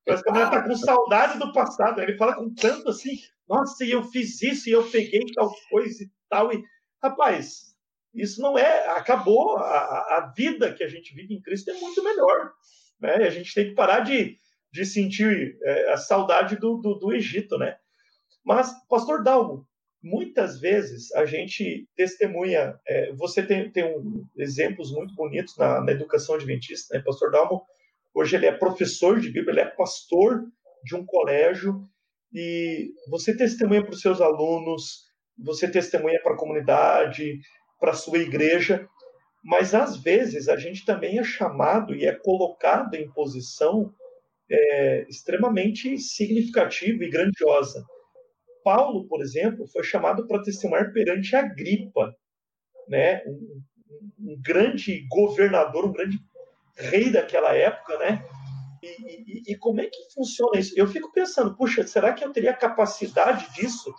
Parece 0.06 0.24
que 0.24 0.30
a 0.30 0.34
mulher 0.34 0.50
tá 0.50 0.64
com 0.64 0.76
saudade 0.76 1.38
do 1.38 1.52
passado. 1.52 2.02
Ele 2.02 2.16
fala 2.16 2.34
com 2.34 2.54
tanto 2.54 2.90
assim, 2.90 3.18
nossa, 3.48 3.84
e 3.84 3.92
eu 3.92 4.04
fiz 4.06 4.42
isso, 4.42 4.70
e 4.70 4.72
eu 4.72 4.90
peguei 4.90 5.22
tal 5.36 5.52
coisa 5.70 6.02
e 6.02 6.10
tal. 6.30 6.54
E, 6.54 6.64
rapaz, 7.02 7.76
isso 8.14 8.42
não 8.42 8.58
é. 8.58 8.88
Acabou. 8.90 9.58
A, 9.58 10.18
a 10.18 10.34
vida 10.36 10.74
que 10.74 10.84
a 10.84 10.88
gente 10.88 11.14
vive 11.14 11.34
em 11.34 11.42
Cristo 11.42 11.72
é 11.72 11.74
muito 11.74 12.02
melhor. 12.02 12.54
Né? 13.02 13.16
A 13.16 13.30
gente 13.30 13.54
tem 13.54 13.70
que 13.70 13.76
parar 13.76 14.00
de, 14.00 14.38
de 14.72 14.86
sentir 14.86 15.58
é, 15.62 15.92
a 15.92 15.98
saudade 15.98 16.56
do, 16.56 16.78
do, 16.78 16.96
do, 16.96 17.14
Egito. 17.14 17.58
Né? 17.58 17.76
Mas, 18.44 18.72
Pastor 18.88 19.24
Dalmo, 19.24 19.66
muitas 20.04 20.60
vezes 20.60 21.14
a 21.16 21.26
gente 21.26 21.88
testemunha. 21.96 22.78
É, 22.86 23.14
você 23.14 23.42
tem, 23.42 23.72
tem 23.72 23.86
um, 23.86 24.26
exemplos 24.38 24.92
muito 24.92 25.16
bonitos 25.16 25.58
na, 25.58 25.82
na 25.82 25.92
educação 25.92 26.36
adventista. 26.36 26.96
Né? 26.96 27.04
Pastor 27.04 27.32
Dalmo, 27.32 27.64
hoje 28.14 28.36
ele 28.36 28.46
é 28.46 28.52
professor 28.52 29.20
de 29.20 29.30
Bíblia, 29.30 29.52
ele 29.52 29.62
é 29.62 29.66
pastor 29.66 30.44
de 30.84 30.96
um 30.96 31.06
colégio. 31.06 31.88
E 32.34 32.92
você 33.10 33.36
testemunha 33.36 33.84
para 33.84 33.94
os 33.94 34.02
seus 34.02 34.20
alunos, 34.20 35.06
você 35.38 35.70
testemunha 35.70 36.20
para 36.22 36.34
a 36.34 36.38
comunidade, 36.38 37.40
para 37.80 37.92
a 37.92 37.96
sua 37.96 38.18
igreja, 38.18 38.88
mas 39.44 39.74
às 39.74 39.98
vezes 39.98 40.48
a 40.48 40.56
gente 40.56 40.86
também 40.86 41.20
é 41.20 41.24
chamado 41.24 41.96
e 41.96 42.06
é 42.06 42.14
colocado 42.14 42.96
em 42.96 43.12
posição 43.12 43.94
é, 44.50 45.06
extremamente 45.10 45.98
significativa 45.98 47.04
e 47.04 47.10
grandiosa. 47.10 47.86
Paulo, 48.64 49.08
por 49.08 49.22
exemplo, 49.22 49.68
foi 49.68 49.84
chamado 49.84 50.28
para 50.28 50.42
testemunhar 50.42 50.92
perante 50.92 51.36
a 51.36 51.42
Agripa, 51.42 52.16
né? 52.88 53.24
Um, 53.26 53.62
um, 54.20 54.42
grande 54.42 55.06
governador, 55.10 55.86
um 55.86 55.94
grande 55.94 56.20
rei 56.78 57.12
daquela 57.12 57.54
época, 57.54 57.98
né? 58.00 58.26
E, 58.82 58.88
e, 58.88 59.54
e, 59.54 59.58
como 59.58 59.80
é 59.80 59.86
que 59.86 60.14
funciona 60.14 60.60
isso? 60.60 60.74
Eu 60.76 60.88
fico 60.88 61.12
pensando, 61.12 61.56
puxa, 61.56 61.86
será 61.88 62.14
que 62.14 62.24
eu 62.24 62.32
teria 62.32 62.54
capacidade 62.54 63.54
disso? 63.54 63.94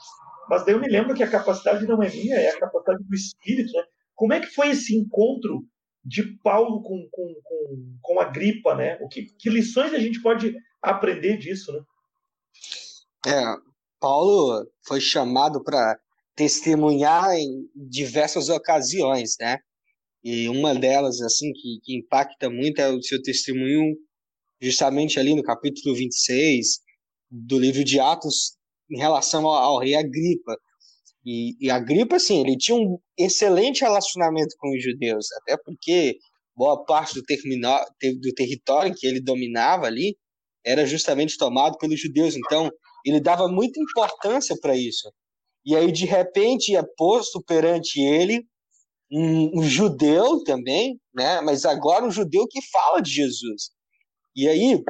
Mas 0.49 0.65
daí 0.65 0.75
eu 0.75 0.81
me 0.81 0.89
lembro 0.89 1.15
que 1.15 1.23
a 1.23 1.31
capacidade 1.31 1.87
não 1.87 2.03
é 2.03 2.11
minha, 2.11 2.37
é 2.37 2.51
a 2.51 2.59
capacidade 2.59 3.03
do 3.03 3.15
Espírito. 3.15 3.73
Né? 3.73 3.85
Como 4.15 4.33
é 4.33 4.41
que 4.41 4.49
foi 4.49 4.71
esse 4.71 4.95
encontro 4.95 5.67
de 6.05 6.37
Paulo 6.43 6.83
com, 6.83 7.09
com, 7.11 7.35
com, 7.43 7.99
com 8.03 8.21
a 8.21 8.25
gripa? 8.25 8.75
Né? 8.75 8.99
O 9.01 9.09
que, 9.09 9.23
que 9.39 9.49
lições 9.49 9.95
a 9.95 9.99
gente 9.99 10.21
pode 10.21 10.55
aprender 10.83 11.39
disso? 11.39 11.73
Né? 11.73 11.81
É, 13.27 13.57
Paulo 14.05 14.71
foi 14.87 15.01
chamado 15.01 15.65
para 15.65 15.99
testemunhar 16.37 17.35
em 17.37 17.71
diversas 17.75 18.51
ocasiões, 18.51 19.35
né? 19.41 19.57
E 20.23 20.47
uma 20.47 20.75
delas, 20.75 21.23
assim, 21.23 21.51
que, 21.55 21.81
que 21.83 21.97
impacta 21.97 22.51
muito 22.51 22.79
é 22.83 22.91
o 22.91 23.03
seu 23.03 23.23
testemunho 23.23 23.97
justamente 24.61 25.19
ali 25.19 25.35
no 25.35 25.43
capítulo 25.43 25.95
26 25.95 26.81
do 27.31 27.59
livro 27.59 27.83
de 27.83 27.99
Atos 27.99 28.59
em 28.91 28.99
relação 28.99 29.47
ao, 29.47 29.55
ao 29.55 29.79
rei 29.79 29.95
Agripa. 29.95 30.55
E, 31.25 31.57
e 31.59 31.71
Agripa, 31.71 32.17
assim, 32.17 32.43
ele 32.43 32.59
tinha 32.59 32.77
um 32.77 32.99
excelente 33.19 33.81
relacionamento 33.81 34.55
com 34.59 34.69
os 34.77 34.83
judeus, 34.83 35.33
até 35.41 35.57
porque 35.65 36.19
boa 36.55 36.85
parte 36.85 37.15
do, 37.15 37.23
do 38.21 38.35
território 38.35 38.95
que 38.95 39.07
ele 39.07 39.23
dominava 39.23 39.87
ali 39.87 40.15
era 40.63 40.85
justamente 40.85 41.39
tomado 41.39 41.79
pelos 41.79 41.99
judeus. 41.99 42.37
Então, 42.37 42.71
ele 43.05 43.21
dava 43.21 43.49
muita 43.49 43.81
importância 43.81 44.57
para 44.61 44.77
isso. 44.77 45.13
E 45.65 45.75
aí, 45.75 45.91
de 45.91 46.05
repente, 46.05 46.77
é 46.77 46.83
posto 46.97 47.43
perante 47.43 48.01
ele 48.01 48.47
um, 49.11 49.61
um, 49.61 49.63
judeu 49.63 50.43
também, 50.45 51.01
né? 51.15 51.41
mas 51.41 51.65
agora 51.65 52.05
um 52.05 52.11
judeu 52.11 52.47
que 52.49 52.61
fala 52.71 53.01
de 53.01 53.11
Jesus. 53.11 53.71
E 54.37 54.49
aí, 54.49 54.83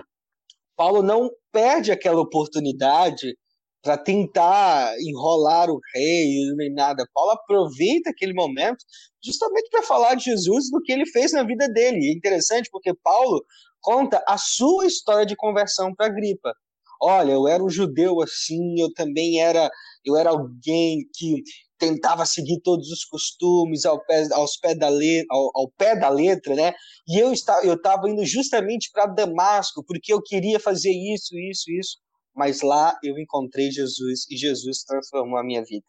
Paulo 0.77 1.03
não 1.03 1.31
perde 1.53 1.93
aquela 1.93 2.21
oportunidade 2.21 3.37
para 3.83 3.99
tentar 3.99 4.95
enrolar 4.99 5.71
o 5.71 5.79
rei 5.95 6.55
nem 6.57 6.73
nada. 6.73 7.07
Paulo 7.13 7.33
aproveita 7.33 8.11
aquele 8.11 8.33
momento 8.33 8.79
justamente 9.23 9.69
para 9.71 9.83
falar 9.83 10.15
de 10.15 10.25
Jesus 10.25 10.71
do 10.71 10.81
que 10.81 10.91
ele 10.91 11.07
fez 11.07 11.33
na 11.33 11.45
vida 11.45 11.69
dele. 11.69 12.09
É 12.09 12.13
interessante 12.13 12.71
porque 12.73 12.95
Paulo 12.95 13.45
conta 13.83 14.25
a 14.27 14.39
sua 14.39 14.87
história 14.87 15.27
de 15.27 15.37
conversão 15.37 15.95
para 15.95 16.09
Gripa. 16.09 16.55
Olha, 17.01 17.33
eu 17.33 17.47
era 17.49 17.63
um 17.63 17.71
judeu 17.71 18.21
assim, 18.21 18.81
eu 18.81 18.93
também 18.93 19.41
era, 19.41 19.71
eu 20.05 20.17
era 20.17 20.31
alguém 20.31 21.01
que 21.15 21.43
tentava 21.79 22.25
seguir 22.25 22.61
todos 22.61 22.91
os 22.91 23.05
costumes 23.05 23.85
ao 23.85 24.05
pé, 24.05 24.27
aos 24.33 24.57
pé 24.57 24.75
da 24.75 24.89
letra, 24.89 25.27
ao, 25.31 25.51
ao 25.55 25.71
pé 25.77 25.97
da 25.97 26.09
letra, 26.09 26.55
né? 26.55 26.73
E 27.07 27.19
eu 27.19 27.33
estava, 27.33 27.65
eu 27.67 27.75
estava 27.75 28.09
indo 28.09 28.25
justamente 28.25 28.91
para 28.93 29.07
Damasco 29.07 29.85
porque 29.87 30.13
eu 30.13 30.23
queria 30.23 30.59
fazer 30.59 30.91
isso, 30.91 31.37
isso, 31.39 31.71
isso. 31.71 31.99
Mas 32.35 32.63
lá 32.63 32.97
eu 33.03 33.19
encontrei 33.19 33.71
Jesus 33.71 34.27
e 34.31 34.37
Jesus 34.37 34.83
transformou 34.85 35.39
a 35.39 35.45
minha 35.45 35.63
vida. 35.65 35.85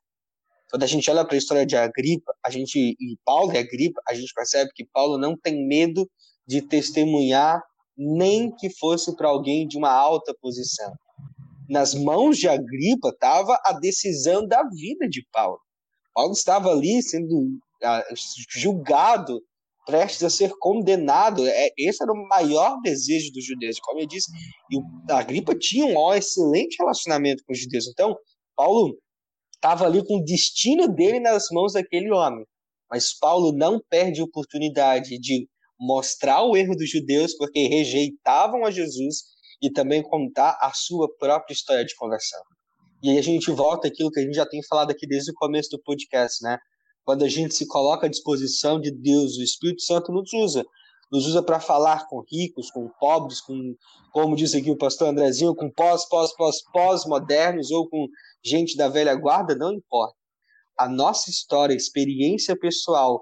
Quando 0.69 0.83
a 0.83 0.87
gente 0.87 1.09
olha 1.09 1.23
para 1.23 1.35
a 1.35 1.37
história 1.37 1.65
de 1.65 1.75
Agripa, 1.75 2.33
a 2.45 2.49
gente 2.49 2.77
e 2.77 3.17
Paulo 3.23 3.53
e 3.53 3.57
Agripa, 3.57 4.01
a 4.07 4.13
gente 4.13 4.33
percebe 4.33 4.71
que 4.75 4.85
Paulo 4.85 5.17
não 5.17 5.37
tem 5.37 5.65
medo 5.65 6.09
de 6.45 6.61
testemunhar 6.61 7.61
nem 7.97 8.53
que 8.55 8.69
fosse 8.69 9.15
para 9.15 9.29
alguém 9.29 9.67
de 9.67 9.77
uma 9.77 9.91
alta 9.91 10.35
posição. 10.41 10.93
Nas 11.69 11.93
mãos 11.93 12.37
de 12.37 12.47
Agripa 12.47 13.09
estava 13.09 13.59
a 13.65 13.73
decisão 13.73 14.47
da 14.47 14.63
vida 14.69 15.07
de 15.07 15.25
Paulo. 15.31 15.59
Paulo 16.13 16.33
estava 16.33 16.69
ali 16.69 17.01
sendo 17.01 17.57
ah, 17.83 18.03
julgado, 18.49 19.41
prestes 19.85 20.23
a 20.23 20.29
ser 20.29 20.51
condenado. 20.59 21.47
É, 21.47 21.69
esse 21.77 22.03
era 22.03 22.11
o 22.11 22.27
maior 22.27 22.79
desejo 22.81 23.31
dos 23.31 23.45
judeus. 23.45 23.79
Como 23.79 23.99
eu 23.99 24.07
disse, 24.07 24.31
e 24.71 25.11
Agripa 25.11 25.55
tinha 25.55 25.85
um 25.85 26.13
excelente 26.13 26.77
relacionamento 26.79 27.43
com 27.45 27.53
os 27.53 27.59
judeus. 27.59 27.87
Então, 27.87 28.15
Paulo 28.55 28.97
estava 29.53 29.85
ali 29.85 30.05
com 30.05 30.17
o 30.17 30.23
destino 30.23 30.87
dele 30.87 31.19
nas 31.19 31.47
mãos 31.51 31.73
daquele 31.73 32.11
homem. 32.11 32.45
Mas 32.89 33.17
Paulo 33.17 33.51
não 33.51 33.81
perde 33.89 34.21
a 34.21 34.23
oportunidade 34.23 35.17
de 35.19 35.47
mostrar 35.79 36.43
o 36.43 36.55
erro 36.55 36.75
dos 36.75 36.89
judeus 36.89 37.35
porque 37.35 37.67
rejeitavam 37.67 38.65
a 38.65 38.71
Jesus 38.71 39.23
e 39.61 39.71
também 39.71 40.03
contar 40.03 40.57
a 40.61 40.71
sua 40.73 41.07
própria 41.17 41.53
história 41.53 41.85
de 41.85 41.95
conversão. 41.95 42.41
E 43.03 43.09
aí 43.09 43.17
a 43.17 43.21
gente 43.21 43.51
volta 43.51 43.87
àquilo 43.87 44.11
que 44.11 44.19
a 44.19 44.23
gente 44.23 44.35
já 44.35 44.45
tem 44.45 44.63
falado 44.63 44.91
aqui 44.91 45.05
desde 45.07 45.31
o 45.31 45.35
começo 45.35 45.69
do 45.69 45.81
podcast, 45.81 46.43
né? 46.43 46.57
Quando 47.03 47.23
a 47.23 47.29
gente 47.29 47.53
se 47.53 47.67
coloca 47.67 48.07
à 48.07 48.09
disposição 48.09 48.79
de 48.79 48.91
Deus, 48.91 49.37
o 49.37 49.43
Espírito 49.43 49.83
Santo 49.83 50.11
nos 50.11 50.33
usa. 50.33 50.65
Nos 51.11 51.27
usa 51.27 51.43
para 51.43 51.59
falar 51.59 52.07
com 52.07 52.23
ricos, 52.27 52.71
com 52.71 52.89
pobres, 52.99 53.39
com, 53.41 53.75
como 54.11 54.35
diz 54.35 54.55
aqui 54.55 54.71
o 54.71 54.77
pastor 54.77 55.09
Andrezinho, 55.09 55.55
com 55.55 55.69
pós, 55.71 56.07
pós, 56.09 56.35
pós, 56.35 56.63
pós-modernos 56.73 57.69
ou 57.69 57.87
com 57.87 58.07
gente 58.43 58.75
da 58.75 58.89
velha 58.89 59.13
guarda, 59.13 59.55
não 59.55 59.71
importa. 59.71 60.15
A 60.77 60.89
nossa 60.89 61.29
história, 61.29 61.75
experiência 61.75 62.57
pessoal, 62.57 63.21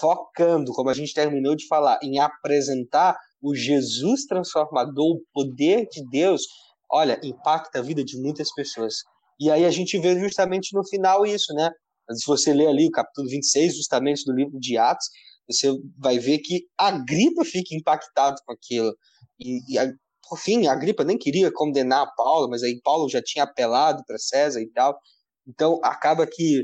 focando, 0.00 0.72
como 0.72 0.90
a 0.90 0.94
gente 0.94 1.14
terminou 1.14 1.56
de 1.56 1.66
falar, 1.66 1.98
em 2.02 2.18
apresentar 2.18 3.16
o 3.42 3.54
Jesus 3.54 4.26
transformador, 4.26 5.16
o 5.16 5.22
poder 5.32 5.86
de 5.90 6.06
Deus, 6.10 6.42
olha, 6.90 7.18
impacta 7.22 7.78
a 7.78 7.82
vida 7.82 8.04
de 8.04 8.20
muitas 8.20 8.52
pessoas. 8.54 8.96
E 9.38 9.50
aí 9.50 9.64
a 9.64 9.70
gente 9.70 9.98
vê 9.98 10.18
justamente 10.18 10.74
no 10.74 10.86
final 10.86 11.24
isso, 11.24 11.54
né? 11.54 11.70
Se 12.12 12.26
você 12.26 12.52
ler 12.52 12.66
ali 12.66 12.86
o 12.88 12.90
capítulo 12.90 13.28
26, 13.28 13.76
justamente 13.76 14.24
do 14.24 14.34
livro 14.34 14.58
de 14.58 14.76
Atos, 14.76 15.06
você 15.48 15.70
vai 15.98 16.18
ver 16.18 16.38
que 16.38 16.66
a 16.76 16.90
gripa 16.90 17.44
fica 17.44 17.74
impactado 17.74 18.36
com 18.44 18.52
aquilo. 18.52 18.92
E, 19.38 19.74
e 19.74 19.78
a, 19.78 19.90
por 20.28 20.38
fim, 20.38 20.66
a 20.66 20.74
gripa 20.74 21.04
nem 21.04 21.16
queria 21.16 21.50
condenar 21.52 22.12
Paulo, 22.16 22.48
mas 22.50 22.62
aí 22.62 22.80
Paulo 22.82 23.08
já 23.08 23.22
tinha 23.22 23.44
apelado 23.44 24.02
para 24.06 24.18
César 24.18 24.60
e 24.60 24.70
tal. 24.70 24.98
Então 25.46 25.80
acaba 25.82 26.26
que 26.26 26.62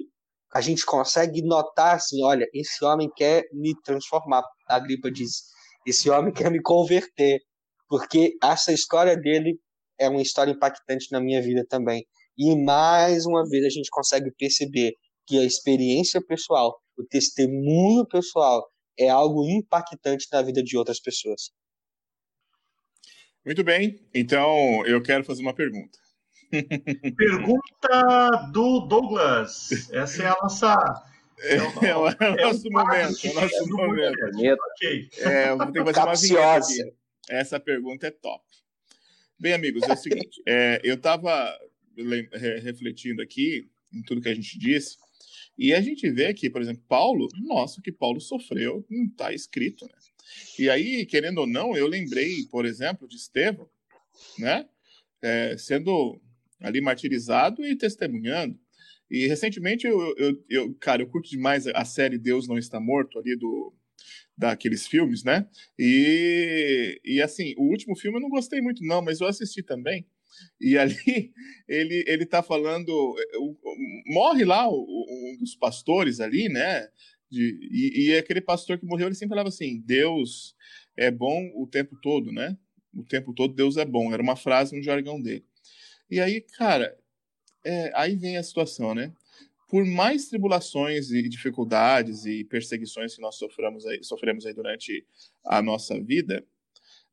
a 0.54 0.60
gente 0.60 0.84
consegue 0.84 1.42
notar 1.42 1.96
assim, 1.96 2.22
olha, 2.24 2.46
esse 2.54 2.84
homem 2.84 3.10
quer 3.14 3.44
me 3.52 3.74
transformar. 3.82 4.42
A 4.68 4.78
gripa 4.78 5.10
diz, 5.10 5.44
esse 5.86 6.08
homem 6.10 6.32
quer 6.32 6.50
me 6.50 6.60
converter, 6.62 7.40
porque 7.88 8.36
essa 8.42 8.72
história 8.72 9.16
dele 9.16 9.58
é 9.98 10.08
uma 10.08 10.22
história 10.22 10.52
impactante 10.52 11.08
na 11.10 11.20
minha 11.20 11.42
vida 11.42 11.64
também. 11.68 12.06
E 12.38 12.54
mais 12.56 13.24
uma 13.26 13.48
vez 13.48 13.64
a 13.64 13.70
gente 13.70 13.88
consegue 13.90 14.30
perceber 14.38 14.94
que 15.26 15.38
a 15.38 15.44
experiência 15.44 16.20
pessoal, 16.20 16.78
o 16.96 17.04
testemunho 17.04 18.06
pessoal, 18.06 18.66
é 18.98 19.08
algo 19.08 19.44
impactante 19.48 20.26
na 20.32 20.42
vida 20.42 20.62
de 20.62 20.76
outras 20.76 21.00
pessoas. 21.00 21.50
Muito 23.44 23.62
bem, 23.62 24.00
então 24.12 24.84
eu 24.86 25.02
quero 25.02 25.24
fazer 25.24 25.42
uma 25.42 25.54
pergunta. 25.54 25.98
Pergunta 27.16 28.50
do 28.52 28.80
Douglas. 28.80 29.90
Essa 29.92 30.22
é 30.22 30.26
a 30.26 30.36
nossa. 30.42 31.04
É, 31.38 31.56
é, 31.56 31.96
o, 31.96 32.08
é 32.08 32.30
o 32.30 32.36
nosso 32.36 32.70
momento. 32.70 33.26
É 33.26 33.30
o 33.30 33.34
nosso 33.34 33.68
momento. 33.68 34.18
Okay. 34.74 35.08
É, 35.18 35.50
eu 35.50 35.58
vou 35.58 35.72
ter 35.72 35.84
que 35.84 35.92
fazer 35.92 36.00
uma 36.00 36.14
vinheta 36.16 36.58
aqui. 36.58 36.96
Essa 37.28 37.60
pergunta 37.60 38.06
é 38.06 38.10
top. 38.10 38.44
Bem, 39.38 39.52
amigos, 39.52 39.82
é 39.82 39.92
o 39.92 39.96
seguinte: 39.96 40.42
é, 40.46 40.80
eu 40.82 40.94
estava 40.94 41.58
refletindo 42.62 43.20
aqui 43.22 43.68
em 43.92 44.02
tudo 44.02 44.20
que 44.20 44.28
a 44.28 44.34
gente 44.34 44.58
disse, 44.58 44.96
e 45.58 45.72
a 45.72 45.80
gente 45.80 46.10
vê 46.10 46.32
que, 46.34 46.50
por 46.50 46.60
exemplo, 46.60 46.82
Paulo, 46.88 47.28
nossa, 47.42 47.80
o 47.80 47.82
que 47.82 47.92
Paulo 47.92 48.20
sofreu 48.20 48.84
não 48.90 49.04
está 49.04 49.32
escrito, 49.32 49.86
né? 49.86 49.94
E 50.58 50.68
aí, 50.68 51.06
querendo 51.06 51.38
ou 51.38 51.46
não, 51.46 51.76
eu 51.76 51.86
lembrei, 51.86 52.44
por 52.50 52.66
exemplo, 52.66 53.08
de 53.08 53.16
Estevão, 53.16 53.68
né? 54.38 54.68
É, 55.22 55.56
sendo 55.56 56.20
ali 56.60 56.80
martirizado 56.80 57.64
e 57.64 57.76
testemunhando. 57.76 58.58
E 59.10 59.26
recentemente, 59.26 59.86
eu, 59.86 60.14
eu, 60.16 60.44
eu, 60.48 60.74
cara, 60.80 61.02
eu 61.02 61.06
curto 61.06 61.30
demais 61.30 61.66
a 61.66 61.84
série 61.84 62.18
Deus 62.18 62.48
Não 62.48 62.58
Está 62.58 62.80
Morto, 62.80 63.18
ali 63.18 63.36
do, 63.36 63.72
daqueles 64.36 64.86
filmes, 64.86 65.22
né? 65.22 65.48
E, 65.78 67.00
e 67.04 67.22
assim, 67.22 67.54
o 67.56 67.64
último 67.70 67.96
filme 67.96 68.18
eu 68.18 68.22
não 68.22 68.28
gostei 68.28 68.60
muito, 68.60 68.84
não, 68.84 69.00
mas 69.02 69.20
eu 69.20 69.26
assisti 69.26 69.62
também. 69.62 70.06
E 70.60 70.76
ali 70.78 71.32
ele 71.68 72.04
ele 72.06 72.26
tá 72.26 72.42
falando, 72.42 73.14
morre 74.06 74.44
lá 74.44 74.68
um 74.68 75.36
dos 75.38 75.54
pastores 75.54 76.20
ali, 76.20 76.48
né? 76.48 76.88
De, 77.30 77.58
e, 77.72 78.10
e 78.10 78.16
aquele 78.16 78.40
pastor 78.40 78.78
que 78.78 78.86
morreu, 78.86 79.06
ele 79.06 79.14
sempre 79.14 79.30
falava 79.30 79.48
assim: 79.48 79.80
Deus 79.84 80.54
é 80.96 81.10
bom 81.10 81.50
o 81.54 81.66
tempo 81.66 81.96
todo, 82.00 82.32
né? 82.32 82.56
O 82.94 83.04
tempo 83.04 83.32
todo 83.34 83.54
Deus 83.54 83.76
é 83.76 83.84
bom. 83.84 84.12
Era 84.12 84.22
uma 84.22 84.36
frase 84.36 84.76
no 84.76 84.82
jargão 84.82 85.20
dele. 85.20 85.44
E 86.10 86.20
aí, 86.20 86.40
cara, 86.40 86.96
é, 87.64 87.90
aí 87.94 88.16
vem 88.16 88.36
a 88.36 88.42
situação, 88.42 88.94
né? 88.94 89.12
por 89.68 89.84
mais 89.84 90.28
tribulações 90.28 91.10
e 91.10 91.28
dificuldades 91.28 92.24
e 92.24 92.44
perseguições 92.44 93.14
que 93.14 93.20
nós 93.20 93.38
aí, 93.86 94.02
sofremos 94.02 94.46
aí 94.46 94.54
durante 94.54 95.04
a 95.44 95.60
nossa 95.60 96.00
vida, 96.00 96.44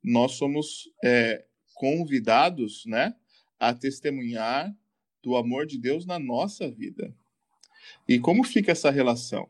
nós 0.03 0.33
somos 0.33 0.91
é, 1.03 1.45
convidados, 1.73 2.85
né, 2.85 3.15
a 3.59 3.73
testemunhar 3.73 4.75
do 5.21 5.35
amor 5.35 5.65
de 5.65 5.79
Deus 5.79 6.05
na 6.05 6.19
nossa 6.19 6.69
vida. 6.69 7.15
E 8.07 8.19
como 8.19 8.43
fica 8.43 8.71
essa 8.71 8.91
relação? 8.91 9.49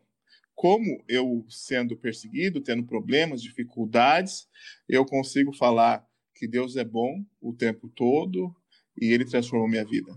Como 0.55 1.03
eu, 1.07 1.45
sendo 1.49 1.97
perseguido, 1.97 2.61
tendo 2.61 2.85
problemas, 2.85 3.41
dificuldades, 3.41 4.47
eu 4.87 5.03
consigo 5.05 5.51
falar 5.51 6.07
que 6.35 6.47
Deus 6.47 6.77
é 6.77 6.83
bom 6.83 7.25
o 7.41 7.51
tempo 7.51 7.89
todo 7.89 8.55
e 8.99 9.11
Ele 9.13 9.25
transformou 9.25 9.67
minha 9.67 9.85
vida? 9.85 10.13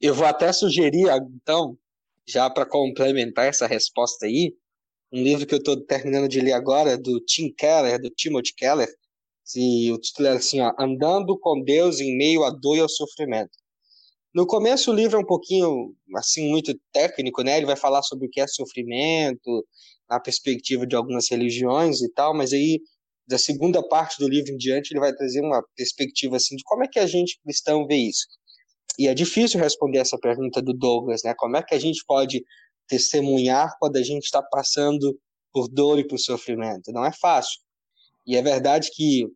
Eu 0.00 0.14
vou 0.14 0.26
até 0.26 0.52
sugerir, 0.52 1.08
então, 1.34 1.76
já 2.26 2.48
para 2.48 2.64
complementar 2.64 3.46
essa 3.46 3.66
resposta 3.66 4.26
aí, 4.26 4.54
um 5.12 5.22
livro 5.22 5.46
que 5.46 5.54
eu 5.54 5.58
estou 5.58 5.76
terminando 5.84 6.28
de 6.28 6.40
ler 6.40 6.52
agora, 6.52 6.96
do 6.96 7.20
Tim 7.20 7.52
Keller, 7.52 8.00
do 8.00 8.10
Timothy 8.10 8.54
Keller, 8.54 8.88
e 9.56 9.90
o 9.90 9.98
título 9.98 10.28
é 10.28 10.32
assim, 10.32 10.60
ó, 10.60 10.72
Andando 10.78 11.38
com 11.38 11.62
Deus 11.62 12.00
em 12.00 12.16
meio 12.16 12.44
à 12.44 12.50
dor 12.50 12.76
e 12.76 12.80
ao 12.80 12.88
sofrimento. 12.88 13.50
No 14.34 14.46
começo 14.46 14.90
o 14.90 14.94
livro 14.94 15.16
é 15.16 15.20
um 15.20 15.26
pouquinho, 15.26 15.94
assim, 16.14 16.50
muito 16.50 16.78
técnico, 16.92 17.42
né? 17.42 17.56
Ele 17.56 17.66
vai 17.66 17.76
falar 17.76 18.02
sobre 18.02 18.26
o 18.26 18.30
que 18.30 18.40
é 18.40 18.46
sofrimento, 18.46 19.66
na 20.08 20.20
perspectiva 20.20 20.86
de 20.86 20.94
algumas 20.94 21.30
religiões 21.30 22.02
e 22.02 22.12
tal, 22.12 22.34
mas 22.34 22.52
aí 22.52 22.80
da 23.28 23.36
segunda 23.36 23.86
parte 23.86 24.18
do 24.18 24.28
livro 24.28 24.52
em 24.52 24.56
diante 24.56 24.92
ele 24.92 25.00
vai 25.00 25.14
trazer 25.14 25.42
uma 25.42 25.62
perspectiva 25.76 26.36
assim 26.36 26.56
de 26.56 26.62
como 26.64 26.82
é 26.82 26.88
que 26.88 26.98
a 26.98 27.06
gente 27.06 27.38
cristão 27.42 27.86
vê 27.86 27.96
isso. 27.96 28.26
E 28.98 29.06
é 29.06 29.14
difícil 29.14 29.60
responder 29.60 29.98
essa 29.98 30.18
pergunta 30.18 30.62
do 30.62 30.72
Douglas, 30.72 31.22
né? 31.22 31.34
Como 31.36 31.56
é 31.56 31.62
que 31.62 31.74
a 31.74 31.78
gente 31.78 32.02
pode 32.06 32.42
testemunhar 32.88 33.76
quando 33.78 33.96
a 33.96 34.02
gente 34.02 34.24
está 34.24 34.42
passando 34.42 35.16
por 35.52 35.68
dor 35.68 35.98
e 35.98 36.06
por 36.06 36.18
sofrimento? 36.18 36.90
Não 36.90 37.04
é 37.04 37.12
fácil. 37.12 37.60
E 38.26 38.34
é 38.34 38.42
verdade 38.42 38.90
que 38.92 39.26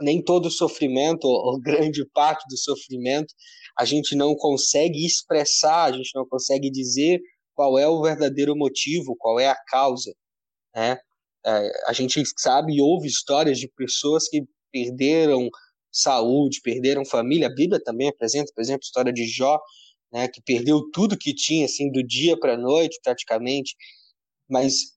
nem 0.00 0.22
todo 0.22 0.50
sofrimento, 0.50 1.26
ou 1.26 1.58
grande 1.60 2.06
parte 2.12 2.44
do 2.48 2.56
sofrimento, 2.56 3.32
a 3.78 3.84
gente 3.84 4.14
não 4.14 4.34
consegue 4.34 5.04
expressar, 5.04 5.84
a 5.84 5.92
gente 5.92 6.10
não 6.14 6.26
consegue 6.26 6.70
dizer 6.70 7.20
qual 7.54 7.78
é 7.78 7.88
o 7.88 8.02
verdadeiro 8.02 8.54
motivo, 8.56 9.16
qual 9.16 9.40
é 9.40 9.48
a 9.48 9.56
causa. 9.66 10.12
Né? 10.74 10.98
É, 11.46 11.70
a 11.86 11.92
gente 11.92 12.22
sabe 12.38 12.74
e 12.74 12.80
ouve 12.80 13.08
histórias 13.08 13.58
de 13.58 13.68
pessoas 13.68 14.28
que 14.28 14.44
perderam 14.72 15.48
saúde, 15.92 16.60
perderam 16.62 17.04
família. 17.04 17.46
A 17.46 17.54
Bíblia 17.54 17.80
também 17.82 18.08
apresenta, 18.08 18.52
por 18.54 18.62
exemplo, 18.62 18.80
a 18.82 18.86
história 18.86 19.12
de 19.12 19.26
Jó, 19.26 19.60
né, 20.12 20.28
que 20.28 20.42
perdeu 20.42 20.82
tudo 20.92 21.18
que 21.18 21.34
tinha, 21.34 21.66
assim, 21.66 21.90
do 21.90 22.02
dia 22.02 22.38
para 22.38 22.54
a 22.54 22.58
noite, 22.58 22.98
praticamente. 23.02 23.76
Mas 24.48 24.94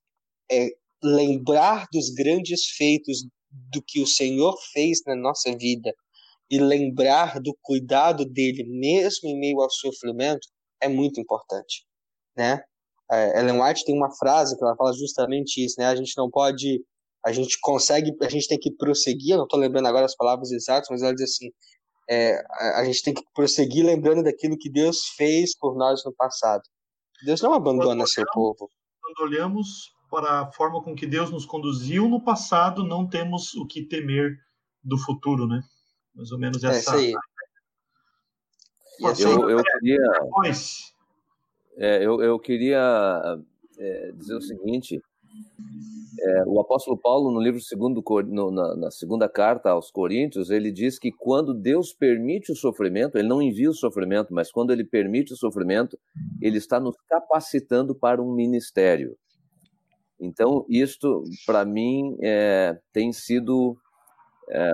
é, 0.51 0.69
lembrar 1.03 1.87
dos 1.91 2.09
grandes 2.09 2.67
feitos 2.77 3.25
do 3.51 3.81
que 3.81 3.99
o 4.01 4.07
Senhor 4.07 4.55
fez 4.73 4.99
na 5.05 5.15
nossa 5.15 5.55
vida 5.57 5.93
e 6.49 6.59
lembrar 6.59 7.39
do 7.41 7.55
cuidado 7.61 8.25
dele, 8.25 8.63
mesmo 8.63 9.29
em 9.29 9.39
meio 9.39 9.61
ao 9.61 9.69
sofrimento, 9.69 10.47
é 10.81 10.87
muito 10.87 11.19
importante, 11.19 11.85
né? 12.35 12.63
É, 13.11 13.39
Ellen 13.39 13.61
White 13.61 13.85
tem 13.85 13.95
uma 13.95 14.11
frase 14.15 14.57
que 14.57 14.63
ela 14.63 14.75
fala 14.75 14.93
justamente 14.93 15.63
isso, 15.63 15.75
né? 15.79 15.87
A 15.87 15.95
gente 15.95 16.13
não 16.17 16.29
pode, 16.29 16.83
a 17.25 17.31
gente 17.31 17.57
consegue, 17.61 18.15
a 18.21 18.29
gente 18.29 18.47
tem 18.47 18.59
que 18.59 18.71
prosseguir. 18.75 19.31
Eu 19.31 19.37
não 19.37 19.45
estou 19.45 19.59
lembrando 19.59 19.87
agora 19.87 20.05
as 20.05 20.15
palavras 20.15 20.51
exatas, 20.51 20.89
mas 20.89 21.01
ela 21.01 21.15
diz 21.15 21.31
assim: 21.31 21.49
é, 22.09 22.41
a, 22.75 22.83
gente 22.85 23.03
tem 23.03 23.13
que 23.13 23.23
prosseguir 23.33 23.85
lembrando 23.85 24.23
daquilo 24.23 24.57
que 24.57 24.69
Deus 24.69 25.07
fez 25.15 25.57
por 25.57 25.75
nós 25.75 26.03
no 26.05 26.13
passado. 26.13 26.63
Deus 27.25 27.41
não 27.41 27.53
abandona 27.53 27.95
quando 27.97 28.07
seu 28.07 28.23
olhamos, 28.23 28.33
povo. 28.33 28.69
Quando 29.01 29.29
olhamos 29.29 29.67
para 30.09 30.41
a 30.41 30.51
forma 30.51 30.81
com 30.83 30.95
que 30.95 31.05
Deus 31.05 31.29
nos 31.29 31.45
conduziu 31.45 32.07
no 32.07 32.23
passado, 32.23 32.83
não 32.83 33.07
temos 33.07 33.53
o 33.55 33.65
que 33.65 33.83
temer 33.83 34.37
do 34.83 34.97
futuro, 34.97 35.47
né? 35.47 35.61
Mais 36.15 36.31
ou 36.31 36.39
menos 36.39 36.63
essa. 36.63 36.91
É, 36.91 37.13
assim, 39.05 39.23
eu, 39.23 39.49
eu 39.49 39.63
queria. 39.63 39.99
É, 41.77 42.03
eu, 42.03 42.21
eu 42.21 42.39
queria 42.39 43.39
é, 43.77 44.11
dizer 44.13 44.35
o 44.35 44.41
seguinte: 44.41 45.01
é, 46.19 46.43
o 46.47 46.59
apóstolo 46.59 46.97
Paulo, 46.97 47.31
no 47.31 47.39
livro 47.39 47.61
segundo, 47.61 48.03
no, 48.27 48.51
na, 48.51 48.75
na, 48.75 48.91
segunda 48.91 49.29
carta 49.29 49.69
aos 49.69 49.91
Coríntios, 49.91 50.49
ele 50.49 50.71
diz 50.71 50.97
que 50.97 51.11
quando 51.11 51.53
Deus 51.53 51.93
permite 51.93 52.51
o 52.51 52.55
sofrimento, 52.55 53.17
ele 53.17 53.27
não 53.27 53.41
envia 53.41 53.69
o 53.69 53.73
sofrimento, 53.73 54.33
mas 54.33 54.51
quando 54.51 54.71
ele 54.71 54.83
permite 54.83 55.33
o 55.33 55.37
sofrimento, 55.37 55.97
ele 56.41 56.57
está 56.57 56.79
nos 56.79 56.95
capacitando 57.07 57.93
para 57.93 58.21
um 58.21 58.33
ministério. 58.33 59.15
Então, 60.19 60.65
isto, 60.67 61.23
para 61.45 61.63
mim, 61.63 62.17
é, 62.21 62.79
tem 62.91 63.13
sido 63.13 63.77
é, 64.49 64.71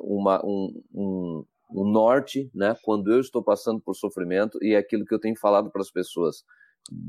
uma, 0.00 0.40
um, 0.44 0.82
um, 0.94 1.44
um, 1.70 1.84
norte, 1.90 2.50
né, 2.54 2.76
quando 2.82 3.12
eu 3.12 3.20
estou 3.20 3.42
passando 3.42 3.80
por 3.80 3.94
sofrimento, 3.94 4.58
e 4.62 4.74
é 4.74 4.78
aquilo 4.78 5.04
que 5.04 5.14
eu 5.14 5.18
tenho 5.18 5.38
falado 5.38 5.70
para 5.70 5.82
as 5.82 5.90
pessoas. 5.90 6.44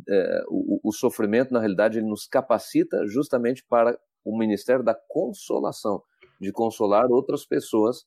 É, 0.07 0.43
o, 0.47 0.79
o, 0.89 0.91
sofrimento, 0.91 1.53
na 1.53 1.59
realidade, 1.59 1.99
ele 1.99 2.07
nos 2.07 2.25
capacita 2.27 3.05
justamente 3.07 3.63
para 3.63 3.97
o 4.25 4.37
ministério 4.37 4.83
da 4.83 4.93
consolação, 4.93 6.03
de 6.39 6.51
consolar 6.51 7.05
outras 7.09 7.45
pessoas 7.45 8.05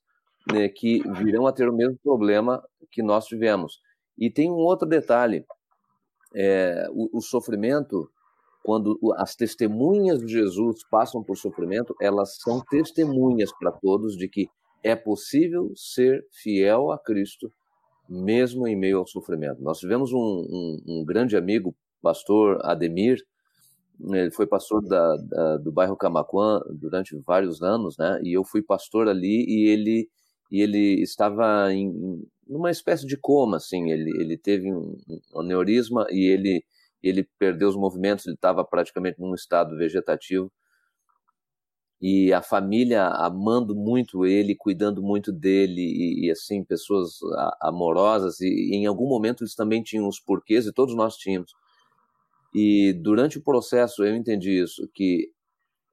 né, 0.50 0.68
que 0.68 1.02
virão 1.22 1.46
a 1.46 1.52
ter 1.52 1.68
o 1.68 1.74
mesmo 1.74 1.98
problema 2.02 2.62
que 2.90 3.02
nós 3.02 3.26
tivemos. 3.26 3.80
E 4.18 4.30
tem 4.30 4.50
um 4.50 4.56
outro 4.56 4.86
detalhe: 4.86 5.46
é, 6.34 6.86
o, 6.90 7.18
o 7.18 7.20
sofrimento 7.22 8.10
quando 8.62 8.96
as 9.16 9.34
testemunhas 9.34 10.20
de 10.20 10.28
Jesus 10.28 10.84
passam 10.88 11.22
por 11.22 11.36
sofrimento, 11.36 11.94
elas 12.00 12.36
são 12.36 12.60
testemunhas 12.60 13.52
para 13.58 13.72
todos 13.72 14.16
de 14.16 14.28
que 14.28 14.48
é 14.82 14.96
possível 14.96 15.72
ser 15.76 16.26
fiel 16.30 16.90
a 16.90 16.98
Cristo 16.98 17.52
mesmo 18.08 18.66
em 18.66 18.76
meio 18.76 18.98
ao 18.98 19.06
sofrimento. 19.06 19.62
Nós 19.62 19.78
tivemos 19.78 20.12
um, 20.12 20.18
um, 20.18 20.82
um 20.86 21.04
grande 21.04 21.36
amigo, 21.36 21.74
pastor 22.02 22.58
Ademir, 22.64 23.18
ele 24.10 24.30
foi 24.30 24.46
pastor 24.46 24.82
da, 24.82 25.16
da, 25.16 25.56
do 25.58 25.70
bairro 25.70 25.96
Camaquã 25.96 26.60
durante 26.70 27.16
vários 27.18 27.62
anos, 27.62 27.96
né? 27.96 28.20
E 28.24 28.36
eu 28.36 28.44
fui 28.44 28.62
pastor 28.62 29.08
ali 29.08 29.44
e 29.46 29.68
ele 29.68 30.08
e 30.50 30.60
ele 30.60 31.00
estava 31.02 31.72
em 31.72 32.26
numa 32.46 32.70
espécie 32.70 33.06
de 33.06 33.16
coma, 33.16 33.58
assim. 33.58 33.90
Ele 33.90 34.10
ele 34.20 34.36
teve 34.36 34.72
um, 34.72 34.96
um 35.34 35.40
aneurisma 35.40 36.06
e 36.10 36.26
ele 36.26 36.64
ele 37.02 37.28
perdeu 37.38 37.68
os 37.68 37.76
movimentos, 37.76 38.26
ele 38.26 38.34
estava 38.34 38.64
praticamente 38.64 39.20
num 39.20 39.34
estado 39.34 39.76
vegetativo. 39.76 40.50
E 42.02 42.32
a 42.32 42.42
família 42.42 43.06
amando 43.06 43.76
muito 43.76 44.26
ele, 44.26 44.56
cuidando 44.56 45.00
muito 45.00 45.30
dele, 45.32 45.80
e, 45.80 46.26
e 46.26 46.30
assim, 46.32 46.64
pessoas 46.64 47.20
amorosas, 47.60 48.40
e, 48.40 48.48
e, 48.48 48.74
em 48.74 48.86
algum 48.86 49.08
momento 49.08 49.44
eles 49.44 49.54
também 49.54 49.84
tinham 49.84 50.08
os 50.08 50.18
porquês, 50.18 50.66
e 50.66 50.72
todos 50.72 50.96
nós 50.96 51.16
tínhamos. 51.16 51.52
E 52.52 52.92
durante 52.92 53.38
o 53.38 53.42
processo 53.42 54.04
eu 54.04 54.16
entendi 54.16 54.50
isso, 54.60 54.90
que 54.92 55.30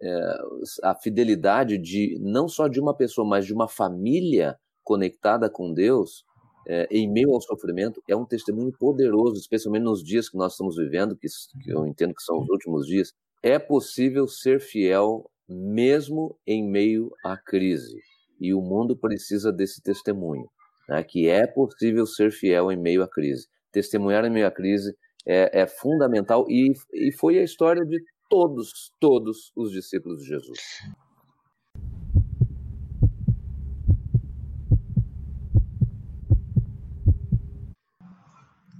é, 0.01 0.37
a 0.83 0.95
fidelidade 0.95 1.77
de 1.77 2.17
não 2.19 2.47
só 2.47 2.67
de 2.67 2.79
uma 2.79 2.95
pessoa, 2.95 3.27
mas 3.27 3.45
de 3.45 3.53
uma 3.53 3.67
família 3.67 4.57
conectada 4.83 5.47
com 5.47 5.71
Deus, 5.71 6.25
é, 6.67 6.87
em 6.89 7.11
meio 7.11 7.33
ao 7.33 7.41
sofrimento 7.41 8.01
é 8.07 8.15
um 8.15 8.25
testemunho 8.25 8.71
poderoso, 8.79 9.35
especialmente 9.35 9.83
nos 9.83 10.03
dias 10.03 10.27
que 10.27 10.37
nós 10.37 10.53
estamos 10.53 10.75
vivendo, 10.75 11.15
que, 11.15 11.27
que 11.63 11.71
eu 11.71 11.85
entendo 11.85 12.15
que 12.15 12.23
são 12.23 12.39
os 12.39 12.49
últimos 12.49 12.87
dias. 12.87 13.13
É 13.43 13.59
possível 13.59 14.27
ser 14.27 14.59
fiel 14.59 15.29
mesmo 15.49 16.37
em 16.45 16.63
meio 16.63 17.11
à 17.25 17.35
crise. 17.35 17.97
E 18.39 18.53
o 18.53 18.61
mundo 18.61 18.95
precisa 18.95 19.51
desse 19.51 19.81
testemunho, 19.81 20.47
né, 20.87 21.03
que 21.03 21.27
é 21.27 21.47
possível 21.47 22.05
ser 22.05 22.31
fiel 22.31 22.71
em 22.71 22.77
meio 22.77 23.03
à 23.03 23.09
crise. 23.09 23.47
Testemunhar 23.71 24.23
em 24.25 24.29
meio 24.29 24.47
à 24.47 24.51
crise 24.51 24.95
é, 25.27 25.61
é 25.61 25.67
fundamental 25.67 26.45
e, 26.47 26.71
e 26.93 27.11
foi 27.11 27.39
a 27.39 27.43
história 27.43 27.85
de 27.85 27.99
todos, 28.29 28.93
todos 28.99 29.51
os 29.55 29.71
discípulos 29.71 30.21
de 30.21 30.27
Jesus. 30.27 30.59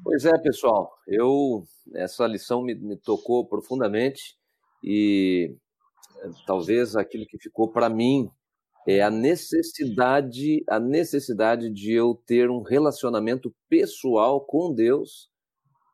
Pois 0.04 0.26
é, 0.26 0.38
pessoal, 0.40 0.92
eu 1.08 1.64
essa 1.96 2.26
lição 2.26 2.64
me, 2.64 2.74
me 2.76 2.98
tocou 2.98 3.48
profundamente 3.48 4.36
e 4.84 5.56
talvez 6.46 6.96
aquilo 6.96 7.26
que 7.26 7.38
ficou 7.38 7.72
para 7.72 7.90
mim 7.90 8.30
é 8.88 9.02
a 9.02 9.10
necessidade, 9.10 10.64
a 10.68 10.80
necessidade 10.80 11.70
de 11.70 11.94
eu 11.94 12.16
ter 12.26 12.50
um 12.50 12.62
relacionamento 12.62 13.54
pessoal 13.68 14.42
com 14.42 14.74
Deus 14.74 15.30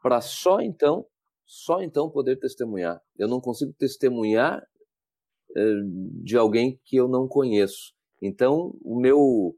para 0.01 0.21
só 0.21 0.61
então, 0.61 1.05
só 1.45 1.81
então 1.81 2.09
poder 2.09 2.37
testemunhar. 2.37 3.01
Eu 3.17 3.27
não 3.27 3.41
consigo 3.41 3.73
testemunhar 3.73 4.65
eh, 5.55 5.81
de 6.23 6.37
alguém 6.37 6.79
que 6.85 6.95
eu 6.95 7.07
não 7.07 7.27
conheço. 7.27 7.93
Então, 8.21 8.75
o 8.81 8.99
meu 8.99 9.55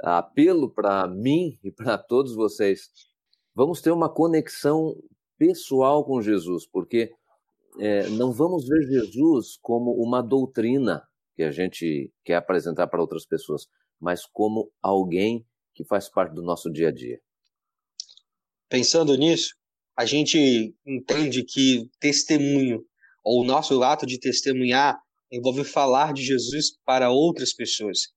apelo 0.00 0.68
para 0.70 1.06
mim 1.06 1.58
e 1.62 1.70
para 1.70 1.96
todos 1.96 2.34
vocês 2.34 2.90
vamos 3.54 3.80
ter 3.80 3.92
uma 3.92 4.08
conexão 4.08 4.96
pessoal 5.38 6.04
com 6.04 6.20
Jesus, 6.20 6.66
porque 6.66 7.12
é, 7.78 8.08
não 8.10 8.32
vamos 8.32 8.66
ver 8.66 8.82
Jesus 8.82 9.58
como 9.60 9.92
uma 9.92 10.22
doutrina 10.22 11.02
que 11.34 11.42
a 11.42 11.50
gente 11.50 12.12
quer 12.24 12.36
apresentar 12.36 12.86
para 12.86 13.00
outras 13.00 13.26
pessoas, 13.26 13.66
mas 14.00 14.24
como 14.26 14.70
alguém 14.82 15.44
que 15.74 15.84
faz 15.84 16.08
parte 16.08 16.34
do 16.34 16.42
nosso 16.42 16.70
dia 16.70 16.88
a 16.88 16.92
dia. 16.92 17.20
Pensando 18.68 19.16
nisso, 19.16 19.54
a 19.96 20.04
gente 20.04 20.74
entende 20.86 21.44
que 21.44 21.88
testemunho, 22.00 22.84
ou 23.22 23.42
o 23.42 23.44
nosso 23.44 23.82
ato 23.82 24.06
de 24.06 24.18
testemunhar, 24.18 24.98
envolve 25.30 25.64
falar 25.64 26.12
de 26.12 26.22
Jesus 26.22 26.76
para 26.84 27.10
outras 27.10 27.52
pessoas. 27.52 28.12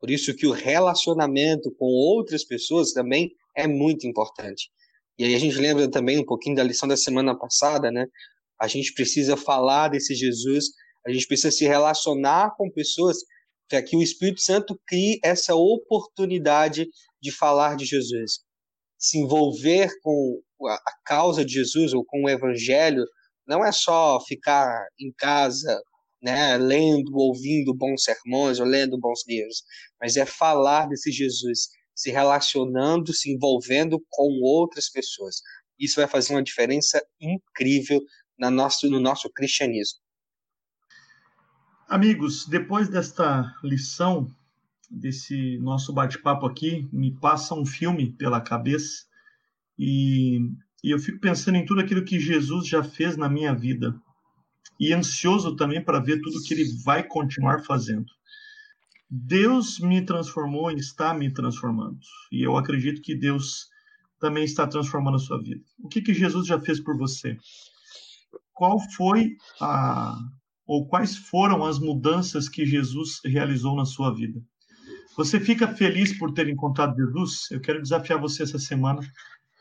Por 0.00 0.10
isso 0.10 0.34
que 0.34 0.46
o 0.46 0.52
relacionamento 0.52 1.74
com 1.78 1.86
outras 1.86 2.44
pessoas 2.44 2.92
também 2.92 3.32
é 3.56 3.66
muito 3.66 4.06
importante. 4.06 4.70
E 5.18 5.24
aí 5.24 5.34
a 5.34 5.38
gente 5.38 5.56
lembra 5.56 5.90
também 5.90 6.18
um 6.18 6.24
pouquinho 6.24 6.56
da 6.56 6.62
lição 6.62 6.88
da 6.88 6.96
semana 6.96 7.36
passada, 7.36 7.90
né? 7.90 8.06
A 8.60 8.66
gente 8.68 8.92
precisa 8.92 9.36
falar 9.36 9.88
desse 9.88 10.14
Jesus, 10.14 10.66
a 11.06 11.12
gente 11.12 11.26
precisa 11.26 11.50
se 11.50 11.64
relacionar 11.66 12.54
com 12.56 12.70
pessoas 12.70 13.18
para 13.68 13.82
que 13.82 13.96
o 13.96 14.02
Espírito 14.02 14.40
Santo 14.40 14.80
crie 14.86 15.20
essa 15.22 15.54
oportunidade 15.54 16.88
de 17.20 17.30
falar 17.30 17.76
de 17.76 17.84
Jesus. 17.84 18.40
se 18.98 19.18
envolver 19.18 19.88
com 20.02 20.40
a 20.66 20.92
causa 21.04 21.44
de 21.44 21.52
Jesus 21.52 21.94
ou 21.94 22.04
com 22.04 22.24
o 22.24 22.28
evangelho 22.28 23.04
não 23.46 23.64
é 23.64 23.70
só 23.72 24.20
ficar 24.20 24.86
em 24.98 25.12
casa, 25.16 25.80
né, 26.20 26.56
lendo, 26.58 27.16
ouvindo 27.16 27.72
bons 27.72 28.02
sermões 28.02 28.58
ou 28.58 28.66
lendo 28.66 28.98
bons 28.98 29.20
livros, 29.26 29.62
mas 30.00 30.16
é 30.16 30.26
falar 30.26 30.86
desse 30.88 31.12
Jesus, 31.12 31.68
se 31.94 32.10
relacionando, 32.10 33.14
se 33.14 33.30
envolvendo 33.32 34.04
com 34.10 34.40
outras 34.42 34.90
pessoas. 34.90 35.36
Isso 35.78 35.96
vai 35.96 36.08
fazer 36.08 36.34
uma 36.34 36.42
diferença 36.42 37.00
incrível 37.20 38.00
na 38.38 38.50
nosso, 38.50 38.88
no 38.88 39.00
nosso 39.00 39.30
cristianismo. 39.30 39.98
Amigos, 41.88 42.46
depois 42.46 42.88
desta 42.88 43.54
lição, 43.64 44.30
desse 44.90 45.58
nosso 45.58 45.92
bate-papo 45.92 46.46
aqui, 46.46 46.88
me 46.92 47.12
passa 47.18 47.54
um 47.54 47.64
filme 47.64 48.12
pela 48.12 48.40
cabeça 48.40 49.06
e, 49.78 50.38
e 50.84 50.90
eu 50.90 50.98
fico 50.98 51.18
pensando 51.18 51.56
em 51.56 51.64
tudo 51.64 51.80
aquilo 51.80 52.04
que 52.04 52.20
Jesus 52.20 52.68
já 52.68 52.82
fez 52.82 53.16
na 53.16 53.28
minha 53.28 53.54
vida 53.54 53.98
e 54.78 54.92
ansioso 54.92 55.56
também 55.56 55.82
para 55.82 55.98
ver 55.98 56.20
tudo 56.20 56.42
que 56.42 56.54
ele 56.54 56.70
vai 56.84 57.02
continuar 57.02 57.64
fazendo. 57.64 58.06
Deus 59.10 59.80
me 59.80 60.04
transformou 60.04 60.70
e 60.70 60.76
está 60.76 61.14
me 61.14 61.32
transformando. 61.32 61.98
E 62.30 62.42
eu 62.42 62.56
acredito 62.56 63.00
que 63.00 63.14
Deus 63.14 63.68
também 64.20 64.44
está 64.44 64.66
transformando 64.66 65.16
a 65.16 65.20
sua 65.20 65.40
vida. 65.42 65.62
O 65.78 65.88
que, 65.88 66.02
que 66.02 66.12
Jesus 66.12 66.46
já 66.46 66.60
fez 66.60 66.78
por 66.78 66.96
você? 66.96 67.38
Qual 68.58 68.80
foi 68.90 69.36
a 69.60 70.18
ou 70.66 70.84
quais 70.84 71.16
foram 71.16 71.64
as 71.64 71.78
mudanças 71.78 72.48
que 72.48 72.66
Jesus 72.66 73.20
realizou 73.24 73.76
na 73.76 73.84
sua 73.84 74.12
vida? 74.12 74.42
Você 75.16 75.38
fica 75.38 75.68
feliz 75.68 76.18
por 76.18 76.34
ter 76.34 76.48
encontrado 76.48 76.96
Jesus? 76.96 77.48
Eu 77.52 77.60
quero 77.60 77.80
desafiar 77.80 78.20
você 78.20 78.42
essa 78.42 78.58
semana 78.58 79.00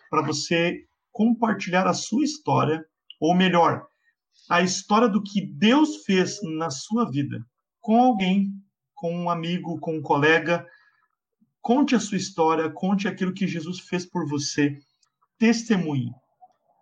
para 0.10 0.24
você 0.24 0.84
compartilhar 1.12 1.86
a 1.86 1.94
sua 1.94 2.24
história, 2.24 2.84
ou 3.20 3.36
melhor, 3.36 3.86
a 4.50 4.64
história 4.64 5.08
do 5.08 5.22
que 5.22 5.46
Deus 5.46 5.98
fez 6.04 6.40
na 6.58 6.72
sua 6.72 7.08
vida 7.08 7.46
com 7.80 8.02
alguém, 8.02 8.52
com 8.96 9.16
um 9.16 9.30
amigo, 9.30 9.80
com 9.80 9.98
um 9.98 10.02
colega. 10.02 10.66
Conte 11.62 11.94
a 11.94 12.00
sua 12.00 12.18
história, 12.18 12.68
conte 12.72 13.08
aquilo 13.08 13.32
que 13.32 13.46
Jesus 13.46 13.80
fez 13.80 14.08
por 14.08 14.28
você. 14.28 14.76
Testemunhe. 15.38 16.12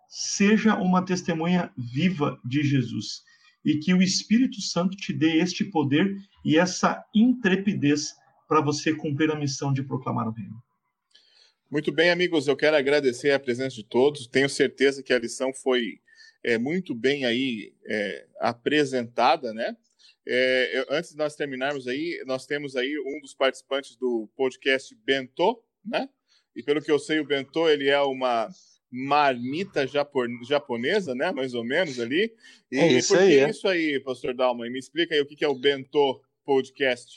Seja 0.08 0.76
uma 0.76 1.04
testemunha 1.04 1.72
viva 1.76 2.40
de 2.44 2.62
Jesus 2.62 3.22
e 3.64 3.78
que 3.78 3.92
o 3.92 4.02
Espírito 4.02 4.60
Santo 4.60 4.96
te 4.96 5.12
dê 5.12 5.38
este 5.38 5.64
poder 5.64 6.16
e 6.44 6.56
essa 6.56 7.04
intrepidez 7.14 8.14
para 8.48 8.60
você 8.60 8.94
cumprir 8.94 9.30
a 9.30 9.36
missão 9.36 9.72
de 9.72 9.82
proclamar 9.82 10.28
o 10.28 10.32
reino. 10.32 10.62
Muito 11.68 11.90
bem, 11.90 12.10
amigos, 12.10 12.46
eu 12.46 12.56
quero 12.56 12.76
agradecer 12.76 13.32
a 13.32 13.40
presença 13.40 13.74
de 13.74 13.84
todos. 13.84 14.28
Tenho 14.28 14.48
certeza 14.48 15.02
que 15.02 15.12
a 15.12 15.18
lição 15.18 15.52
foi 15.52 16.00
é, 16.44 16.56
muito 16.56 16.94
bem 16.94 17.24
aí 17.24 17.74
é, 17.84 18.26
apresentada, 18.38 19.52
né? 19.52 19.76
É, 20.24 20.78
eu, 20.78 20.86
antes 20.90 21.10
de 21.10 21.16
nós 21.16 21.34
terminarmos 21.34 21.88
aí, 21.88 22.22
nós 22.24 22.46
temos 22.46 22.76
aí 22.76 22.96
um 23.04 23.20
dos 23.20 23.34
participantes 23.34 23.96
do 23.96 24.28
podcast 24.36 24.94
Bentô, 25.04 25.60
né? 25.84 26.08
E 26.54 26.62
pelo 26.62 26.80
que 26.80 26.90
eu 26.90 27.00
sei, 27.00 27.18
o 27.18 27.26
Bentô 27.26 27.68
ele 27.68 27.88
é 27.88 28.00
uma 28.00 28.48
marmita 28.90 29.86
japonesa, 29.86 31.14
né? 31.14 31.32
Mais 31.32 31.54
ou 31.54 31.64
menos 31.64 31.98
ali. 31.98 32.32
E 32.70 32.78
é 32.78 32.92
isso 32.92 33.08
por 33.08 33.18
que 33.18 33.24
aí, 33.24 33.38
é. 33.38 33.50
isso 33.50 33.68
aí, 33.68 34.00
Pastor 34.00 34.34
Dalma? 34.34 34.68
Me 34.68 34.78
explica 34.78 35.14
aí 35.14 35.20
o 35.20 35.26
que 35.26 35.44
é 35.44 35.48
o 35.48 35.58
Bentô 35.58 36.20
Podcast. 36.44 37.12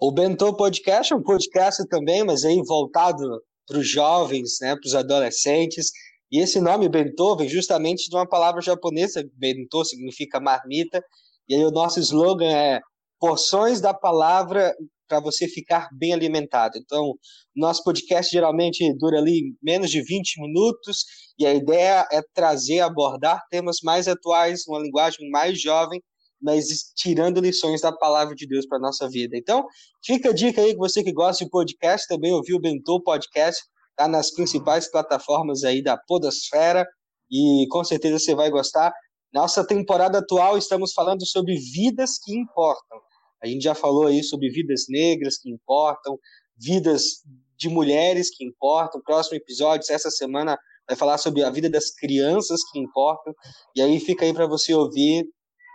O 0.00 0.12
Bentô 0.12 0.54
Podcast 0.54 1.12
é 1.12 1.16
um 1.16 1.22
podcast 1.22 1.86
também, 1.88 2.24
mas 2.24 2.44
aí 2.44 2.60
voltado 2.62 3.42
para 3.66 3.78
os 3.78 3.88
jovens, 3.88 4.58
né? 4.60 4.76
Para 4.76 4.86
os 4.86 4.94
adolescentes. 4.94 5.90
E 6.30 6.40
esse 6.40 6.60
nome 6.60 6.88
Bentô 6.88 7.36
vem 7.36 7.48
justamente 7.48 8.08
de 8.08 8.16
uma 8.16 8.28
palavra 8.28 8.60
japonesa. 8.60 9.28
Bentô 9.34 9.84
significa 9.84 10.40
marmita. 10.40 11.02
E 11.48 11.54
aí 11.54 11.64
o 11.64 11.70
nosso 11.70 12.00
slogan 12.00 12.50
é 12.50 12.80
porções 13.18 13.80
da 13.80 13.94
palavra 13.94 14.74
para 15.08 15.20
você 15.20 15.48
ficar 15.48 15.88
bem 15.92 16.12
alimentado. 16.12 16.78
Então, 16.78 17.14
nosso 17.54 17.82
podcast 17.82 18.30
geralmente 18.30 18.92
dura 18.98 19.18
ali 19.18 19.54
menos 19.62 19.90
de 19.90 20.02
20 20.02 20.40
minutos 20.40 21.04
e 21.38 21.46
a 21.46 21.54
ideia 21.54 22.06
é 22.10 22.20
trazer, 22.34 22.80
abordar 22.80 23.42
temas 23.50 23.78
mais 23.82 24.08
atuais, 24.08 24.66
uma 24.66 24.80
linguagem 24.80 25.28
mais 25.30 25.60
jovem, 25.60 26.02
mas 26.40 26.92
tirando 26.94 27.40
lições 27.40 27.80
da 27.80 27.92
palavra 27.92 28.34
de 28.34 28.46
Deus 28.46 28.66
para 28.66 28.78
nossa 28.78 29.08
vida. 29.08 29.36
Então, 29.36 29.64
fica 30.04 30.30
a 30.30 30.32
dica 30.32 30.60
aí 30.60 30.72
que 30.72 30.78
você 30.78 31.02
que 31.02 31.12
gosta 31.12 31.44
de 31.44 31.50
podcast, 31.50 32.06
também 32.06 32.32
ouviu 32.32 32.56
o 32.56 32.60
Bentô 32.60 33.00
Podcast, 33.02 33.62
tá 33.96 34.08
nas 34.08 34.32
principais 34.32 34.90
plataformas 34.90 35.64
aí 35.64 35.82
da 35.82 35.96
podosfera 35.96 36.86
e 37.30 37.66
com 37.70 37.82
certeza 37.84 38.18
você 38.18 38.34
vai 38.34 38.50
gostar. 38.50 38.92
Nossa 39.32 39.66
temporada 39.66 40.18
atual 40.18 40.58
estamos 40.58 40.92
falando 40.92 41.26
sobre 41.26 41.56
vidas 41.56 42.18
que 42.22 42.32
importam. 42.34 42.98
A 43.44 43.46
gente 43.46 43.62
já 43.62 43.74
falou 43.74 44.06
aí 44.06 44.24
sobre 44.24 44.48
vidas 44.48 44.86
negras 44.88 45.36
que 45.36 45.50
importam, 45.50 46.18
vidas 46.56 47.22
de 47.58 47.68
mulheres 47.68 48.34
que 48.34 48.42
importam. 48.42 49.02
Próximo 49.02 49.36
episódio, 49.36 49.92
essa 49.92 50.10
semana, 50.10 50.58
vai 50.88 50.96
falar 50.96 51.18
sobre 51.18 51.44
a 51.44 51.50
vida 51.50 51.68
das 51.68 51.90
crianças 51.94 52.60
que 52.72 52.78
importam. 52.78 53.34
E 53.76 53.82
aí 53.82 54.00
fica 54.00 54.24
aí 54.24 54.32
para 54.32 54.46
você 54.46 54.72
ouvir. 54.72 55.26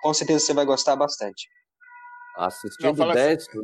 Com 0.01 0.11
certeza 0.15 0.39
você 0.39 0.53
vai 0.53 0.65
gostar 0.65 0.95
bastante. 0.95 1.47
Assistindo 2.35 3.13
10 3.13 3.37
assim. 3.37 3.59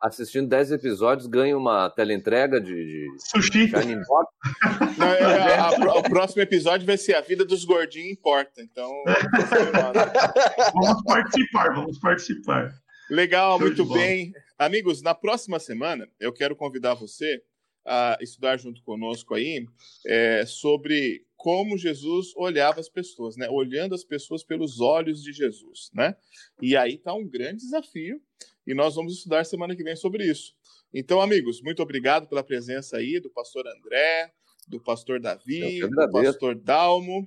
assistindo 0.00 0.48
dez 0.48 0.72
episódios, 0.72 1.28
ganha 1.28 1.56
uma 1.56 1.90
teleentrega 1.90 2.60
de, 2.60 2.72
de 2.72 3.06
Sushi. 3.18 3.70
Não, 4.98 5.06
é, 5.06 5.58
a, 5.58 5.68
a, 5.68 5.98
o 5.98 6.02
próximo 6.02 6.42
episódio 6.42 6.86
vai 6.86 6.96
ser 6.96 7.14
A 7.14 7.20
Vida 7.20 7.44
dos 7.44 7.64
Gordinhos 7.64 8.18
Importa. 8.18 8.62
Então. 8.62 8.90
vamos 10.74 11.04
participar, 11.04 11.74
vamos 11.74 11.98
participar. 12.00 12.72
Legal, 13.10 13.58
Show 13.58 13.66
muito 13.66 13.84
bem. 13.86 14.32
Amigos, 14.58 15.02
na 15.02 15.14
próxima 15.14 15.58
semana 15.58 16.08
eu 16.20 16.32
quero 16.32 16.54
convidar 16.54 16.94
você 16.94 17.42
a 17.84 18.18
estudar 18.20 18.58
junto 18.58 18.82
conosco 18.82 19.34
aí 19.34 19.66
é, 20.06 20.44
sobre 20.44 21.24
como 21.36 21.78
Jesus 21.78 22.32
olhava 22.36 22.80
as 22.80 22.88
pessoas, 22.88 23.36
né? 23.36 23.48
Olhando 23.48 23.94
as 23.94 24.04
pessoas 24.04 24.44
pelos 24.44 24.80
olhos 24.80 25.22
de 25.22 25.32
Jesus, 25.32 25.90
né? 25.94 26.14
E 26.60 26.76
aí 26.76 26.96
está 26.96 27.14
um 27.14 27.26
grande 27.26 27.62
desafio 27.62 28.20
e 28.66 28.74
nós 28.74 28.96
vamos 28.96 29.14
estudar 29.14 29.44
semana 29.44 29.74
que 29.74 29.82
vem 29.82 29.96
sobre 29.96 30.26
isso. 30.26 30.54
Então, 30.92 31.20
amigos, 31.20 31.62
muito 31.62 31.82
obrigado 31.82 32.26
pela 32.28 32.42
presença 32.42 32.98
aí 32.98 33.20
do 33.20 33.30
pastor 33.30 33.66
André, 33.66 34.32
do 34.66 34.80
pastor 34.80 35.20
Davi, 35.20 35.80
do 35.80 36.10
pastor 36.10 36.54
Dalmo. 36.56 37.26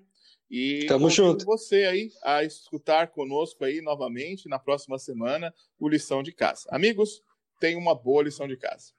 E 0.51 0.85
Tamo 0.85 1.09
junto. 1.09 1.45
você 1.45 1.85
aí 1.85 2.11
a 2.21 2.43
escutar 2.43 3.07
conosco 3.07 3.63
aí 3.63 3.81
novamente 3.81 4.49
na 4.49 4.59
próxima 4.59 4.99
semana 4.99 5.53
o 5.79 5.87
lição 5.87 6.21
de 6.21 6.33
casa. 6.33 6.67
Amigos, 6.69 7.23
tenha 7.57 7.77
uma 7.77 7.95
boa 7.95 8.23
lição 8.23 8.49
de 8.49 8.57
casa. 8.57 8.91